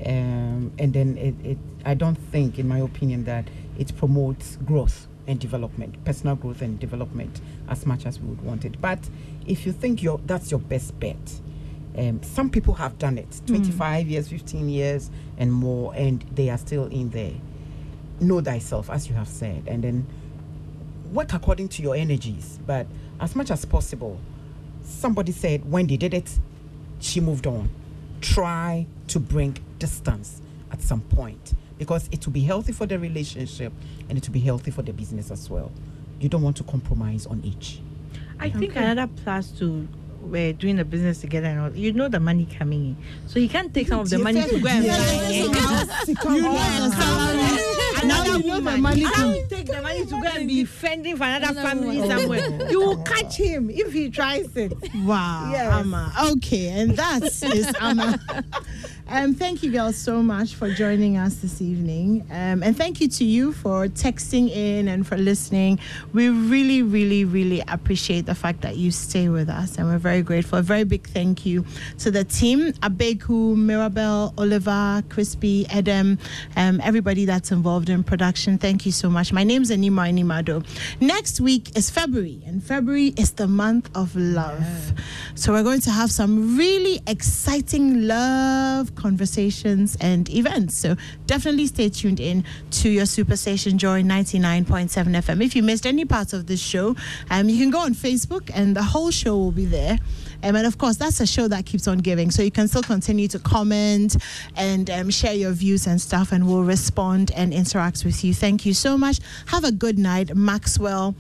um, 0.05 0.72
and 0.79 0.93
then 0.93 1.16
it, 1.18 1.35
it 1.45 1.59
i 1.85 1.95
don't 1.95 2.16
think 2.16 2.59
in 2.59 2.66
my 2.66 2.79
opinion 2.79 3.25
that 3.25 3.47
it 3.79 3.97
promotes 3.97 4.57
growth 4.64 5.07
and 5.27 5.39
development 5.41 6.03
personal 6.05 6.37
growth 6.37 6.62
and 6.62 6.79
development 6.79 7.41
as 7.68 7.87
much 7.87 8.07
as 8.07 8.20
we 8.20 8.29
would 8.29 8.43
want 8.43 8.64
it 8.64 8.81
but 8.81 8.99
if 9.47 9.64
you 9.64 9.72
think 9.72 10.03
you 10.03 10.20
that's 10.27 10.51
your 10.51 10.61
best 10.61 10.99
bet 11.01 11.41
um, 11.97 12.22
some 12.22 12.51
people 12.51 12.74
have 12.74 12.99
done 12.99 13.18
it. 13.18 13.40
25 13.47 14.09
years 14.09 14.28
15 14.28 14.68
years 14.68 15.11
and 15.38 15.53
more 15.53 15.95
and 15.95 16.22
they 16.34 16.51
are 16.51 16.59
still 16.59 16.86
in 16.86 17.11
there. 17.11 17.32
Know 18.20 18.40
thyself 18.40 18.90
as 18.90 19.09
you 19.09 19.14
have 19.14 19.28
said 19.28 19.64
and 19.66 19.82
then 19.84 20.07
work 21.12 21.32
according 21.32 21.68
to 21.70 21.82
your 21.82 21.95
energies. 21.95 22.59
But 22.66 22.86
as 23.20 23.36
much 23.36 23.51
as 23.51 23.64
possible 23.64 24.18
somebody 24.82 25.32
said 25.32 25.70
when 25.70 25.86
they 25.86 25.97
did 25.97 26.14
it 26.14 26.38
she 27.01 27.20
moved 27.20 27.47
on. 27.47 27.68
Try 28.20 28.86
to 29.09 29.20
bring 29.20 29.57
distance 29.78 30.40
at 30.72 30.80
some 30.80 31.03
point 31.03 31.55
because 31.78 32.09
it 32.11 32.24
will 32.26 32.32
be 32.32 32.40
healthy 32.40 32.72
for 32.72 32.86
the 32.86 32.99
relationship 32.99 33.72
and 34.09 34.16
it 34.16 34.26
will 34.26 34.32
be 34.32 34.40
healthy 34.40 34.70
for 34.70 34.82
the 34.82 34.92
business 34.92 35.30
as 35.30 35.51
well. 35.51 35.70
You 36.20 36.28
don't 36.28 36.42
want 36.42 36.57
to 36.57 36.64
compromise 36.64 37.26
on 37.26 37.42
each. 37.45 37.80
I 38.38 38.51
think 38.51 38.76
another 38.76 39.11
plus 39.22 39.51
to 39.59 39.86
we're 40.25 40.53
doing 40.53 40.77
the 40.77 40.85
business 40.85 41.20
together 41.20 41.47
and 41.47 41.61
all, 41.61 41.70
you 41.77 41.93
know 41.93 42.09
the 42.09 42.20
money 42.20 42.47
coming 42.59 42.85
in. 42.87 42.97
So 43.27 43.39
you 43.39 43.49
can't 43.49 43.72
take 43.72 43.89
some 43.89 44.01
of 44.01 44.11
the 44.11 44.18
money 44.18 44.43
to 44.43 44.59
go 44.61 44.68
and 44.68 44.87
buy. 44.87 45.31
You 45.31 45.49
know 45.49 45.55
the 45.55 46.91
salary. 46.97 47.75
Now 48.07 48.25
you 48.25 48.47
know 48.47 48.61
the 48.61 48.77
money. 48.77 49.05
Can't 49.05 49.49
take 49.49 49.66
the 49.66 49.81
money 49.81 50.05
to 50.05 50.11
go 50.11 50.29
and 50.35 50.49
be 50.49 50.64
fending 50.64 51.16
for 51.16 51.25
another 51.25 51.61
family 51.61 52.01
oh. 52.03 52.09
somewhere. 52.09 52.70
You 52.70 52.81
will 52.81 53.03
catch 53.03 53.37
him 53.37 53.70
if 53.70 53.93
he 53.93 54.11
tries 54.11 54.55
it. 54.57 54.72
Wow, 55.05 55.51
Yes. 55.53 55.72
Amma. 55.72 56.12
Okay, 56.33 56.68
and 56.68 56.97
that 56.97 57.22
is 57.22 57.72
Amma. 57.81 58.18
Um, 59.15 59.33
thank 59.33 59.62
you, 59.62 59.71
girls, 59.71 59.95
so 59.95 60.25
much 60.25 60.57
for 60.57 60.69
joining 60.69 61.17
us 61.19 61.37
this 61.37 61.62
evening. 61.62 62.27
Um, 62.33 62.65
and 62.65 62.77
thank 62.77 63.01
you 63.01 63.07
to 63.07 63.25
you 63.25 63.53
for 63.53 63.87
texting 63.87 64.51
in 64.51 64.89
and 64.89 65.07
for 65.07 65.17
listening. 65.17 65.79
We 66.12 66.31
really, 66.31 66.83
really, 66.83 67.25
really 67.25 67.62
appreciate 67.69 68.27
the 68.27 68.35
fact 68.35 68.62
that 68.62 68.77
you 68.77 68.91
stay 68.91 69.29
with 69.29 69.49
us, 69.49 69.79
and 69.79 69.87
we're 69.87 69.99
very 69.99 70.23
grateful. 70.23 70.59
A 70.59 70.62
very 70.62 70.83
big 70.83 71.07
thank 71.07 71.47
you 71.47 71.65
to 71.99 72.11
the 72.11 72.25
team 72.25 72.73
Abeku, 72.83 73.57
Mirabel, 73.57 74.35
Oliver, 74.37 75.05
Crispy, 75.11 75.65
Adam, 75.69 76.19
um, 76.57 76.81
everybody 76.83 77.25
that's 77.25 77.53
involved 77.53 77.91
in 77.91 78.03
production. 78.03 78.59
Thank 78.59 78.85
you 78.85 78.91
so 78.91 79.09
much. 79.09 79.33
My 79.33 79.45
name's 79.45 79.71
Anima 79.71 80.09
Animado. 80.09 80.65
Next 80.99 81.41
week 81.41 81.79
is 81.79 81.89
February, 81.89 82.43
and 82.47 82.61
February 82.61 83.15
is 83.17 83.35
the 83.35 83.47
month 83.47 83.91
of 83.95 84.17
love. 84.17 84.93
So 85.37 85.53
we're 85.53 85.62
going 85.62 85.83
to 85.83 85.91
have 85.93 86.11
some 86.11 86.59
really 86.59 87.01
exciting 87.07 88.09
love 88.09 88.93
conversations 89.05 89.98
and 90.00 90.30
events. 90.30 90.74
So 90.74 90.96
definitely 91.26 91.66
stay 91.66 91.90
tuned 91.90 92.20
in 92.20 92.42
to 92.80 92.88
your 92.88 93.05
superstation 93.05 93.76
Joy 93.76 94.02
99.7 94.02 94.88
FM. 95.22 95.44
If 95.44 95.55
you 95.55 95.62
missed 95.62 95.84
any 95.84 96.07
parts 96.07 96.32
of 96.32 96.46
this 96.46 96.59
show, 96.59 96.96
um, 97.30 97.50
you 97.50 97.59
can 97.59 97.70
go 97.70 97.80
on 97.80 97.92
Facebook 97.92 98.50
and 98.55 98.74
the 98.74 98.82
whole 98.82 99.11
show 99.11 99.36
will 99.36 99.52
be 99.52 99.66
there. 99.66 99.98
Um, 100.42 100.57
and 100.57 100.66
of 100.66 100.78
course, 100.78 100.96
that's 100.96 101.20
a 101.20 101.26
show 101.26 101.48
that 101.48 101.66
keeps 101.66 101.86
on 101.86 101.98
giving. 101.98 102.30
So 102.30 102.42
you 102.42 102.50
can 102.50 102.66
still 102.66 102.82
continue 102.82 103.28
to 103.28 103.38
comment 103.38 104.16
and 104.57 104.88
um, 104.90 105.11
share 105.11 105.34
your 105.34 105.52
views 105.52 105.86
and 105.86 106.00
stuff, 106.00 106.32
and 106.32 106.46
we'll 106.46 106.64
respond 106.64 107.30
and 107.34 107.52
interact 107.52 108.05
with 108.05 108.22
you. 108.24 108.34
Thank 108.34 108.66
you 108.66 108.74
so 108.74 108.98
much. 108.98 109.20
Have 109.46 109.64
a 109.64 109.72
good 109.72 109.98
night, 109.98 110.34
Maxwell. 110.36 111.14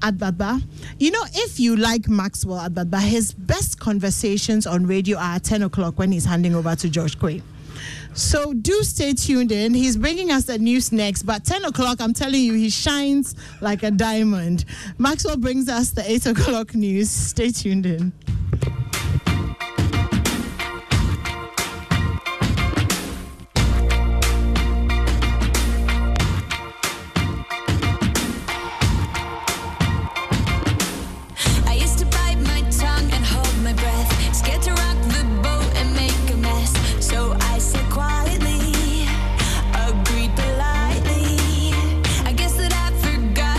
Agbagba. 0.00 0.62
You 0.98 1.10
know, 1.10 1.24
if 1.34 1.58
you 1.60 1.76
like 1.76 2.08
Maxwell 2.08 2.68
Agbagba, 2.68 3.00
his 3.00 3.32
best 3.32 3.78
conversations 3.78 4.66
on 4.66 4.86
radio 4.86 5.18
are 5.18 5.36
at 5.36 5.44
10 5.44 5.62
o'clock 5.62 5.98
when 5.98 6.12
he's 6.12 6.24
handing 6.24 6.54
over 6.54 6.74
to 6.76 6.88
George 6.88 7.18
Quaye. 7.18 7.42
So 8.14 8.52
do 8.52 8.82
stay 8.82 9.12
tuned 9.12 9.52
in. 9.52 9.74
He's 9.74 9.96
bringing 9.96 10.30
us 10.30 10.44
the 10.44 10.58
news 10.58 10.90
next, 10.90 11.22
but 11.22 11.44
10 11.44 11.64
o'clock, 11.64 12.00
I'm 12.00 12.12
telling 12.12 12.42
you, 12.42 12.54
he 12.54 12.70
shines 12.70 13.34
like 13.60 13.82
a 13.82 13.90
diamond. 13.90 14.64
Maxwell 14.98 15.36
brings 15.36 15.68
us 15.68 15.90
the 15.90 16.10
8 16.10 16.26
o'clock 16.26 16.74
news. 16.74 17.10
Stay 17.10 17.50
tuned 17.50 17.86
in. 17.86 18.12